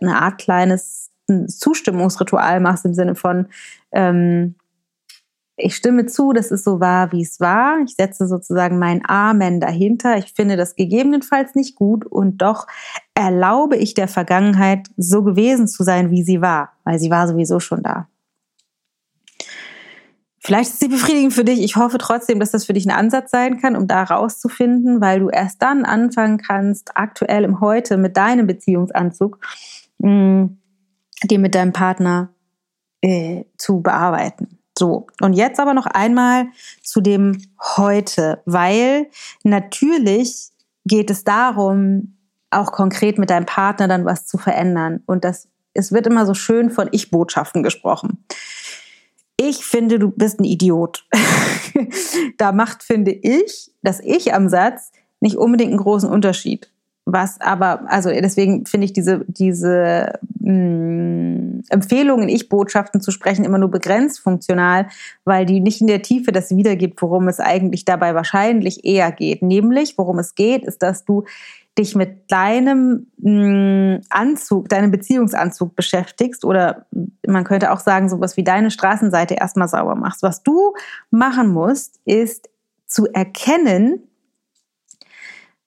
eine 0.00 0.20
Art 0.20 0.38
kleines 0.38 1.11
ein 1.32 1.48
Zustimmungsritual 1.48 2.60
machst 2.60 2.84
im 2.84 2.94
Sinne 2.94 3.14
von, 3.14 3.48
ähm, 3.92 4.54
ich 5.56 5.76
stimme 5.76 6.06
zu, 6.06 6.32
dass 6.32 6.50
es 6.50 6.64
so 6.64 6.80
war, 6.80 7.12
wie 7.12 7.22
es 7.22 7.38
war. 7.38 7.78
Ich 7.84 7.94
setze 7.94 8.26
sozusagen 8.26 8.78
mein 8.78 9.02
Amen 9.06 9.60
dahinter. 9.60 10.16
Ich 10.16 10.32
finde 10.32 10.56
das 10.56 10.76
gegebenenfalls 10.76 11.54
nicht 11.54 11.76
gut 11.76 12.06
und 12.06 12.38
doch 12.38 12.66
erlaube 13.14 13.76
ich 13.76 13.94
der 13.94 14.08
Vergangenheit, 14.08 14.88
so 14.96 15.22
gewesen 15.22 15.68
zu 15.68 15.84
sein, 15.84 16.10
wie 16.10 16.22
sie 16.22 16.40
war, 16.40 16.72
weil 16.84 16.98
sie 16.98 17.10
war 17.10 17.28
sowieso 17.28 17.60
schon 17.60 17.82
da. 17.82 18.08
Vielleicht 20.44 20.70
ist 20.70 20.80
sie 20.80 20.88
befriedigend 20.88 21.32
für 21.32 21.44
dich. 21.44 21.62
Ich 21.62 21.76
hoffe 21.76 21.98
trotzdem, 21.98 22.40
dass 22.40 22.50
das 22.50 22.64
für 22.64 22.72
dich 22.72 22.84
ein 22.84 22.90
Ansatz 22.90 23.30
sein 23.30 23.60
kann, 23.60 23.76
um 23.76 23.86
da 23.86 24.02
rauszufinden, 24.02 25.00
weil 25.00 25.20
du 25.20 25.28
erst 25.28 25.62
dann 25.62 25.84
anfangen 25.84 26.38
kannst, 26.38 26.96
aktuell 26.96 27.44
im 27.44 27.60
Heute 27.60 27.96
mit 27.96 28.16
deinem 28.16 28.48
Beziehungsanzug, 28.48 29.38
mh, 29.98 30.48
den 31.24 31.40
mit 31.40 31.54
deinem 31.54 31.72
Partner 31.72 32.30
äh, 33.00 33.44
zu 33.56 33.80
bearbeiten. 33.80 34.58
So, 34.78 35.06
und 35.20 35.34
jetzt 35.34 35.60
aber 35.60 35.74
noch 35.74 35.86
einmal 35.86 36.46
zu 36.82 37.00
dem 37.00 37.38
Heute, 37.76 38.42
weil 38.46 39.08
natürlich 39.44 40.48
geht 40.84 41.10
es 41.10 41.24
darum, 41.24 42.16
auch 42.50 42.72
konkret 42.72 43.18
mit 43.18 43.30
deinem 43.30 43.46
Partner 43.46 43.86
dann 43.86 44.04
was 44.04 44.26
zu 44.26 44.38
verändern. 44.38 45.02
Und 45.06 45.24
das, 45.24 45.48
es 45.74 45.92
wird 45.92 46.06
immer 46.06 46.26
so 46.26 46.34
schön 46.34 46.70
von 46.70 46.88
Ich-Botschaften 46.90 47.62
gesprochen 47.62 48.24
ich 49.48 49.64
finde, 49.64 49.98
du 49.98 50.10
bist 50.10 50.40
ein 50.40 50.44
Idiot. 50.44 51.04
da 52.38 52.52
macht, 52.52 52.82
finde 52.82 53.12
ich, 53.12 53.70
das 53.82 54.00
Ich 54.00 54.34
am 54.34 54.48
Satz 54.48 54.92
nicht 55.20 55.36
unbedingt 55.36 55.70
einen 55.70 55.80
großen 55.80 56.08
Unterschied. 56.08 56.71
Was 57.04 57.40
aber, 57.40 57.90
also 57.90 58.10
deswegen 58.10 58.64
finde 58.64 58.84
ich 58.84 58.92
diese, 58.92 59.24
diese 59.26 60.20
mh, 60.38 60.52
mm, 60.52 61.62
Empfehlungen, 61.68 62.28
Ich-Botschaften 62.28 63.00
zu 63.00 63.10
sprechen, 63.10 63.44
immer 63.44 63.58
nur 63.58 63.70
begrenzt 63.70 64.20
funktional, 64.20 64.86
weil 65.24 65.44
die 65.44 65.58
nicht 65.58 65.80
in 65.80 65.88
der 65.88 66.02
Tiefe 66.02 66.30
das 66.30 66.50
wiedergibt, 66.56 67.02
worum 67.02 67.26
es 67.26 67.40
eigentlich 67.40 67.84
dabei 67.84 68.14
wahrscheinlich 68.14 68.84
eher 68.84 69.10
geht. 69.10 69.42
Nämlich, 69.42 69.98
worum 69.98 70.20
es 70.20 70.36
geht, 70.36 70.64
ist, 70.64 70.82
dass 70.82 71.04
du 71.04 71.24
dich 71.76 71.96
mit 71.96 72.30
deinem 72.30 73.06
mh, 73.18 73.96
mm, 73.96 74.00
Anzug, 74.10 74.68
deinem 74.68 74.92
Beziehungsanzug 74.92 75.74
beschäftigst 75.74 76.44
oder 76.44 76.86
man 77.26 77.44
könnte 77.44 77.72
auch 77.72 77.80
sagen, 77.80 78.08
sowas 78.08 78.36
wie 78.36 78.44
deine 78.44 78.70
Straßenseite 78.70 79.34
erstmal 79.34 79.68
sauber 79.68 79.96
machst. 79.96 80.22
Was 80.22 80.42
du 80.42 80.74
machen 81.10 81.48
musst, 81.48 81.98
ist 82.04 82.48
zu 82.86 83.06
erkennen, 83.06 84.08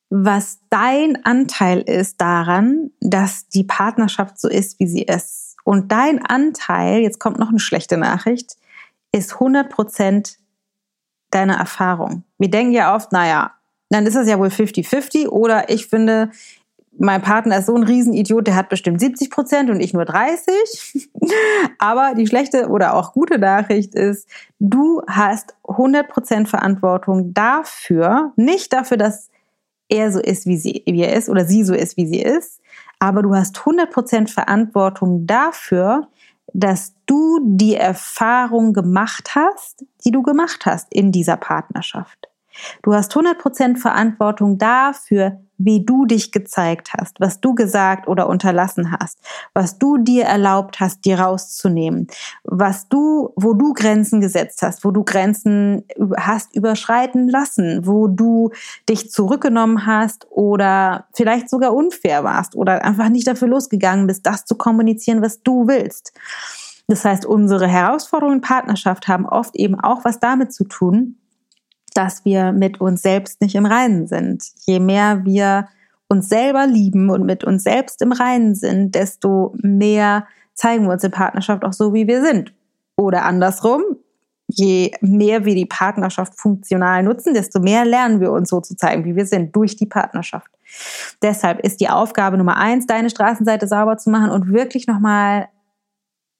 was 0.10 0.60
dein 0.70 1.24
Anteil 1.26 1.82
ist 1.82 2.22
daran, 2.22 2.92
dass 3.02 3.48
die 3.48 3.64
Partnerschaft 3.64 4.40
so 4.40 4.48
ist, 4.48 4.80
wie 4.80 4.88
sie 4.88 5.04
ist. 5.04 5.56
Und 5.64 5.92
dein 5.92 6.24
Anteil, 6.24 7.02
jetzt 7.02 7.20
kommt 7.20 7.40
noch 7.40 7.50
eine 7.50 7.60
schlechte 7.60 7.98
Nachricht, 7.98 8.56
ist 9.12 9.34
100 9.34 9.70
Prozent 9.70 10.38
deiner 11.32 11.56
Erfahrung. 11.56 12.24
Wir 12.38 12.50
denken 12.50 12.74
ja 12.74 12.96
oft, 12.96 13.12
naja, 13.12 13.54
dann 13.90 14.06
ist 14.06 14.16
das 14.16 14.28
ja 14.28 14.40
wohl 14.40 14.48
50-50. 14.48 15.28
Oder 15.28 15.70
ich 15.70 15.88
finde, 15.88 16.32
mein 16.98 17.22
Partner 17.22 17.58
ist 17.58 17.66
so 17.66 17.76
ein 17.76 17.84
Riesenidiot, 17.84 18.48
der 18.48 18.56
hat 18.56 18.70
bestimmt 18.70 19.00
70 19.00 19.30
Prozent 19.30 19.70
und 19.70 19.80
ich 19.80 19.94
nur 19.94 20.06
30. 20.06 21.10
Aber 21.80 22.14
die 22.16 22.28
schlechte 22.28 22.70
oder 22.70 22.94
auch 22.94 23.14
gute 23.14 23.38
Nachricht 23.38 23.96
ist, 23.96 24.28
du 24.60 25.02
hast 25.08 25.56
100 25.68 26.08
Prozent 26.08 26.48
Verantwortung 26.50 27.34
dafür, 27.34 28.34
nicht 28.36 28.72
dafür, 28.72 28.98
dass 28.98 29.30
er 29.90 30.12
so 30.12 30.20
ist, 30.20 30.46
wie, 30.46 30.58
sie, 30.58 30.84
wie 30.86 31.02
er 31.02 31.14
ist 31.14 31.30
oder 31.30 31.46
sie 31.46 31.64
so 31.64 31.74
ist, 31.74 31.98
wie 31.98 32.08
sie 32.08 32.22
ist, 32.22 32.62
aber 33.00 33.22
du 33.22 33.36
hast 33.36 33.60
100 33.60 33.92
Prozent 33.92 34.30
Verantwortung 34.30 35.28
dafür, 35.28 36.08
dass 36.54 36.94
du 37.06 37.40
die 37.44 37.76
Erfahrung 37.76 38.74
gemacht 38.74 39.36
hast, 39.36 39.86
die 40.04 40.12
du 40.12 40.22
gemacht 40.22 40.66
hast 40.66 40.94
in 40.94 41.12
dieser 41.12 41.38
Partnerschaft. 41.38 42.30
Du 42.82 42.94
hast 42.94 43.14
100% 43.14 43.78
Verantwortung 43.78 44.58
dafür, 44.58 45.40
wie 45.58 45.86
du 45.86 46.06
dich 46.06 46.32
gezeigt 46.32 46.92
hast, 46.98 47.20
was 47.20 47.40
du 47.40 47.56
gesagt 47.56 48.08
oder 48.08 48.28
unterlassen 48.28 48.92
hast, 48.92 49.20
was 49.54 49.78
du 49.78 49.98
dir 49.98 50.26
erlaubt 50.26 50.80
hast, 50.80 51.06
dir 51.06 51.20
rauszunehmen, 51.20 52.08
was 52.44 52.90
du, 52.90 53.32
wo 53.36 53.54
du 53.54 53.74
Grenzen 53.74 54.20
gesetzt 54.20 54.62
hast, 54.62 54.84
wo 54.84 54.92
du 54.92 55.04
Grenzen 55.04 55.86
hast 56.18 56.56
überschreiten 56.56 57.30
lassen, 57.30 57.86
wo 57.86 58.08
du 58.08 58.52
dich 58.90 59.12
zurückgenommen 59.12 59.86
hast 59.86 60.28
oder 60.30 61.06
vielleicht 61.14 61.50
sogar 61.50 61.74
unfair 61.74 62.24
warst 62.24 62.56
oder 62.56 62.84
einfach 62.84 63.10
nicht 63.10 63.28
dafür 63.28 63.48
losgegangen 63.48 64.08
bist, 64.08 64.26
das 64.26 64.46
zu 64.46 64.56
kommunizieren, 64.56 65.22
was 65.22 65.42
du 65.42 65.68
willst. 65.68 66.14
Das 66.88 67.04
heißt, 67.04 67.26
unsere 67.26 67.68
Herausforderungen 67.68 68.38
in 68.38 68.42
Partnerschaft 68.42 69.08
haben 69.08 69.26
oft 69.26 69.56
eben 69.56 69.80
auch 69.80 70.06
was 70.06 70.20
damit 70.20 70.54
zu 70.54 70.66
tun, 70.66 71.18
dass 71.96 72.26
wir 72.26 72.52
mit 72.52 72.80
uns 72.82 73.02
selbst 73.02 73.42
nicht 73.42 73.56
im 73.56 73.66
Reinen 73.66 74.06
sind. 74.06 74.44
Je 74.66 74.80
mehr 74.80 75.26
wir 75.26 75.68
uns 76.08 76.30
selber 76.30 76.68
lieben 76.68 77.10
und 77.10 77.26
mit 77.26 77.44
uns 77.44 77.64
selbst 77.64 78.02
im 78.02 78.12
Reinen 78.12 78.54
sind, 78.54 78.94
desto 78.94 79.56
mehr 79.62 80.28
zeigen 80.54 80.86
wir 80.86 80.92
uns 80.94 81.04
in 81.04 81.12
Partnerschaft 81.12 81.64
auch 81.64 81.74
so, 81.74 81.94
wie 81.94 82.08
wir 82.08 82.22
sind. 82.24 82.54
Oder 82.96 83.26
andersrum, 83.26 83.82
je 84.48 84.92
mehr 85.02 85.46
wir 85.46 85.56
die 85.56 85.66
Partnerschaft 85.66 86.38
funktional 86.38 87.02
nutzen, 87.02 87.34
desto 87.34 87.60
mehr 87.60 87.86
lernen 87.86 88.20
wir 88.20 88.32
uns 88.32 88.50
so 88.50 88.62
zu 88.62 88.76
zeigen, 88.76 89.06
wie 89.06 89.16
wir 89.16 89.26
sind, 89.26 89.56
durch 89.56 89.76
die 89.76 89.88
Partnerschaft. 89.88 90.52
Deshalb 91.22 91.60
ist 91.62 91.80
die 91.80 91.90
Aufgabe 91.90 92.38
Nummer 92.38 92.58
eins, 92.58 92.86
deine 92.86 93.10
Straßenseite 93.10 93.68
sauber 93.68 93.98
zu 93.98 94.10
machen 94.10 94.30
und 94.30 94.52
wirklich 94.52 94.86
nochmal 94.88 95.48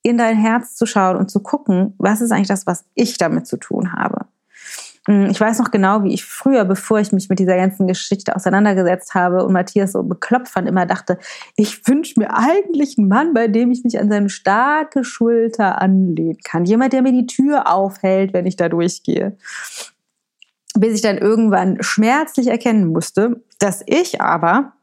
in 0.04 0.18
dein 0.18 0.38
Herz 0.38 0.76
zu 0.76 0.86
schauen 0.86 1.16
und 1.16 1.32
zu 1.32 1.40
gucken, 1.40 1.96
was 1.98 2.22
ist 2.22 2.32
eigentlich 2.32 2.48
das, 2.48 2.68
was 2.68 2.86
ich 2.94 3.18
damit 3.18 3.48
zu 3.48 3.58
tun 3.58 3.94
habe. 3.94 4.28
Mm, 5.08 5.28
ich 5.30 5.40
weiß 5.40 5.60
noch 5.60 5.72
genau, 5.72 6.04
wie 6.04 6.14
ich 6.14 6.26
früher, 6.26 6.66
bevor 6.66 7.00
ich 7.00 7.12
mich 7.12 7.30
mit 7.30 7.40
dieser 7.40 7.56
ganzen 7.56 7.88
Geschichte 7.88 8.36
auseinandergesetzt 8.36 9.14
habe 9.14 9.44
und 9.44 9.54
Matthias 9.54 9.92
so 9.92 10.04
beklopft 10.04 10.54
fand, 10.54 10.68
immer 10.68 10.86
dachte, 10.86 11.20
ich 11.56 11.88
wünsche 11.88 12.20
mir 12.20 12.36
eigentlich 12.36 12.98
einen 12.98 13.08
Mann, 13.08 13.34
bei 13.34 13.48
dem 13.48 13.72
ich 13.72 13.84
mich 13.84 14.00
an 14.00 14.10
seine 14.10 14.30
starke 14.30 15.04
Schulter 15.04 15.82
anlehnen 15.82 16.40
kann. 16.44 16.66
Jemand, 16.66 16.94
der 16.94 17.04
mir 17.04 17.12
die 17.12 17.28
Tür 17.28 17.72
aufhält, 17.72 18.34
wenn 18.34 18.46
ich 18.46 18.56
da 18.56 18.70
durchgehe. 18.70 19.38
Bis 20.78 20.96
ich 20.96 21.02
dann 21.02 21.18
irgendwann 21.18 21.82
schmerzlich 21.82 22.48
erkennen 22.48 22.88
musste, 22.88 23.44
dass 23.60 23.84
ich 23.86 24.22
aber 24.22 24.74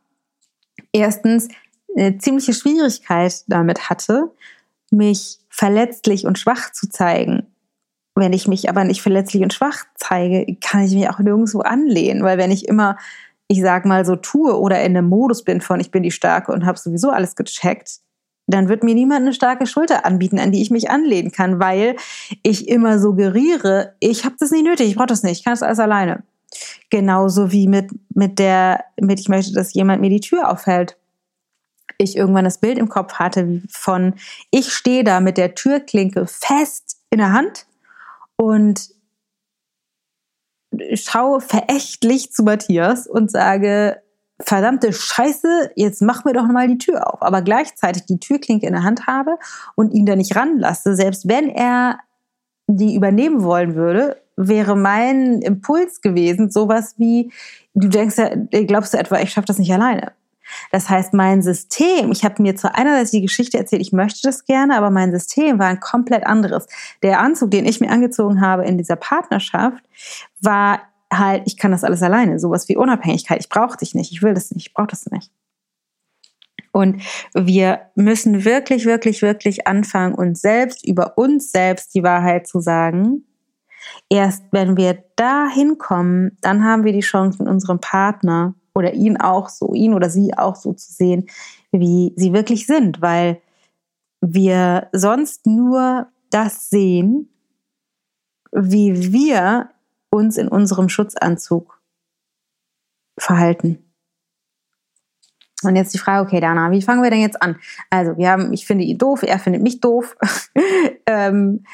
erstens 0.92 1.48
eine 1.96 2.16
ziemliche 2.18 2.54
Schwierigkeit 2.54 3.42
damit 3.48 3.90
hatte, 3.90 4.30
mich 4.90 5.40
verletzlich 5.50 6.26
und 6.26 6.38
schwach 6.38 6.72
zu 6.72 6.88
zeigen 6.88 7.51
wenn 8.14 8.32
ich 8.32 8.46
mich 8.46 8.68
aber 8.68 8.84
nicht 8.84 9.02
verletzlich 9.02 9.42
und 9.42 9.54
schwach 9.54 9.84
zeige, 9.94 10.56
kann 10.60 10.84
ich 10.84 10.94
mich 10.94 11.08
auch 11.08 11.18
nirgendwo 11.18 11.60
anlehnen, 11.60 12.22
weil 12.22 12.38
wenn 12.38 12.50
ich 12.50 12.68
immer, 12.68 12.98
ich 13.48 13.62
sag 13.62 13.86
mal, 13.86 14.04
so 14.04 14.16
tue 14.16 14.58
oder 14.58 14.82
in 14.82 14.96
einem 14.96 15.08
Modus 15.08 15.44
bin 15.44 15.60
von 15.60 15.80
ich 15.80 15.90
bin 15.90 16.02
die 16.02 16.10
Starke 16.10 16.52
und 16.52 16.66
habe 16.66 16.78
sowieso 16.78 17.10
alles 17.10 17.36
gecheckt, 17.36 18.00
dann 18.46 18.68
wird 18.68 18.82
mir 18.82 18.94
niemand 18.94 19.22
eine 19.22 19.32
starke 19.32 19.66
Schulter 19.66 20.04
anbieten, 20.04 20.38
an 20.38 20.52
die 20.52 20.60
ich 20.60 20.70
mich 20.70 20.90
anlehnen 20.90 21.32
kann, 21.32 21.58
weil 21.58 21.96
ich 22.42 22.68
immer 22.68 22.98
suggeriere, 22.98 23.94
ich 24.00 24.24
habe 24.24 24.36
das 24.38 24.50
nicht 24.50 24.64
nötig, 24.64 24.88
ich 24.88 24.96
brauche 24.96 25.06
das 25.06 25.22
nicht, 25.22 25.38
ich 25.38 25.44
kann 25.44 25.52
das 25.52 25.62
alles 25.62 25.78
alleine. 25.78 26.22
Genauso 26.90 27.50
wie 27.50 27.66
mit, 27.66 27.90
mit 28.14 28.38
der, 28.38 28.84
mit 29.00 29.20
ich 29.20 29.28
möchte, 29.28 29.54
dass 29.54 29.72
jemand 29.72 30.02
mir 30.02 30.10
die 30.10 30.20
Tür 30.20 30.50
aufhält. 30.50 30.98
Ich 31.96 32.16
irgendwann 32.16 32.44
das 32.44 32.58
Bild 32.58 32.78
im 32.78 32.88
Kopf 32.88 33.14
hatte 33.14 33.62
von, 33.70 34.14
ich 34.50 34.72
stehe 34.72 35.04
da 35.04 35.20
mit 35.20 35.38
der 35.38 35.54
Türklinke 35.54 36.26
fest 36.26 36.98
in 37.10 37.18
der 37.18 37.32
Hand 37.32 37.66
und 38.43 38.90
schaue 40.95 41.40
verächtlich 41.40 42.32
zu 42.32 42.43
Matthias 42.43 43.07
und 43.07 43.30
sage, 43.30 44.03
verdammte 44.40 44.93
Scheiße, 44.93 45.70
jetzt 45.76 46.03
mach 46.03 46.24
mir 46.24 46.32
doch 46.32 46.47
mal 46.47 46.66
die 46.66 46.78
Tür 46.78 47.12
auf. 47.12 47.22
Aber 47.22 47.43
gleichzeitig 47.43 48.07
die 48.07 48.18
Türklinke 48.18 48.66
in 48.66 48.72
der 48.72 48.82
Hand 48.82 49.07
habe 49.07 49.38
und 49.76 49.93
ihn 49.93 50.07
da 50.07 50.16
nicht 50.16 50.34
ranlasse, 50.34 50.97
selbst 50.97 51.28
wenn 51.28 51.49
er 51.51 52.01
die 52.66 52.97
übernehmen 52.97 53.45
wollen 53.45 53.76
würde, 53.76 54.20
wäre 54.36 54.76
mein 54.76 55.40
Impuls 55.43 56.01
gewesen, 56.01 56.51
sowas 56.51 56.95
wie, 56.99 57.30
du 57.74 57.88
denkst 57.88 58.16
ja, 58.18 58.30
glaubst 58.64 58.95
du 58.95 58.99
etwa, 58.99 59.20
ich 59.20 59.30
schaffe 59.30 59.47
das 59.47 59.59
nicht 59.59 59.72
alleine. 59.72 60.12
Das 60.70 60.88
heißt, 60.88 61.14
mein 61.14 61.42
System, 61.42 62.12
ich 62.12 62.24
habe 62.24 62.42
mir 62.42 62.57
zwar 62.57 62.76
einerseits 62.76 63.11
die 63.11 63.20
Geschichte 63.20 63.59
erzählt, 63.59 63.82
ich 63.82 63.92
möchte 63.92 64.20
das 64.22 64.44
gerne, 64.44 64.76
aber 64.76 64.90
mein 64.90 65.12
System 65.12 65.59
war 65.59 65.66
ein 65.66 65.80
komplett 65.80 66.26
anderes. 66.26 66.66
Der 67.03 67.20
Anzug, 67.20 67.50
den 67.50 67.66
ich 67.66 67.80
mir 67.80 67.90
angezogen 67.90 68.40
habe 68.40 68.64
in 68.64 68.78
dieser 68.78 68.96
Partnerschaft, 68.96 69.84
war 70.40 70.82
halt, 71.12 71.42
ich 71.46 71.57
kann 71.57 71.72
das 71.72 71.84
alles 71.84 72.03
alleine, 72.03 72.38
sowas 72.38 72.68
wie 72.68 72.76
Unabhängigkeit. 72.76 73.40
Ich 73.40 73.48
brauche 73.48 73.76
dich 73.76 73.94
nicht, 73.94 74.12
ich 74.12 74.22
will 74.22 74.34
das 74.34 74.50
nicht, 74.50 74.68
ich 74.68 74.74
brauche 74.74 74.88
das 74.88 75.07
nicht. 75.07 75.30
Und 76.72 77.03
wir 77.34 77.90
müssen 77.94 78.44
wirklich, 78.46 78.86
wirklich, 78.86 79.20
wirklich 79.20 79.66
anfangen, 79.66 80.14
uns 80.14 80.40
selbst 80.40 80.86
über 80.86 81.18
uns 81.18 81.53
selbst 81.53 81.94
die 81.94 82.03
Wahrheit 82.03 82.46
zu 82.46 82.61
sagen. 82.61 83.24
Erst 84.09 84.44
wenn 84.53 84.76
wir 84.76 85.05
da 85.16 85.48
hinkommen, 85.48 86.38
dann 86.40 86.64
haben 86.64 86.84
wir 86.84 86.92
die 86.92 87.00
Chance, 87.00 87.42
mit 87.42 87.53
unserem 87.53 87.80
Partner 87.80 88.55
oder 88.74 88.94
ihn 88.94 89.16
auch 89.18 89.48
so, 89.48 89.74
ihn 89.74 89.94
oder 89.94 90.10
sie 90.10 90.34
auch 90.36 90.56
so 90.56 90.72
zu 90.72 90.92
sehen, 90.92 91.28
wie 91.70 92.12
sie 92.16 92.32
wirklich 92.32 92.66
sind, 92.66 93.00
weil 93.00 93.40
wir 94.20 94.88
sonst 94.92 95.46
nur 95.46 96.08
das 96.30 96.70
sehen, 96.70 97.28
wie 98.52 99.12
wir 99.12 99.70
uns 100.10 100.36
in 100.36 100.48
unserem 100.48 100.88
Schutzanzug 100.88 101.80
verhalten. 103.18 103.78
Und 105.62 105.76
jetzt 105.76 105.94
die 105.94 105.98
Frage, 105.98 106.26
okay, 106.26 106.40
Dana, 106.40 106.70
wie 106.70 106.82
fangen 106.82 107.02
wir 107.02 107.10
denn 107.10 107.20
jetzt 107.20 107.40
an? 107.40 107.56
Also, 107.88 108.16
wir 108.16 108.30
haben, 108.30 108.52
ich 108.52 108.66
finde 108.66 108.84
ihn 108.84 108.98
doof, 108.98 109.22
er 109.22 109.38
findet 109.38 109.62
mich 109.62 109.80
doof. 109.80 110.16
ähm, 111.06 111.64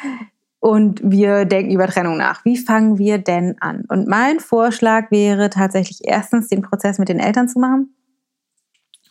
und 0.60 1.00
wir 1.04 1.44
denken 1.44 1.72
über 1.72 1.86
Trennung 1.86 2.16
nach. 2.16 2.44
Wie 2.44 2.56
fangen 2.56 2.98
wir 2.98 3.18
denn 3.18 3.56
an? 3.60 3.84
Und 3.88 4.08
mein 4.08 4.40
Vorschlag 4.40 5.10
wäre 5.10 5.50
tatsächlich 5.50 6.00
erstens, 6.02 6.48
den 6.48 6.62
Prozess 6.62 6.98
mit 6.98 7.08
den 7.08 7.20
Eltern 7.20 7.48
zu 7.48 7.58
machen. 7.58 7.94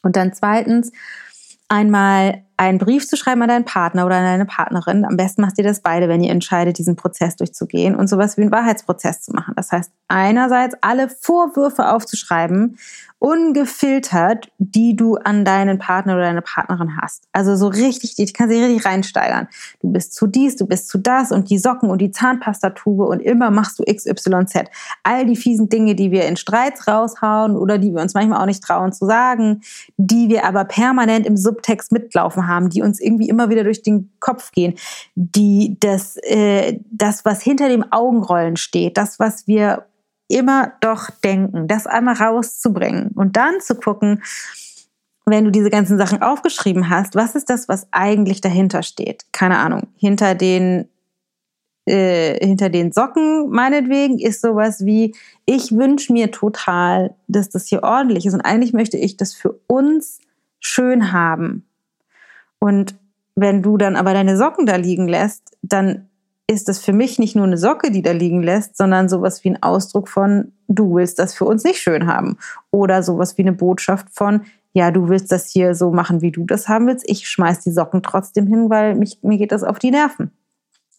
Und 0.03 0.15
dann 0.15 0.33
zweitens, 0.33 0.91
einmal 1.69 2.43
einen 2.57 2.79
Brief 2.79 3.07
zu 3.07 3.15
schreiben 3.15 3.43
an 3.43 3.49
deinen 3.49 3.65
Partner 3.65 4.05
oder 4.05 4.15
an 4.15 4.23
deine 4.23 4.45
Partnerin. 4.45 5.05
Am 5.05 5.15
besten 5.15 5.41
macht 5.41 5.57
ihr 5.59 5.63
das 5.63 5.81
beide, 5.81 6.09
wenn 6.09 6.23
ihr 6.23 6.31
entscheidet, 6.31 6.79
diesen 6.79 6.95
Prozess 6.95 7.35
durchzugehen 7.35 7.95
und 7.95 8.07
sowas 8.07 8.35
wie 8.35 8.41
einen 8.41 8.51
Wahrheitsprozess 8.51 9.21
zu 9.21 9.31
machen. 9.31 9.53
Das 9.55 9.71
heißt, 9.71 9.91
einerseits 10.07 10.75
alle 10.81 11.07
Vorwürfe 11.07 11.89
aufzuschreiben 11.89 12.77
ungefiltert, 13.19 14.51
die 14.59 14.95
du 14.95 15.15
an 15.15 15.43
deinen 15.43 15.79
Partner 15.79 16.13
oder 16.13 16.23
deine 16.23 16.43
Partnerin 16.43 16.97
hast. 17.01 17.23
Also 17.31 17.55
so 17.55 17.67
richtig, 17.67 18.15
die 18.15 18.31
kann 18.31 18.47
sich 18.47 18.61
richtig 18.61 18.85
reinsteigern. 18.85 19.47
Du 19.81 19.91
bist 19.91 20.13
zu 20.13 20.27
dies, 20.27 20.55
du 20.55 20.67
bist 20.67 20.87
zu 20.87 20.99
das 20.99 21.31
und 21.31 21.49
die 21.49 21.57
Socken 21.57 21.89
und 21.89 21.99
die 21.99 22.11
Zahnpastatube 22.11 23.05
und 23.05 23.19
immer 23.19 23.49
machst 23.49 23.79
du 23.79 23.83
XYZ. 23.83 24.65
All 25.03 25.25
die 25.25 25.35
fiesen 25.35 25.67
Dinge, 25.67 25.95
die 25.95 26.11
wir 26.11 26.25
in 26.25 26.37
Streits 26.37 26.87
raushauen 26.87 27.55
oder 27.55 27.79
die 27.79 27.91
wir 27.91 28.01
uns 28.01 28.13
manchmal 28.13 28.41
auch 28.41 28.45
nicht 28.45 28.63
trauen 28.63 28.93
zu 28.93 29.05
sagen, 29.07 29.61
die 29.97 30.29
wir 30.29 30.45
aber 30.45 30.65
permanent 30.65 31.25
im 31.25 31.37
Subtext 31.37 31.91
mitlaufen 31.91 32.46
haben, 32.47 32.69
die 32.69 32.81
uns 32.81 32.99
irgendwie 32.99 33.29
immer 33.29 33.49
wieder 33.49 33.63
durch 33.63 33.83
den 33.83 34.11
Kopf 34.19 34.51
gehen, 34.51 34.75
die 35.15 35.77
das, 35.79 36.17
äh, 36.23 36.79
das 36.89 37.25
was 37.25 37.41
hinter 37.41 37.69
dem 37.69 37.91
Augenrollen 37.91 38.57
steht, 38.57 38.97
das, 38.97 39.19
was 39.19 39.47
wir 39.47 39.85
immer 40.29 40.73
doch 40.81 41.09
denken, 41.23 41.67
das 41.67 41.87
einmal 41.87 42.15
rauszubringen 42.15 43.11
und 43.15 43.37
dann 43.37 43.61
zu 43.61 43.75
gucken, 43.75 44.23
wenn 45.25 45.43
du 45.43 45.51
diese 45.51 45.69
ganzen 45.69 45.97
Sachen 45.97 46.21
aufgeschrieben 46.21 46.89
hast, 46.89 47.15
was 47.15 47.35
ist 47.35 47.49
das, 47.49 47.67
was 47.67 47.87
eigentlich 47.91 48.39
dahinter 48.39 48.81
steht? 48.81 49.25
Keine 49.33 49.57
Ahnung. 49.57 49.87
Hinter 49.97 50.35
den 50.35 50.87
äh, 51.85 52.45
hinter 52.45 52.69
den 52.69 52.91
Socken 52.91 53.49
meinetwegen 53.49 54.19
ist 54.19 54.41
sowas 54.41 54.85
wie, 54.85 55.15
ich 55.45 55.71
wünsche 55.71 56.11
mir 56.11 56.31
total, 56.31 57.15
dass 57.27 57.49
das 57.49 57.67
hier 57.67 57.83
ordentlich 57.83 58.25
ist 58.25 58.33
und 58.33 58.41
eigentlich 58.41 58.73
möchte 58.73 58.97
ich 58.97 59.15
das 59.15 59.33
für 59.33 59.59
uns 59.67 60.19
schön 60.59 61.11
haben. 61.13 61.66
Und 62.59 62.95
wenn 63.35 63.61
du 63.61 63.77
dann 63.77 63.95
aber 63.95 64.13
deine 64.13 64.37
Socken 64.37 64.65
da 64.65 64.75
liegen 64.75 65.07
lässt, 65.07 65.57
dann 65.61 66.07
ist 66.47 66.69
das 66.69 66.79
für 66.79 66.93
mich 66.93 67.19
nicht 67.19 67.35
nur 67.35 67.45
eine 67.45 67.57
Socke, 67.57 67.91
die 67.91 68.01
da 68.01 68.11
liegen 68.11 68.41
lässt, 68.41 68.77
sondern 68.77 69.09
sowas 69.09 69.43
wie 69.43 69.49
ein 69.49 69.61
Ausdruck 69.61 70.07
von, 70.07 70.53
du 70.67 70.95
willst 70.95 71.19
das 71.19 71.33
für 71.33 71.45
uns 71.45 71.63
nicht 71.63 71.79
schön 71.79 72.07
haben. 72.07 72.37
Oder 72.71 73.03
sowas 73.03 73.37
wie 73.37 73.41
eine 73.41 73.51
Botschaft 73.51 74.07
von, 74.11 74.41
ja, 74.73 74.91
du 74.91 75.09
willst 75.09 75.31
das 75.31 75.49
hier 75.49 75.75
so 75.75 75.91
machen, 75.91 76.21
wie 76.21 76.31
du 76.31 76.45
das 76.45 76.69
haben 76.69 76.87
willst. 76.87 77.09
Ich 77.09 77.27
schmeiß 77.27 77.59
die 77.61 77.71
Socken 77.71 78.01
trotzdem 78.01 78.47
hin, 78.47 78.69
weil 78.69 78.95
mich, 78.95 79.19
mir 79.23 79.37
geht 79.37 79.51
das 79.51 79.63
auf 79.63 79.77
die 79.77 79.91
Nerven. 79.91 80.31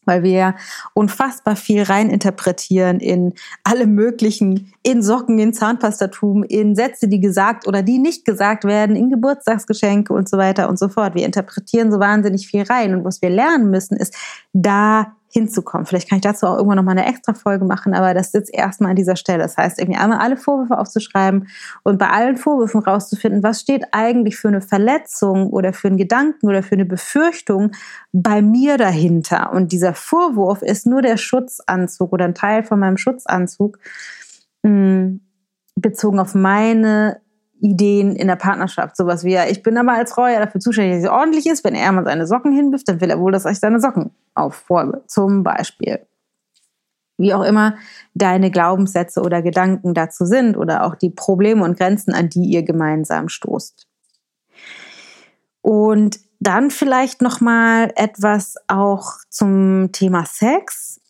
Weil 0.09 0.25
wir 0.25 0.57
unfassbar 0.95 1.55
viel 1.55 1.83
reininterpretieren 1.83 2.99
in 2.99 3.35
alle 3.63 3.87
möglichen, 3.87 4.73
in 4.83 5.03
Socken, 5.03 5.39
in 5.39 5.53
Zahnpastatuben, 5.53 6.43
in 6.43 6.75
Sätze, 6.75 7.07
die 7.07 7.21
gesagt 7.21 7.69
oder 7.69 7.83
die 7.83 7.99
nicht 7.99 8.25
gesagt 8.25 8.65
werden, 8.65 8.97
in 8.97 9.11
Geburtstagsgeschenke 9.11 10.13
und 10.13 10.29
so 10.29 10.39
weiter 10.39 10.69
und 10.69 10.79
so 10.79 10.89
fort. 10.89 11.15
Wir 11.15 11.27
interpretieren 11.27 11.93
so 11.93 12.01
wahnsinnig 12.01 12.49
viel 12.49 12.63
rein. 12.63 12.95
Und 12.95 13.05
was 13.05 13.23
wir 13.23 13.31
lernen 13.31 13.71
müssen, 13.71 13.97
ist, 13.97 14.17
da 14.53 15.13
hinzukommen. 15.31 15.87
Vielleicht 15.87 16.09
kann 16.09 16.17
ich 16.17 16.23
dazu 16.23 16.47
auch 16.47 16.57
irgendwann 16.57 16.77
noch 16.77 16.85
mal 16.85 16.93
eine 16.93 17.07
extra 17.07 17.35
Folge 17.35 17.65
machen, 17.65 17.95
aber 17.95 18.15
das 18.15 18.33
sitzt 18.33 18.53
erstmal 18.53 18.91
an 18.91 18.97
dieser 18.97 19.17
Stelle. 19.17 19.43
Das 19.43 19.57
heißt, 19.57 19.79
irgendwie 19.79 19.99
einmal 19.99 20.19
alle 20.19 20.37
Vorwürfe 20.37 20.79
aufzuschreiben 20.79 21.49
und 21.83 21.99
bei 21.99 22.09
allen 22.09 22.37
Vorwürfen 22.37 22.81
rauszufinden, 22.81 23.43
was 23.43 23.61
steht 23.61 23.85
eigentlich 23.93 24.37
für 24.37 24.49
eine 24.49 24.63
Verletzung 24.63 25.51
oder 25.51 25.73
für 25.73 25.89
einen 25.89 25.99
Gedanken 25.99 26.49
oder 26.49 26.63
für 26.63 26.75
eine 26.75 26.87
Befürchtung 26.87 27.73
bei 28.13 28.41
mir 28.41 28.79
dahinter. 28.79 29.53
Und 29.53 29.73
dieser 29.73 29.95
Vorwurf 29.95 30.63
ist 30.63 30.87
nur 30.87 31.03
der 31.03 31.19
Schutzanzug 31.19 32.13
oder 32.13 32.25
ein 32.25 32.35
Teil 32.35 32.65
von 32.65 32.79
meinem 32.79 32.97
Schutzanzug 32.97 33.79
mh, 34.63 34.71
hm, 34.71 35.21
bezogen 35.77 36.19
auf 36.19 36.35
meine 36.35 37.21
Ideen 37.61 38.17
in 38.17 38.29
der 38.29 38.37
Partnerschaft. 38.37 38.97
Sowas 38.97 39.25
wie, 39.25 39.37
ich 39.37 39.63
bin 39.63 39.77
aber 39.77 39.93
als 39.93 40.13
Frau 40.13 40.27
ja 40.27 40.39
dafür 40.39 40.61
zuständig, 40.61 40.97
dass 40.97 41.03
sie 41.03 41.13
ordentlich 41.13 41.47
ist. 41.47 41.65
Wenn 41.65 41.75
er 41.75 41.91
mal 41.93 42.05
seine 42.05 42.27
Socken 42.27 42.53
hinwirft, 42.53 42.89
dann 42.89 43.01
will 43.01 43.11
er 43.11 43.21
wohl, 43.21 43.33
dass 43.33 43.45
ich 43.45 43.59
seine 43.59 43.81
Socken 43.81 44.11
aufräume. 44.35 45.03
Zum 45.07 45.43
Beispiel. 45.43 46.07
Wie 47.17 47.35
auch 47.35 47.43
immer 47.43 47.75
deine 48.15 48.51
Glaubenssätze 48.51 49.23
oder 49.23 49.43
Gedanken 49.43 49.93
dazu 49.93 50.25
sind 50.25 50.57
oder 50.57 50.85
auch 50.85 50.95
die 50.95 51.11
Probleme 51.11 51.65
und 51.65 51.77
Grenzen, 51.77 52.15
an 52.15 52.29
die 52.29 52.45
ihr 52.45 52.63
gemeinsam 52.63 53.29
stoßt. 53.29 53.89
Und 55.61 56.21
dann 56.41 56.71
vielleicht 56.71 57.21
noch 57.21 57.41
mal 57.41 57.93
etwas 57.97 58.55
auch 58.69 59.15
zum 59.29 59.91
Thema 59.93 60.25
Sex. 60.25 61.01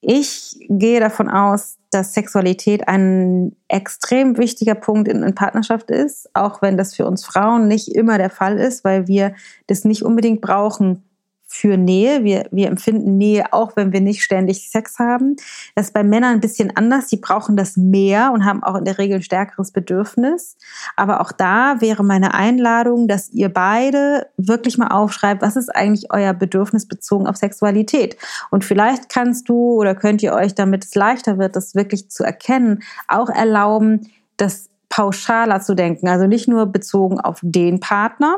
Ich 0.00 0.56
gehe 0.68 1.00
davon 1.00 1.28
aus, 1.28 1.78
dass 1.90 2.14
Sexualität 2.14 2.86
ein 2.86 3.56
extrem 3.66 4.36
wichtiger 4.36 4.74
Punkt 4.74 5.08
in, 5.08 5.22
in, 5.22 5.34
Partnerschaft 5.34 5.90
ist, 5.90 6.28
auch 6.34 6.62
wenn 6.62 6.76
das 6.76 6.94
für 6.94 7.06
uns 7.06 7.24
Frauen 7.24 7.66
nicht 7.66 7.88
immer 7.88 8.18
der 8.18 8.30
Fall 8.30 8.58
ist, 8.58 8.84
weil 8.84 9.08
wir 9.08 9.34
das 9.66 9.84
nicht 9.84 10.02
unbedingt 10.02 10.40
brauchen, 10.40 11.07
für 11.50 11.78
Nähe. 11.78 12.24
Wir, 12.24 12.46
wir 12.52 12.68
empfinden 12.68 13.16
Nähe 13.16 13.52
auch, 13.54 13.74
wenn 13.74 13.92
wir 13.92 14.02
nicht 14.02 14.22
ständig 14.22 14.70
Sex 14.70 14.98
haben. 14.98 15.36
Das 15.74 15.86
ist 15.86 15.94
bei 15.94 16.04
Männern 16.04 16.34
ein 16.34 16.40
bisschen 16.40 16.76
anders. 16.76 17.08
Sie 17.08 17.16
brauchen 17.16 17.56
das 17.56 17.78
mehr 17.78 18.32
und 18.32 18.44
haben 18.44 18.62
auch 18.62 18.76
in 18.76 18.84
der 18.84 18.98
Regel 18.98 19.16
ein 19.16 19.22
stärkeres 19.22 19.72
Bedürfnis. 19.72 20.58
Aber 20.94 21.22
auch 21.22 21.32
da 21.32 21.80
wäre 21.80 22.04
meine 22.04 22.34
Einladung, 22.34 23.08
dass 23.08 23.30
ihr 23.30 23.48
beide 23.48 24.26
wirklich 24.36 24.76
mal 24.76 24.88
aufschreibt, 24.88 25.40
was 25.40 25.56
ist 25.56 25.74
eigentlich 25.74 26.12
euer 26.12 26.34
Bedürfnis 26.34 26.86
bezogen 26.86 27.26
auf 27.26 27.36
Sexualität. 27.36 28.18
Und 28.50 28.62
vielleicht 28.62 29.08
kannst 29.08 29.48
du 29.48 29.72
oder 29.80 29.94
könnt 29.94 30.22
ihr 30.22 30.34
euch, 30.34 30.54
damit 30.54 30.84
es 30.84 30.94
leichter 30.94 31.38
wird, 31.38 31.56
das 31.56 31.74
wirklich 31.74 32.10
zu 32.10 32.24
erkennen, 32.24 32.82
auch 33.08 33.30
erlauben, 33.30 34.10
das 34.36 34.68
pauschaler 34.90 35.60
zu 35.60 35.74
denken. 35.74 36.08
Also 36.08 36.26
nicht 36.26 36.46
nur 36.46 36.66
bezogen 36.66 37.18
auf 37.18 37.38
den 37.42 37.80
Partner, 37.80 38.36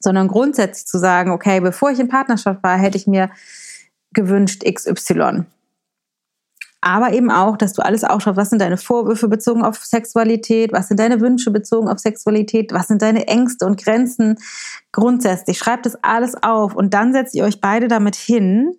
sondern 0.00 0.28
grundsätzlich 0.28 0.86
zu 0.86 0.98
sagen, 0.98 1.30
okay, 1.30 1.60
bevor 1.60 1.90
ich 1.90 1.98
in 1.98 2.08
Partnerschaft 2.08 2.62
war, 2.62 2.78
hätte 2.78 2.96
ich 2.96 3.06
mir 3.06 3.30
gewünscht 4.12 4.64
XY. 4.64 5.44
Aber 6.80 7.12
eben 7.12 7.30
auch, 7.30 7.56
dass 7.56 7.72
du 7.72 7.82
alles 7.82 8.04
aufschaust, 8.04 8.36
was 8.36 8.50
sind 8.50 8.60
deine 8.60 8.76
Vorwürfe 8.76 9.26
bezogen 9.26 9.64
auf 9.64 9.78
Sexualität, 9.84 10.72
was 10.72 10.88
sind 10.88 11.00
deine 11.00 11.20
Wünsche 11.20 11.50
bezogen 11.50 11.88
auf 11.88 11.98
Sexualität, 11.98 12.72
was 12.72 12.86
sind 12.86 13.02
deine 13.02 13.26
Ängste 13.26 13.66
und 13.66 13.82
Grenzen 13.82 14.36
grundsätzlich. 14.92 15.58
Schreibt 15.58 15.86
das 15.86 15.96
alles 16.02 16.40
auf 16.40 16.76
und 16.76 16.94
dann 16.94 17.12
setzt 17.12 17.34
ihr 17.34 17.44
euch 17.44 17.60
beide 17.60 17.88
damit 17.88 18.14
hin 18.14 18.76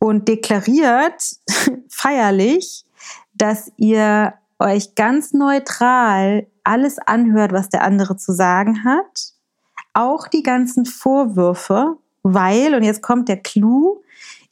und 0.00 0.26
deklariert 0.26 1.36
feierlich, 1.88 2.84
dass 3.34 3.70
ihr 3.76 4.34
euch 4.58 4.96
ganz 4.96 5.32
neutral 5.32 6.48
alles 6.64 6.98
anhört, 6.98 7.52
was 7.52 7.68
der 7.68 7.82
andere 7.82 8.16
zu 8.16 8.32
sagen 8.32 8.84
hat 8.84 9.31
auch 9.94 10.28
die 10.28 10.42
ganzen 10.42 10.86
Vorwürfe, 10.86 11.96
weil, 12.22 12.74
und 12.74 12.82
jetzt 12.82 13.02
kommt 13.02 13.28
der 13.28 13.38
Clou, 13.38 14.02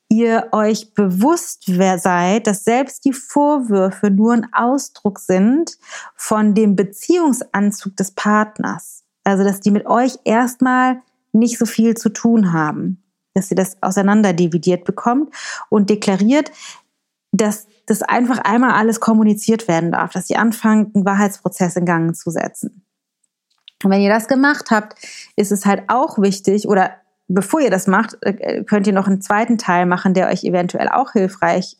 ihr 0.09 0.49
euch 0.53 0.93
bewusst 0.93 1.65
wer 1.67 1.99
seid, 1.99 2.47
dass 2.47 2.65
selbst 2.65 3.05
die 3.05 3.13
Vorwürfe 3.13 4.11
nur 4.11 4.33
ein 4.35 4.53
Ausdruck 4.53 5.21
sind 5.21 5.79
von 6.17 6.55
dem 6.55 6.75
Beziehungsanzug 6.77 7.97
des 7.97 8.11
Partners. 8.11 9.05
Also, 9.25 9.45
dass 9.45 9.61
die 9.61 9.71
mit 9.71 9.87
euch 9.87 10.19
erstmal 10.25 11.01
nicht 11.33 11.59
so 11.59 11.65
viel 11.65 11.97
zu 11.97 12.09
tun 12.09 12.53
haben. 12.53 13.03
Dass 13.35 13.51
ihr 13.51 13.57
das 13.57 13.81
auseinanderdividiert 13.81 14.85
bekommt 14.85 15.33
und 15.69 15.89
deklariert, 15.89 16.51
dass 17.31 17.69
das 17.87 18.03
einfach 18.03 18.39
einmal 18.39 18.73
alles 18.73 18.99
kommuniziert 18.99 19.69
werden 19.69 19.93
darf, 19.93 20.13
dass 20.13 20.29
ihr 20.29 20.41
anfangt, 20.41 20.97
einen 20.97 21.05
Wahrheitsprozess 21.05 21.77
in 21.77 21.85
Gang 21.85 22.17
zu 22.17 22.31
setzen. 22.31 22.85
Und 23.83 23.91
wenn 23.91 24.01
ihr 24.01 24.11
das 24.11 24.29
gemacht 24.29 24.71
habt, 24.71 24.95
ist 25.37 25.53
es 25.53 25.67
halt 25.67 25.85
auch 25.89 26.19
wichtig 26.19 26.69
oder 26.69 26.93
bevor 27.29 27.61
ihr 27.61 27.71
das 27.71 27.87
macht, 27.87 28.17
äh, 28.23 28.65
könnt 28.65 28.87
ihr 28.87 28.93
noch 28.93 29.07
einen 29.07 29.23
zweiten 29.23 29.57
Teil 29.57 29.87
machen, 29.87 30.15
der 30.15 30.29
euch 30.29 30.45
eventuell 30.45 30.89
auch 30.89 31.13
hilfreich 31.13 31.77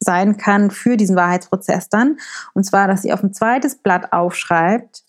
sein 0.00 0.36
kann 0.36 0.70
für 0.70 0.96
diesen 0.96 1.16
Wahrheitsprozess 1.16 1.88
dann. 1.88 2.18
Und 2.52 2.64
zwar, 2.64 2.88
dass 2.88 3.04
ihr 3.04 3.14
auf 3.14 3.22
ein 3.22 3.32
zweites 3.32 3.76
Blatt 3.76 4.12
aufschreibt, 4.12 5.02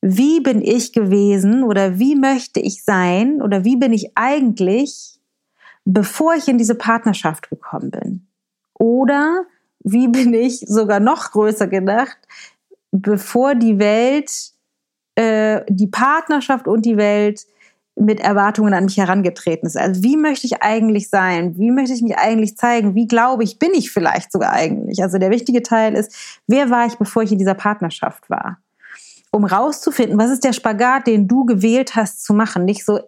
wie 0.00 0.40
bin 0.40 0.62
ich 0.62 0.92
gewesen 0.92 1.62
oder 1.62 1.98
wie 1.98 2.16
möchte 2.16 2.58
ich 2.58 2.82
sein 2.82 3.40
oder 3.40 3.64
wie 3.64 3.76
bin 3.76 3.92
ich 3.92 4.16
eigentlich, 4.16 5.20
bevor 5.84 6.34
ich 6.34 6.48
in 6.48 6.58
diese 6.58 6.74
Partnerschaft 6.74 7.48
gekommen 7.50 7.92
bin? 7.92 8.26
Oder 8.74 9.44
wie 9.84 10.08
bin 10.08 10.34
ich 10.34 10.60
sogar 10.66 10.98
noch 10.98 11.30
größer 11.30 11.68
gedacht, 11.68 12.18
bevor 12.90 13.54
die 13.54 13.78
Welt 13.78 14.51
äh, 15.14 15.62
die 15.68 15.86
Partnerschaft 15.86 16.66
und 16.66 16.84
die 16.84 16.96
Welt 16.96 17.46
mit 17.94 18.20
Erwartungen 18.20 18.72
an 18.72 18.86
mich 18.86 18.96
herangetreten 18.96 19.66
ist. 19.66 19.76
Also 19.76 20.02
wie 20.02 20.16
möchte 20.16 20.46
ich 20.46 20.62
eigentlich 20.62 21.10
sein? 21.10 21.58
Wie 21.58 21.70
möchte 21.70 21.94
ich 21.94 22.02
mich 22.02 22.16
eigentlich 22.16 22.56
zeigen? 22.56 22.94
Wie 22.94 23.06
glaube 23.06 23.44
ich, 23.44 23.58
bin 23.58 23.72
ich 23.74 23.90
vielleicht 23.90 24.32
sogar 24.32 24.52
eigentlich? 24.52 25.02
Also 25.02 25.18
der 25.18 25.30
wichtige 25.30 25.62
Teil 25.62 25.94
ist, 25.94 26.40
wer 26.46 26.70
war 26.70 26.86
ich, 26.86 26.96
bevor 26.96 27.22
ich 27.22 27.32
in 27.32 27.38
dieser 27.38 27.54
Partnerschaft 27.54 28.30
war? 28.30 28.58
Um 29.30 29.44
rauszufinden, 29.44 30.18
was 30.18 30.30
ist 30.30 30.44
der 30.44 30.52
Spagat, 30.52 31.06
den 31.06 31.28
du 31.28 31.44
gewählt 31.44 31.94
hast 31.94 32.24
zu 32.24 32.32
machen? 32.32 32.64
Nicht 32.64 32.84
so, 32.84 33.00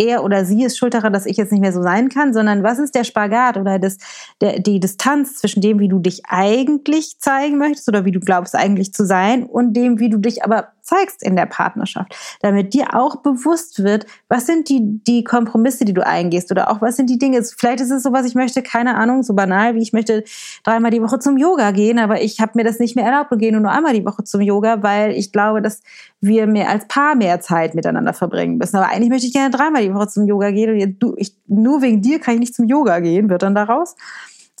er 0.00 0.24
oder 0.24 0.44
sie 0.44 0.64
ist 0.64 0.78
schuld 0.78 0.94
daran, 0.94 1.12
dass 1.12 1.26
ich 1.26 1.36
jetzt 1.36 1.52
nicht 1.52 1.60
mehr 1.60 1.72
so 1.72 1.82
sein 1.82 2.08
kann, 2.08 2.32
sondern 2.32 2.62
was 2.62 2.78
ist 2.78 2.94
der 2.94 3.04
Spagat 3.04 3.56
oder 3.56 3.78
das, 3.78 3.98
der, 4.40 4.58
die 4.58 4.80
Distanz 4.80 5.36
zwischen 5.36 5.60
dem, 5.60 5.78
wie 5.78 5.88
du 5.88 5.98
dich 5.98 6.22
eigentlich 6.26 7.18
zeigen 7.18 7.58
möchtest 7.58 7.88
oder 7.88 8.04
wie 8.04 8.12
du 8.12 8.20
glaubst 8.20 8.54
eigentlich 8.56 8.94
zu 8.94 9.04
sein 9.04 9.44
und 9.44 9.74
dem, 9.74 9.98
wie 9.98 10.08
du 10.08 10.18
dich 10.18 10.42
aber 10.44 10.68
zeigst 10.90 11.22
in 11.22 11.36
der 11.36 11.46
Partnerschaft, 11.46 12.16
damit 12.42 12.74
dir 12.74 12.94
auch 12.94 13.16
bewusst 13.16 13.82
wird, 13.82 14.06
was 14.28 14.46
sind 14.46 14.68
die, 14.68 15.00
die 15.06 15.24
Kompromisse, 15.24 15.84
die 15.84 15.94
du 15.94 16.04
eingehst 16.04 16.50
oder 16.50 16.70
auch 16.70 16.82
was 16.82 16.96
sind 16.96 17.08
die 17.08 17.18
Dinge. 17.18 17.42
Vielleicht 17.42 17.80
ist 17.80 17.90
es 17.90 18.02
so, 18.02 18.12
was 18.12 18.26
ich 18.26 18.34
möchte, 18.34 18.62
keine 18.62 18.96
Ahnung, 18.96 19.22
so 19.22 19.34
banal, 19.34 19.74
wie 19.74 19.82
ich 19.82 19.92
möchte 19.92 20.24
dreimal 20.64 20.90
die 20.90 21.02
Woche 21.02 21.18
zum 21.18 21.36
Yoga 21.36 21.70
gehen, 21.70 21.98
aber 21.98 22.20
ich 22.22 22.40
habe 22.40 22.52
mir 22.56 22.64
das 22.64 22.78
nicht 22.78 22.96
mehr 22.96 23.04
erlaubt 23.04 23.30
und 23.30 23.38
gehe 23.38 23.52
nur 23.56 23.70
einmal 23.70 23.92
die 23.92 24.04
Woche 24.04 24.24
zum 24.24 24.40
Yoga, 24.40 24.82
weil 24.82 25.12
ich 25.12 25.32
glaube, 25.32 25.62
dass 25.62 25.82
wir 26.20 26.46
mehr 26.46 26.68
als 26.68 26.88
Paar 26.88 27.14
mehr 27.14 27.40
Zeit 27.40 27.74
miteinander 27.74 28.12
verbringen 28.12 28.58
müssen. 28.58 28.76
Aber 28.76 28.88
eigentlich 28.88 29.10
möchte 29.10 29.26
ich 29.26 29.32
gerne 29.32 29.50
dreimal 29.50 29.82
die 29.82 29.94
Woche 29.94 30.08
zum 30.08 30.26
Yoga 30.26 30.50
gehen 30.50 30.80
und 30.80 30.98
du, 30.98 31.14
ich, 31.16 31.36
nur 31.46 31.82
wegen 31.82 32.02
dir 32.02 32.18
kann 32.18 32.34
ich 32.34 32.40
nicht 32.40 32.54
zum 32.54 32.66
Yoga 32.66 32.98
gehen, 33.00 33.30
wird 33.30 33.42
dann 33.42 33.54
daraus. 33.54 33.94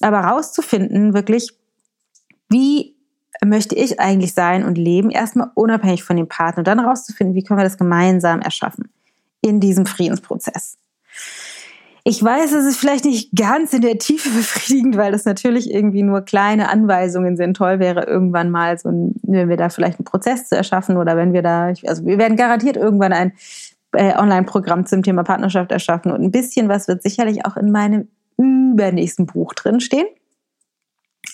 Aber 0.00 0.20
rauszufinden, 0.20 1.12
wirklich, 1.12 1.52
wie 2.48 2.99
möchte 3.44 3.74
ich 3.74 4.00
eigentlich 4.00 4.34
sein 4.34 4.64
und 4.64 4.76
leben, 4.76 5.10
erstmal 5.10 5.50
unabhängig 5.54 6.02
von 6.04 6.16
dem 6.16 6.28
Partner 6.28 6.58
und 6.58 6.66
dann 6.66 6.80
herauszufinden, 6.80 7.34
wie 7.34 7.42
können 7.42 7.58
wir 7.58 7.64
das 7.64 7.78
gemeinsam 7.78 8.40
erschaffen 8.40 8.90
in 9.40 9.60
diesem 9.60 9.86
Friedensprozess. 9.86 10.76
Ich 12.02 12.22
weiß, 12.22 12.52
es 12.52 12.64
ist 12.64 12.78
vielleicht 12.78 13.04
nicht 13.04 13.36
ganz 13.36 13.72
in 13.72 13.82
der 13.82 13.98
Tiefe 13.98 14.30
befriedigend, 14.30 14.96
weil 14.96 15.12
das 15.12 15.24
natürlich 15.24 15.70
irgendwie 15.70 16.02
nur 16.02 16.22
kleine 16.22 16.70
Anweisungen 16.70 17.36
sind. 17.36 17.56
Toll 17.56 17.78
wäre 17.78 18.04
irgendwann 18.04 18.50
mal 18.50 18.78
so, 18.78 18.88
wenn 18.88 19.48
wir 19.48 19.56
da 19.56 19.68
vielleicht 19.68 19.98
einen 19.98 20.06
Prozess 20.06 20.48
zu 20.48 20.56
erschaffen 20.56 20.96
oder 20.96 21.16
wenn 21.16 21.32
wir 21.32 21.42
da, 21.42 21.72
also 21.86 22.06
wir 22.06 22.18
werden 22.18 22.36
garantiert 22.36 22.76
irgendwann 22.76 23.12
ein 23.12 23.32
äh, 23.92 24.16
Online-Programm 24.16 24.86
zum 24.86 25.02
Thema 25.02 25.24
Partnerschaft 25.24 25.72
erschaffen 25.72 26.12
und 26.12 26.22
ein 26.22 26.30
bisschen 26.30 26.68
was 26.68 26.88
wird 26.88 27.02
sicherlich 27.02 27.44
auch 27.44 27.56
in 27.56 27.70
meinem 27.70 28.08
übernächsten 28.38 29.26
Buch 29.26 29.52
drinstehen. 29.52 30.06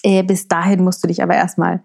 Äh, 0.07 0.23
bis 0.23 0.47
dahin 0.47 0.85
musst 0.85 1.03
du 1.03 1.09
dich 1.09 1.21
aber 1.21 1.35
erstmal 1.35 1.83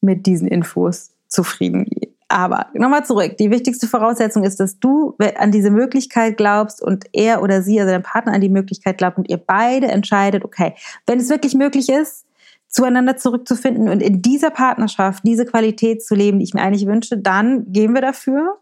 mit 0.00 0.24
diesen 0.26 0.46
Infos 0.46 1.10
zufrieden 1.26 1.84
geben. 1.84 2.14
Aber 2.28 2.66
nochmal 2.74 3.04
zurück. 3.04 3.36
Die 3.38 3.50
wichtigste 3.50 3.88
Voraussetzung 3.88 4.44
ist, 4.44 4.60
dass 4.60 4.78
du 4.78 5.16
an 5.36 5.50
diese 5.50 5.72
Möglichkeit 5.72 6.36
glaubst 6.36 6.80
und 6.80 7.06
er 7.12 7.42
oder 7.42 7.62
sie, 7.62 7.80
also 7.80 7.90
dein 7.90 8.04
Partner, 8.04 8.34
an 8.34 8.40
die 8.40 8.48
Möglichkeit 8.48 8.98
glaubt 8.98 9.18
und 9.18 9.28
ihr 9.28 9.36
beide 9.36 9.88
entscheidet, 9.88 10.44
okay, 10.44 10.74
wenn 11.06 11.18
es 11.18 11.28
wirklich 11.28 11.54
möglich 11.54 11.88
ist, 11.88 12.24
zueinander 12.68 13.16
zurückzufinden 13.16 13.88
und 13.88 14.00
in 14.00 14.22
dieser 14.22 14.50
Partnerschaft 14.50 15.24
diese 15.24 15.44
Qualität 15.44 16.04
zu 16.04 16.14
leben, 16.14 16.38
die 16.38 16.44
ich 16.44 16.54
mir 16.54 16.62
eigentlich 16.62 16.86
wünsche, 16.86 17.18
dann 17.18 17.72
gehen 17.72 17.94
wir 17.94 18.00
dafür. 18.00 18.58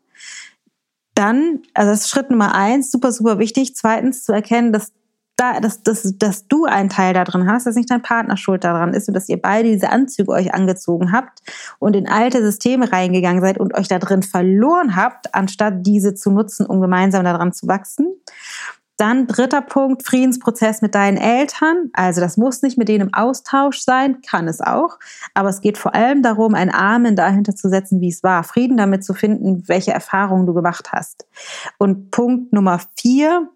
Dann, 1.15 1.61
also 1.75 1.91
das 1.91 2.01
ist 2.03 2.11
Schritt 2.11 2.31
Nummer 2.31 2.55
eins, 2.55 2.91
super, 2.91 3.13
super 3.13 3.39
wichtig. 3.39 3.77
Zweitens 3.77 4.25
zu 4.25 4.33
erkennen, 4.33 4.73
dass 4.73 4.93
da, 5.37 5.61
dass, 5.61 5.83
dass, 5.83 6.17
dass 6.17 6.47
du 6.47 6.65
einen 6.65 6.89
Teil 6.89 7.13
darin 7.13 7.47
hast, 7.49 7.67
dass 7.67 7.75
nicht 7.75 7.91
dein 7.91 8.03
Partner 8.03 8.37
schuld 8.37 8.65
daran 8.65 8.95
ist 8.95 9.09
und 9.09 9.15
dass 9.15 9.29
ihr 9.29 9.41
beide 9.41 9.69
diese 9.69 9.91
Anzüge 9.91 10.31
euch 10.31 10.55
angezogen 10.55 11.13
habt 11.13 11.41
und 11.79 11.97
in 11.97 12.09
alte 12.09 12.43
Systeme 12.43 12.93
reingegangen 12.93 13.41
seid 13.43 13.59
und 13.59 13.75
euch 13.75 13.89
da 13.89 13.99
drin 13.99 14.23
verloren 14.23 14.97
habt, 14.97 15.35
anstatt 15.35 15.75
diese 15.79 16.15
zu 16.15 16.31
nutzen, 16.31 16.67
um 16.67 16.81
gemeinsam 16.81 17.25
daran 17.25 17.53
zu 17.53 17.67
wachsen. 17.67 18.07
Dann 18.97 19.27
dritter 19.27 19.61
Punkt, 19.61 20.07
Friedensprozess 20.07 20.81
mit 20.81 20.95
deinen 20.95 21.17
Eltern. 21.17 21.91
Also 21.95 22.21
das 22.21 22.37
muss 22.37 22.63
nicht 22.63 22.79
mit 22.79 22.89
denen 22.89 23.09
im 23.09 23.15
Austausch 23.15 23.81
sein, 23.81 24.21
kann 24.23 24.47
es 24.47 24.61
auch. 24.61 25.01
Aber 25.35 25.49
es 25.49 25.61
geht 25.61 25.79
vor 25.79 25.97
allem 25.97 26.23
darum, 26.23 26.55
einen 26.55 26.73
Amen 26.73 27.17
dahinter 27.17 27.57
zu 27.57 27.69
setzen, 27.69 28.01
wie 28.01 28.11
es 28.11 28.23
war. 28.23 28.45
Frieden 28.45 28.77
damit 28.77 29.03
zu 29.03 29.13
finden, 29.13 29.65
welche 29.67 29.91
Erfahrungen 29.91 30.47
du 30.47 30.55
gemacht 30.55 30.93
hast. 30.93 31.27
Und 31.79 32.13
Punkt 32.13 32.53
Nummer 32.53 32.81
vier, 32.97 33.49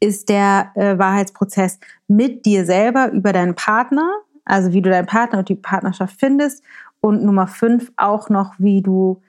ist 0.00 0.28
der 0.28 0.72
äh, 0.74 0.98
Wahrheitsprozess 0.98 1.78
mit 2.08 2.46
dir 2.46 2.64
selber 2.64 3.10
über 3.12 3.32
deinen 3.32 3.54
Partner, 3.54 4.10
also 4.44 4.72
wie 4.72 4.82
du 4.82 4.90
deinen 4.90 5.06
Partner 5.06 5.40
und 5.40 5.48
die 5.48 5.54
Partnerschaft 5.54 6.16
findest. 6.18 6.62
Und 7.00 7.24
Nummer 7.24 7.46
fünf 7.46 7.90
auch 7.96 8.28
noch, 8.28 8.54
wie 8.58 8.82
du, 8.82 9.22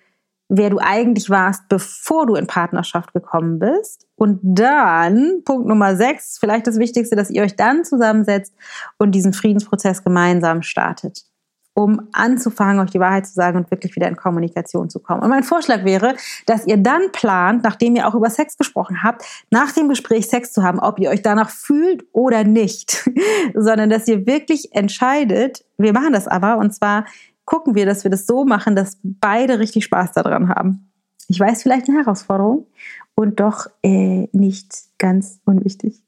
wer 0.50 0.70
du 0.70 0.80
eigentlich 0.80 1.30
warst, 1.30 1.70
bevor 1.70 2.26
du 2.26 2.36
in 2.36 2.48
Partnerschaft 2.48 3.14
gekommen 3.14 3.60
bist. 3.60 4.08
Und 4.16 4.40
dann, 4.44 5.44
Punkt 5.46 5.68
Nummer 5.68 5.96
sechs, 5.96 6.38
vielleicht 6.38 6.68
das 6.68 6.80
Wichtigste, 6.80 7.16
dass 7.16 7.30
ihr 7.30 7.44
euch 7.44 7.56
dann 7.56 7.86
zusammensetzt 7.86 8.54
und 8.98 9.12
diesen 9.12 9.34
Friedensprozess 9.34 10.04
gemeinsam 10.04 10.62
startet 10.64 11.31
um 11.74 12.10
anzufangen, 12.12 12.80
euch 12.82 12.92
die 12.92 13.00
Wahrheit 13.00 13.26
zu 13.26 13.34
sagen 13.34 13.58
und 13.58 13.72
wirklich 13.72 13.96
wieder 13.96 14.08
in 14.08 14.16
Kommunikation 14.16 14.90
zu 14.90 15.00
kommen. 15.00 15.22
Und 15.22 15.30
mein 15.30 15.44
Vorschlag 15.44 15.86
wäre, 15.86 16.16
dass 16.46 16.68
ihr 16.68 16.78
dann 16.78 17.12
plant, 17.12 17.64
nachdem 17.64 17.96
ihr 17.96 18.08
auch 18.08 18.16
über 18.16 18.30
Sex 18.30 18.58
gesprochen 18.58 19.04
habt, 19.04 19.24
nach 19.52 19.72
dem 19.72 19.88
Gespräch 19.88 20.28
Sex 20.28 20.52
zu 20.52 20.64
haben, 20.64 20.80
ob 20.80 21.00
ihr 21.00 21.10
euch 21.10 21.22
danach 21.22 21.50
fühlt 21.50 22.04
oder 22.12 22.44
nicht, 22.44 23.10
sondern 23.56 23.90
dass 23.90 24.08
ihr 24.08 24.26
wirklich 24.26 24.76
entscheidet, 24.76 25.64
wir 25.78 25.94
machen 25.94 26.14
das 26.14 26.28
aber, 26.28 26.58
und 26.58 26.74
zwar 26.74 27.06
gucken 27.46 27.76
wir, 27.76 27.86
dass 27.86 28.04
wir 28.04 28.12
das 28.12 28.26
so 28.26 28.46
machen, 28.46 28.76
dass 28.76 29.00
beide 29.04 29.60
richtig 29.60 29.86
Spaß 29.86 30.12
daran 30.12 30.50
haben. 30.50 30.92
Ich 31.28 31.40
weiß, 31.40 31.64
vielleicht 31.64 31.88
eine 31.88 32.00
Herausforderung 32.00 32.68
und 33.16 33.40
doch 33.40 33.68
äh, 33.84 34.28
nicht 34.32 34.74
ganz 34.98 35.40
unwichtig. 35.46 36.04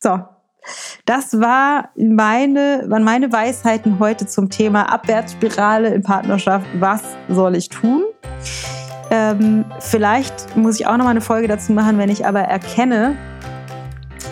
So, 0.00 0.20
das 1.04 1.40
war 1.40 1.90
meine, 1.96 2.84
waren 2.88 3.04
meine 3.04 3.32
Weisheiten 3.32 3.98
heute 3.98 4.26
zum 4.26 4.50
Thema 4.50 4.92
Abwärtsspirale 4.92 5.88
in 5.88 6.02
Partnerschaft. 6.02 6.66
Was 6.78 7.02
soll 7.28 7.56
ich 7.56 7.68
tun? 7.68 8.04
Ähm, 9.10 9.64
vielleicht 9.80 10.56
muss 10.56 10.80
ich 10.80 10.86
auch 10.86 10.96
noch 10.96 11.04
mal 11.04 11.10
eine 11.10 11.20
Folge 11.20 11.48
dazu 11.48 11.72
machen, 11.72 11.98
wenn 11.98 12.08
ich 12.08 12.26
aber 12.26 12.40
erkenne, 12.40 13.16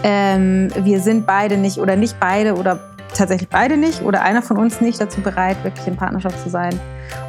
ähm, 0.02 0.70
wir 0.78 1.00
sind 1.00 1.26
beide 1.26 1.56
nicht 1.56 1.78
oder 1.78 1.96
nicht 1.96 2.18
beide 2.18 2.56
oder 2.56 2.80
tatsächlich 3.14 3.48
beide 3.48 3.76
nicht 3.76 4.02
oder 4.02 4.22
einer 4.22 4.42
von 4.42 4.56
uns 4.56 4.80
nicht 4.80 5.00
dazu 5.00 5.20
bereit, 5.20 5.62
wirklich 5.64 5.86
in 5.86 5.96
Partnerschaft 5.96 6.42
zu 6.42 6.48
sein 6.48 6.78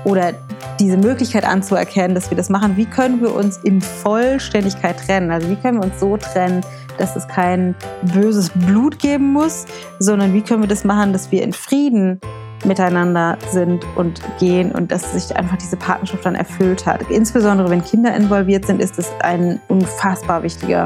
oder 0.05 0.33
diese 0.79 0.97
Möglichkeit 0.97 1.45
anzuerkennen, 1.45 2.15
dass 2.15 2.29
wir 2.29 2.37
das 2.37 2.49
machen. 2.49 2.77
Wie 2.77 2.85
können 2.85 3.21
wir 3.21 3.35
uns 3.35 3.57
in 3.57 3.81
Vollständigkeit 3.81 4.97
trennen? 5.05 5.31
Also 5.31 5.49
wie 5.49 5.55
können 5.55 5.79
wir 5.79 5.85
uns 5.85 5.99
so 5.99 6.17
trennen, 6.17 6.61
dass 6.97 7.15
es 7.15 7.27
kein 7.27 7.75
böses 8.13 8.49
Blut 8.49 8.99
geben 8.99 9.31
muss, 9.33 9.65
sondern 9.99 10.33
wie 10.33 10.41
können 10.41 10.61
wir 10.61 10.69
das 10.69 10.83
machen, 10.83 11.13
dass 11.13 11.31
wir 11.31 11.43
in 11.43 11.53
Frieden 11.53 12.19
miteinander 12.65 13.37
sind 13.51 13.85
und 13.95 14.21
gehen 14.39 14.71
und 14.71 14.91
dass 14.91 15.13
sich 15.13 15.35
einfach 15.35 15.57
diese 15.57 15.77
Partnerschaft 15.77 16.25
dann 16.25 16.35
erfüllt 16.35 16.85
hat. 16.85 17.01
Insbesondere 17.09 17.69
wenn 17.69 17.83
Kinder 17.83 18.15
involviert 18.15 18.65
sind, 18.65 18.81
ist 18.81 18.97
es 18.99 19.11
ein 19.21 19.59
unfassbar 19.67 20.43
wichtiger 20.43 20.85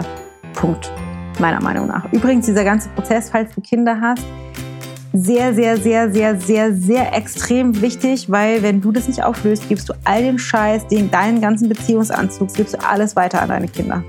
Punkt, 0.53 0.91
meiner 1.39 1.61
Meinung 1.61 1.87
nach. 1.87 2.11
Übrigens, 2.11 2.45
dieser 2.45 2.63
ganze 2.63 2.89
Prozess, 2.89 3.29
falls 3.29 3.53
du 3.53 3.61
Kinder 3.61 3.99
hast, 4.01 4.23
sehr, 5.13 5.53
sehr, 5.53 5.77
sehr, 5.77 6.11
sehr, 6.11 6.39
sehr, 6.39 6.73
sehr 6.73 7.15
extrem 7.15 7.81
wichtig, 7.81 8.29
weil 8.31 8.61
wenn 8.61 8.81
du 8.81 8.91
das 8.91 9.07
nicht 9.07 9.23
auflöst, 9.23 9.67
gibst 9.67 9.89
du 9.89 9.93
all 10.03 10.21
den 10.21 10.37
Scheiß, 10.37 10.87
den, 10.87 11.09
deinen 11.09 11.41
ganzen 11.41 11.69
Beziehungsanzug, 11.69 12.53
gibst 12.53 12.75
du 12.75 12.85
alles 12.85 13.15
weiter 13.15 13.41
an 13.41 13.49
deine 13.49 13.67
Kinder 13.67 14.03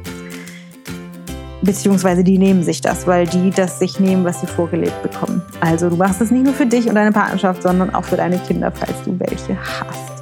beziehungsweise 1.63 2.25
die 2.25 2.39
nehmen 2.39 2.63
sich 2.63 2.81
das, 2.81 3.07
weil 3.07 3.27
die 3.27 3.51
das 3.51 3.79
sich 3.79 4.01
nehmen, 4.01 4.25
was 4.25 4.41
sie 4.41 4.47
vorgelebt 4.47 5.03
bekommen. 5.03 5.43
Also 5.61 5.89
du 5.91 5.97
machst 5.97 6.21
es 6.21 6.31
nicht 6.31 6.45
nur 6.45 6.55
für 6.55 6.67
dich 6.67 6.89
und 6.89 6.95
deine 6.95 7.13
Partnerschaft, 7.13 7.63
sondern 7.63 7.95
auch 7.95 8.05
für 8.05 8.17
deine 8.17 8.39
Kinder, 8.39 8.71
falls 8.71 9.03
du 9.05 9.19
welche 9.19 9.57
hast. 9.57 10.19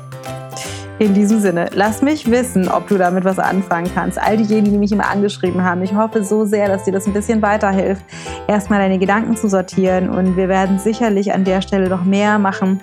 In 0.98 1.12
diesem 1.12 1.40
Sinne, 1.40 1.68
lass 1.74 2.00
mich 2.00 2.30
wissen, 2.30 2.68
ob 2.68 2.88
du 2.88 2.96
damit 2.96 3.24
was 3.26 3.38
anfangen 3.38 3.90
kannst. 3.94 4.18
All 4.18 4.38
diejenigen, 4.38 4.72
die 4.72 4.78
mich 4.78 4.92
immer 4.92 5.10
angeschrieben 5.10 5.62
haben, 5.62 5.82
ich 5.82 5.94
hoffe 5.94 6.24
so 6.24 6.46
sehr, 6.46 6.68
dass 6.68 6.84
dir 6.84 6.92
das 6.92 7.06
ein 7.06 7.12
bisschen 7.12 7.42
weiterhilft, 7.42 8.02
erstmal 8.48 8.78
deine 8.78 8.98
Gedanken 8.98 9.36
zu 9.36 9.50
sortieren. 9.50 10.08
Und 10.08 10.38
wir 10.38 10.48
werden 10.48 10.78
sicherlich 10.78 11.34
an 11.34 11.44
der 11.44 11.60
Stelle 11.60 11.90
noch 11.90 12.04
mehr 12.04 12.38
machen, 12.38 12.80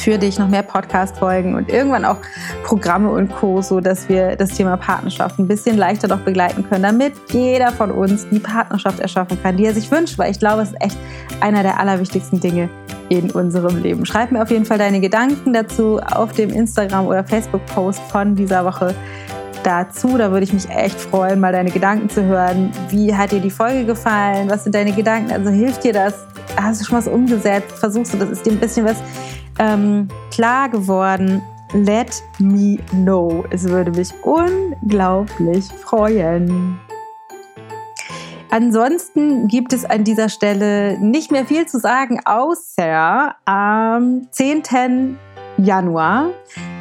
für 0.00 0.18
dich 0.18 0.38
noch 0.38 0.48
mehr 0.48 0.62
Podcast-Folgen 0.62 1.54
und 1.54 1.68
irgendwann 1.68 2.04
auch 2.04 2.16
Programme 2.64 3.10
und 3.10 3.34
Co., 3.34 3.60
so 3.62 3.80
dass 3.80 4.08
wir 4.08 4.36
das 4.36 4.50
Thema 4.50 4.76
Partnerschaft 4.76 5.38
ein 5.38 5.46
bisschen 5.46 5.76
leichter 5.76 6.08
doch 6.08 6.20
begleiten 6.20 6.66
können, 6.68 6.82
damit 6.82 7.14
jeder 7.30 7.70
von 7.72 7.90
uns 7.90 8.28
die 8.30 8.38
Partnerschaft 8.38 9.00
erschaffen 9.00 9.38
kann, 9.42 9.56
die 9.56 9.66
er 9.66 9.74
sich 9.74 9.90
wünscht, 9.90 10.18
weil 10.18 10.30
ich 10.30 10.38
glaube, 10.38 10.62
es 10.62 10.70
ist 10.70 10.80
echt 10.80 10.98
einer 11.40 11.62
der 11.62 11.78
allerwichtigsten 11.78 12.40
Dinge 12.40 12.68
in 13.08 13.30
unserem 13.30 13.82
Leben. 13.82 14.06
Schreib 14.06 14.32
mir 14.32 14.42
auf 14.42 14.50
jeden 14.50 14.64
Fall 14.64 14.78
deine 14.78 15.00
Gedanken 15.00 15.52
dazu 15.52 15.98
auf 16.00 16.32
dem 16.32 16.50
Instagram- 16.50 17.06
oder 17.06 17.24
Facebook-Post 17.24 18.00
von 18.10 18.34
dieser 18.34 18.64
Woche 18.64 18.94
dazu. 19.62 20.16
Da 20.16 20.30
würde 20.30 20.44
ich 20.44 20.52
mich 20.52 20.68
echt 20.70 20.98
freuen, 20.98 21.40
mal 21.40 21.52
deine 21.52 21.70
Gedanken 21.70 22.08
zu 22.08 22.24
hören. 22.24 22.72
Wie 22.88 23.14
hat 23.14 23.32
dir 23.32 23.40
die 23.40 23.50
Folge 23.50 23.84
gefallen? 23.84 24.48
Was 24.48 24.64
sind 24.64 24.74
deine 24.74 24.92
Gedanken? 24.92 25.32
Also 25.32 25.50
hilft 25.50 25.84
dir 25.84 25.92
das? 25.92 26.26
Hast 26.56 26.80
du 26.80 26.84
schon 26.84 26.98
was 26.98 27.08
umgesetzt? 27.08 27.72
Versuchst 27.78 28.14
du 28.14 28.18
das? 28.18 28.30
Ist 28.30 28.46
dir 28.46 28.52
ein 28.52 28.60
bisschen 28.60 28.86
was 28.86 28.96
ähm, 29.60 30.08
klar 30.30 30.68
geworden. 30.68 31.42
let 31.72 32.22
me 32.38 32.78
know. 32.90 33.44
Es 33.50 33.64
würde 33.64 33.92
mich 33.92 34.12
unglaublich 34.22 35.66
freuen. 35.66 36.80
Ansonsten 38.50 39.46
gibt 39.46 39.72
es 39.72 39.84
an 39.84 40.02
dieser 40.02 40.28
Stelle 40.28 40.98
nicht 40.98 41.30
mehr 41.30 41.46
viel 41.46 41.66
zu 41.66 41.78
sagen, 41.78 42.20
außer 42.24 43.36
am 43.44 44.26
10. 44.32 45.16
Januar 45.58 46.30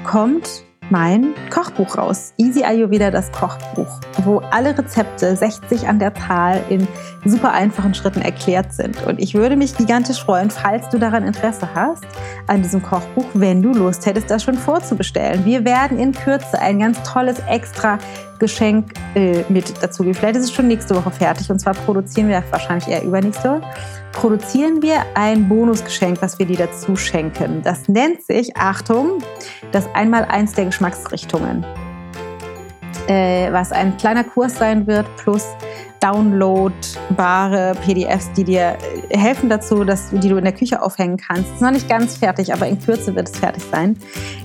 kommt 0.03 0.63
mein 0.89 1.33
Kochbuch 1.49 1.97
raus. 1.97 2.33
Easy 2.37 2.63
Ayurveda, 2.63 3.11
das 3.11 3.31
Kochbuch, 3.31 3.99
wo 4.23 4.41
alle 4.51 4.77
Rezepte, 4.77 5.35
60 5.35 5.87
an 5.87 5.99
der 5.99 6.13
Zahl, 6.15 6.63
in 6.69 6.87
super 7.25 7.51
einfachen 7.51 7.93
Schritten 7.93 8.21
erklärt 8.21 8.73
sind. 8.73 9.05
Und 9.05 9.19
ich 9.19 9.33
würde 9.33 9.55
mich 9.55 9.75
gigantisch 9.75 10.23
freuen, 10.23 10.49
falls 10.49 10.89
du 10.89 10.97
daran 10.97 11.23
Interesse 11.23 11.67
hast, 11.73 12.05
an 12.47 12.61
diesem 12.61 12.81
Kochbuch, 12.81 13.25
wenn 13.33 13.61
du 13.61 13.73
Lust 13.73 14.05
hättest, 14.05 14.29
das 14.29 14.43
schon 14.43 14.55
vorzubestellen. 14.55 15.45
Wir 15.45 15.65
werden 15.65 15.99
in 15.99 16.13
Kürze 16.13 16.59
ein 16.59 16.79
ganz 16.79 17.01
tolles 17.03 17.39
extra 17.47 17.99
Geschenk 18.39 18.93
äh, 19.15 19.43
mit 19.49 19.73
dazu. 19.81 20.03
Vielleicht 20.03 20.35
ist 20.35 20.45
es 20.45 20.51
schon 20.51 20.67
nächste 20.67 20.95
Woche 20.95 21.11
fertig 21.11 21.49
und 21.51 21.59
zwar 21.59 21.73
produzieren 21.73 22.29
wir 22.29 22.43
wahrscheinlich 22.51 22.87
eher 22.87 23.03
übernächste 23.03 23.61
Woche 23.61 23.61
produzieren 24.11 24.81
wir 24.81 25.05
ein 25.13 25.47
Bonusgeschenk, 25.47 26.21
was 26.21 26.39
wir 26.39 26.45
dir 26.45 26.57
dazu 26.57 26.95
schenken. 26.95 27.61
Das 27.63 27.87
nennt 27.87 28.21
sich, 28.23 28.55
Achtung, 28.57 29.19
das 29.71 29.87
Einmaleins 29.93 30.53
der 30.53 30.65
Geschmacksrichtungen. 30.65 31.65
Äh, 33.07 33.51
was 33.51 33.71
ein 33.71 33.97
kleiner 33.97 34.23
Kurs 34.23 34.55
sein 34.57 34.85
wird, 34.87 35.07
plus 35.17 35.45
downloadbare 35.99 37.73
PDFs, 37.85 38.31
die 38.33 38.43
dir 38.43 38.77
äh, 39.09 39.17
helfen 39.17 39.49
dazu, 39.49 39.83
dass, 39.83 40.09
die 40.09 40.29
du 40.29 40.37
in 40.37 40.43
der 40.43 40.53
Küche 40.53 40.81
aufhängen 40.81 41.17
kannst. 41.17 41.51
Ist 41.53 41.61
noch 41.61 41.71
nicht 41.71 41.89
ganz 41.89 42.17
fertig, 42.17 42.53
aber 42.53 42.67
in 42.67 42.79
Kürze 42.79 43.15
wird 43.15 43.29
es 43.29 43.37
fertig 43.37 43.63
sein. 43.71 43.97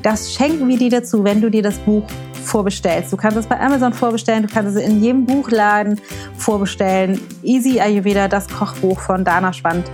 Das 0.02 0.32
schenken 0.32 0.68
wir 0.68 0.78
dir 0.78 0.90
dazu, 0.90 1.24
wenn 1.24 1.40
du 1.40 1.50
dir 1.50 1.62
das 1.62 1.78
Buch 1.78 2.04
vorbestellst. 2.42 3.12
Du 3.12 3.16
kannst 3.16 3.38
es 3.38 3.46
bei 3.46 3.58
Amazon 3.58 3.92
vorbestellen, 3.92 4.46
du 4.46 4.52
kannst 4.52 4.76
es 4.76 4.82
in 4.82 5.02
jedem 5.02 5.24
Buchladen 5.24 6.00
vorbestellen. 6.36 7.20
Easy 7.42 7.80
Ayurveda, 7.80 8.28
das 8.28 8.48
Kochbuch 8.48 9.00
von 9.00 9.24
Dana 9.24 9.52
Schwand. 9.52 9.90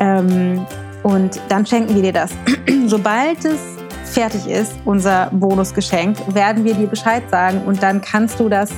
Ähm, 0.00 0.64
und 1.02 1.40
dann 1.48 1.66
schenken 1.66 1.94
wir 1.94 2.02
dir 2.02 2.12
das. 2.12 2.30
Sobald 2.86 3.44
es 3.44 3.60
fertig 4.04 4.46
ist, 4.46 4.72
unser 4.84 5.28
Bonusgeschenk, 5.32 6.16
werden 6.34 6.64
wir 6.64 6.74
dir 6.74 6.86
Bescheid 6.86 7.22
sagen 7.30 7.62
und 7.66 7.82
dann 7.82 8.00
kannst 8.00 8.40
du 8.40 8.48
das 8.48 8.70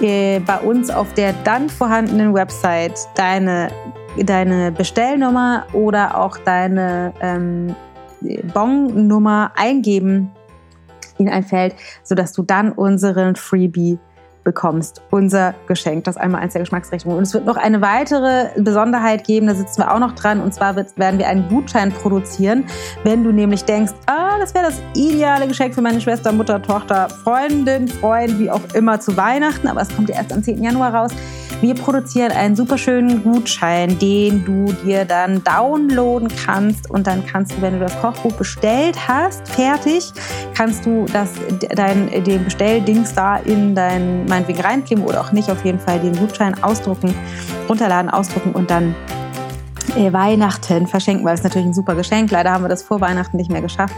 äh, 0.00 0.40
bei 0.40 0.58
uns 0.58 0.90
auf 0.90 1.12
der 1.14 1.32
dann 1.44 1.68
vorhandenen 1.68 2.34
Website 2.34 2.98
deine, 3.14 3.68
deine 4.16 4.72
Bestellnummer 4.72 5.66
oder 5.72 6.18
auch 6.18 6.38
deine 6.38 7.12
ähm, 7.20 7.74
Bon-Nummer 8.54 9.52
eingeben 9.56 10.30
in 11.18 11.28
ein 11.28 11.42
Feld, 11.42 11.74
sodass 12.02 12.32
du 12.32 12.42
dann 12.42 12.72
unseren 12.72 13.36
Freebie 13.36 13.98
bekommst. 14.44 15.02
Unser 15.10 15.54
Geschenk, 15.66 16.04
das 16.04 16.16
einmal 16.16 16.40
eins 16.42 16.52
der 16.52 16.62
Geschmacksrichtungen. 16.62 17.16
Und 17.16 17.24
es 17.24 17.34
wird 17.34 17.44
noch 17.44 17.56
eine 17.56 17.80
weitere 17.80 18.48
Besonderheit 18.60 19.24
geben, 19.24 19.46
da 19.46 19.54
sitzen 19.54 19.82
wir 19.82 19.92
auch 19.92 19.98
noch 19.98 20.12
dran. 20.12 20.40
Und 20.40 20.54
zwar 20.54 20.76
werden 20.76 21.18
wir 21.18 21.28
einen 21.28 21.48
Gutschein 21.48 21.92
produzieren, 21.92 22.64
wenn 23.04 23.24
du 23.24 23.32
nämlich 23.32 23.64
denkst, 23.64 23.92
ah, 24.06 24.38
das 24.38 24.54
wäre 24.54 24.66
das 24.66 24.80
ideale 24.94 25.46
Geschenk 25.46 25.74
für 25.74 25.82
meine 25.82 26.00
Schwester, 26.00 26.32
Mutter, 26.32 26.60
Tochter, 26.62 27.08
Freundin, 27.08 27.88
Freund, 27.88 28.38
wie 28.38 28.50
auch 28.50 28.62
immer 28.74 29.00
zu 29.00 29.16
Weihnachten. 29.16 29.68
Aber 29.68 29.82
es 29.82 29.94
kommt 29.94 30.08
ja 30.08 30.16
erst 30.16 30.32
am 30.32 30.42
10. 30.42 30.62
Januar 30.62 30.94
raus. 30.94 31.12
Wir 31.62 31.76
produzieren 31.76 32.32
einen 32.32 32.56
super 32.56 32.76
schönen 32.76 33.22
Gutschein, 33.22 33.96
den 34.00 34.44
du 34.44 34.72
dir 34.84 35.04
dann 35.04 35.44
downloaden 35.44 36.26
kannst 36.44 36.90
und 36.90 37.06
dann 37.06 37.24
kannst 37.24 37.52
du, 37.52 37.62
wenn 37.62 37.74
du 37.74 37.78
das 37.78 37.96
Kochbuch 38.00 38.32
bestellt 38.32 38.96
hast, 39.06 39.48
fertig, 39.48 40.12
kannst 40.54 40.84
du 40.84 41.06
das, 41.12 41.30
dein, 41.76 42.24
den 42.24 42.42
Bestelldings 42.42 43.14
da 43.14 43.36
in 43.36 43.76
dein, 43.76 44.26
meinetwegen 44.26 44.60
reinkleben 44.60 45.04
oder 45.04 45.20
auch 45.20 45.30
nicht, 45.30 45.48
auf 45.52 45.64
jeden 45.64 45.78
Fall 45.78 46.00
den 46.00 46.16
Gutschein 46.16 46.60
ausdrucken, 46.64 47.14
runterladen, 47.68 48.10
ausdrucken 48.10 48.50
und 48.54 48.68
dann 48.68 48.96
äh, 49.96 50.12
Weihnachten 50.12 50.88
verschenken, 50.88 51.24
weil 51.24 51.34
es 51.34 51.44
natürlich 51.44 51.68
ein 51.68 51.74
super 51.74 51.94
Geschenk. 51.94 52.32
Leider 52.32 52.50
haben 52.50 52.64
wir 52.64 52.70
das 52.70 52.82
vor 52.82 53.00
Weihnachten 53.00 53.36
nicht 53.36 53.52
mehr 53.52 53.62
geschafft. 53.62 53.94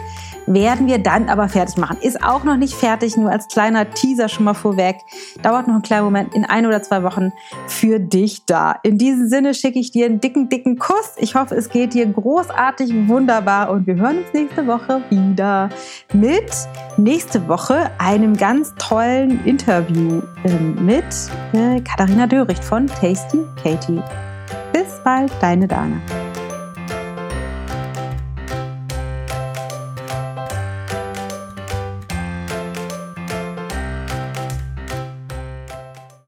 Werden 0.46 0.86
wir 0.86 0.98
dann 0.98 1.28
aber 1.28 1.48
fertig 1.48 1.76
machen. 1.76 1.96
Ist 2.00 2.22
auch 2.22 2.44
noch 2.44 2.56
nicht 2.56 2.74
fertig, 2.74 3.16
nur 3.16 3.30
als 3.30 3.48
kleiner 3.48 3.90
Teaser 3.90 4.28
schon 4.28 4.44
mal 4.44 4.54
vorweg. 4.54 4.96
Dauert 5.42 5.66
noch 5.66 5.74
einen 5.74 5.82
kleinen 5.82 6.04
Moment, 6.04 6.34
in 6.34 6.44
ein 6.44 6.66
oder 6.66 6.82
zwei 6.82 7.02
Wochen 7.02 7.32
für 7.66 7.98
dich 7.98 8.44
da. 8.44 8.76
In 8.82 8.98
diesem 8.98 9.28
Sinne 9.28 9.54
schicke 9.54 9.78
ich 9.78 9.90
dir 9.90 10.06
einen 10.06 10.20
dicken, 10.20 10.48
dicken 10.48 10.78
Kuss. 10.78 11.14
Ich 11.18 11.34
hoffe, 11.34 11.54
es 11.54 11.70
geht 11.70 11.94
dir 11.94 12.06
großartig, 12.06 13.08
wunderbar 13.08 13.70
und 13.70 13.86
wir 13.86 13.96
hören 13.96 14.18
uns 14.18 14.32
nächste 14.32 14.66
Woche 14.66 15.02
wieder 15.10 15.70
mit 16.12 16.52
nächste 16.96 17.48
Woche 17.48 17.90
einem 17.98 18.36
ganz 18.36 18.74
tollen 18.78 19.44
Interview 19.44 20.22
ähm, 20.44 20.84
mit 20.84 21.04
äh, 21.52 21.80
Katharina 21.80 22.26
Döricht 22.26 22.64
von 22.64 22.86
Tasty 22.86 23.40
Katie. 23.62 24.02
Bis 24.72 25.00
bald, 25.04 25.32
deine 25.40 25.66
Dana. 25.66 26.00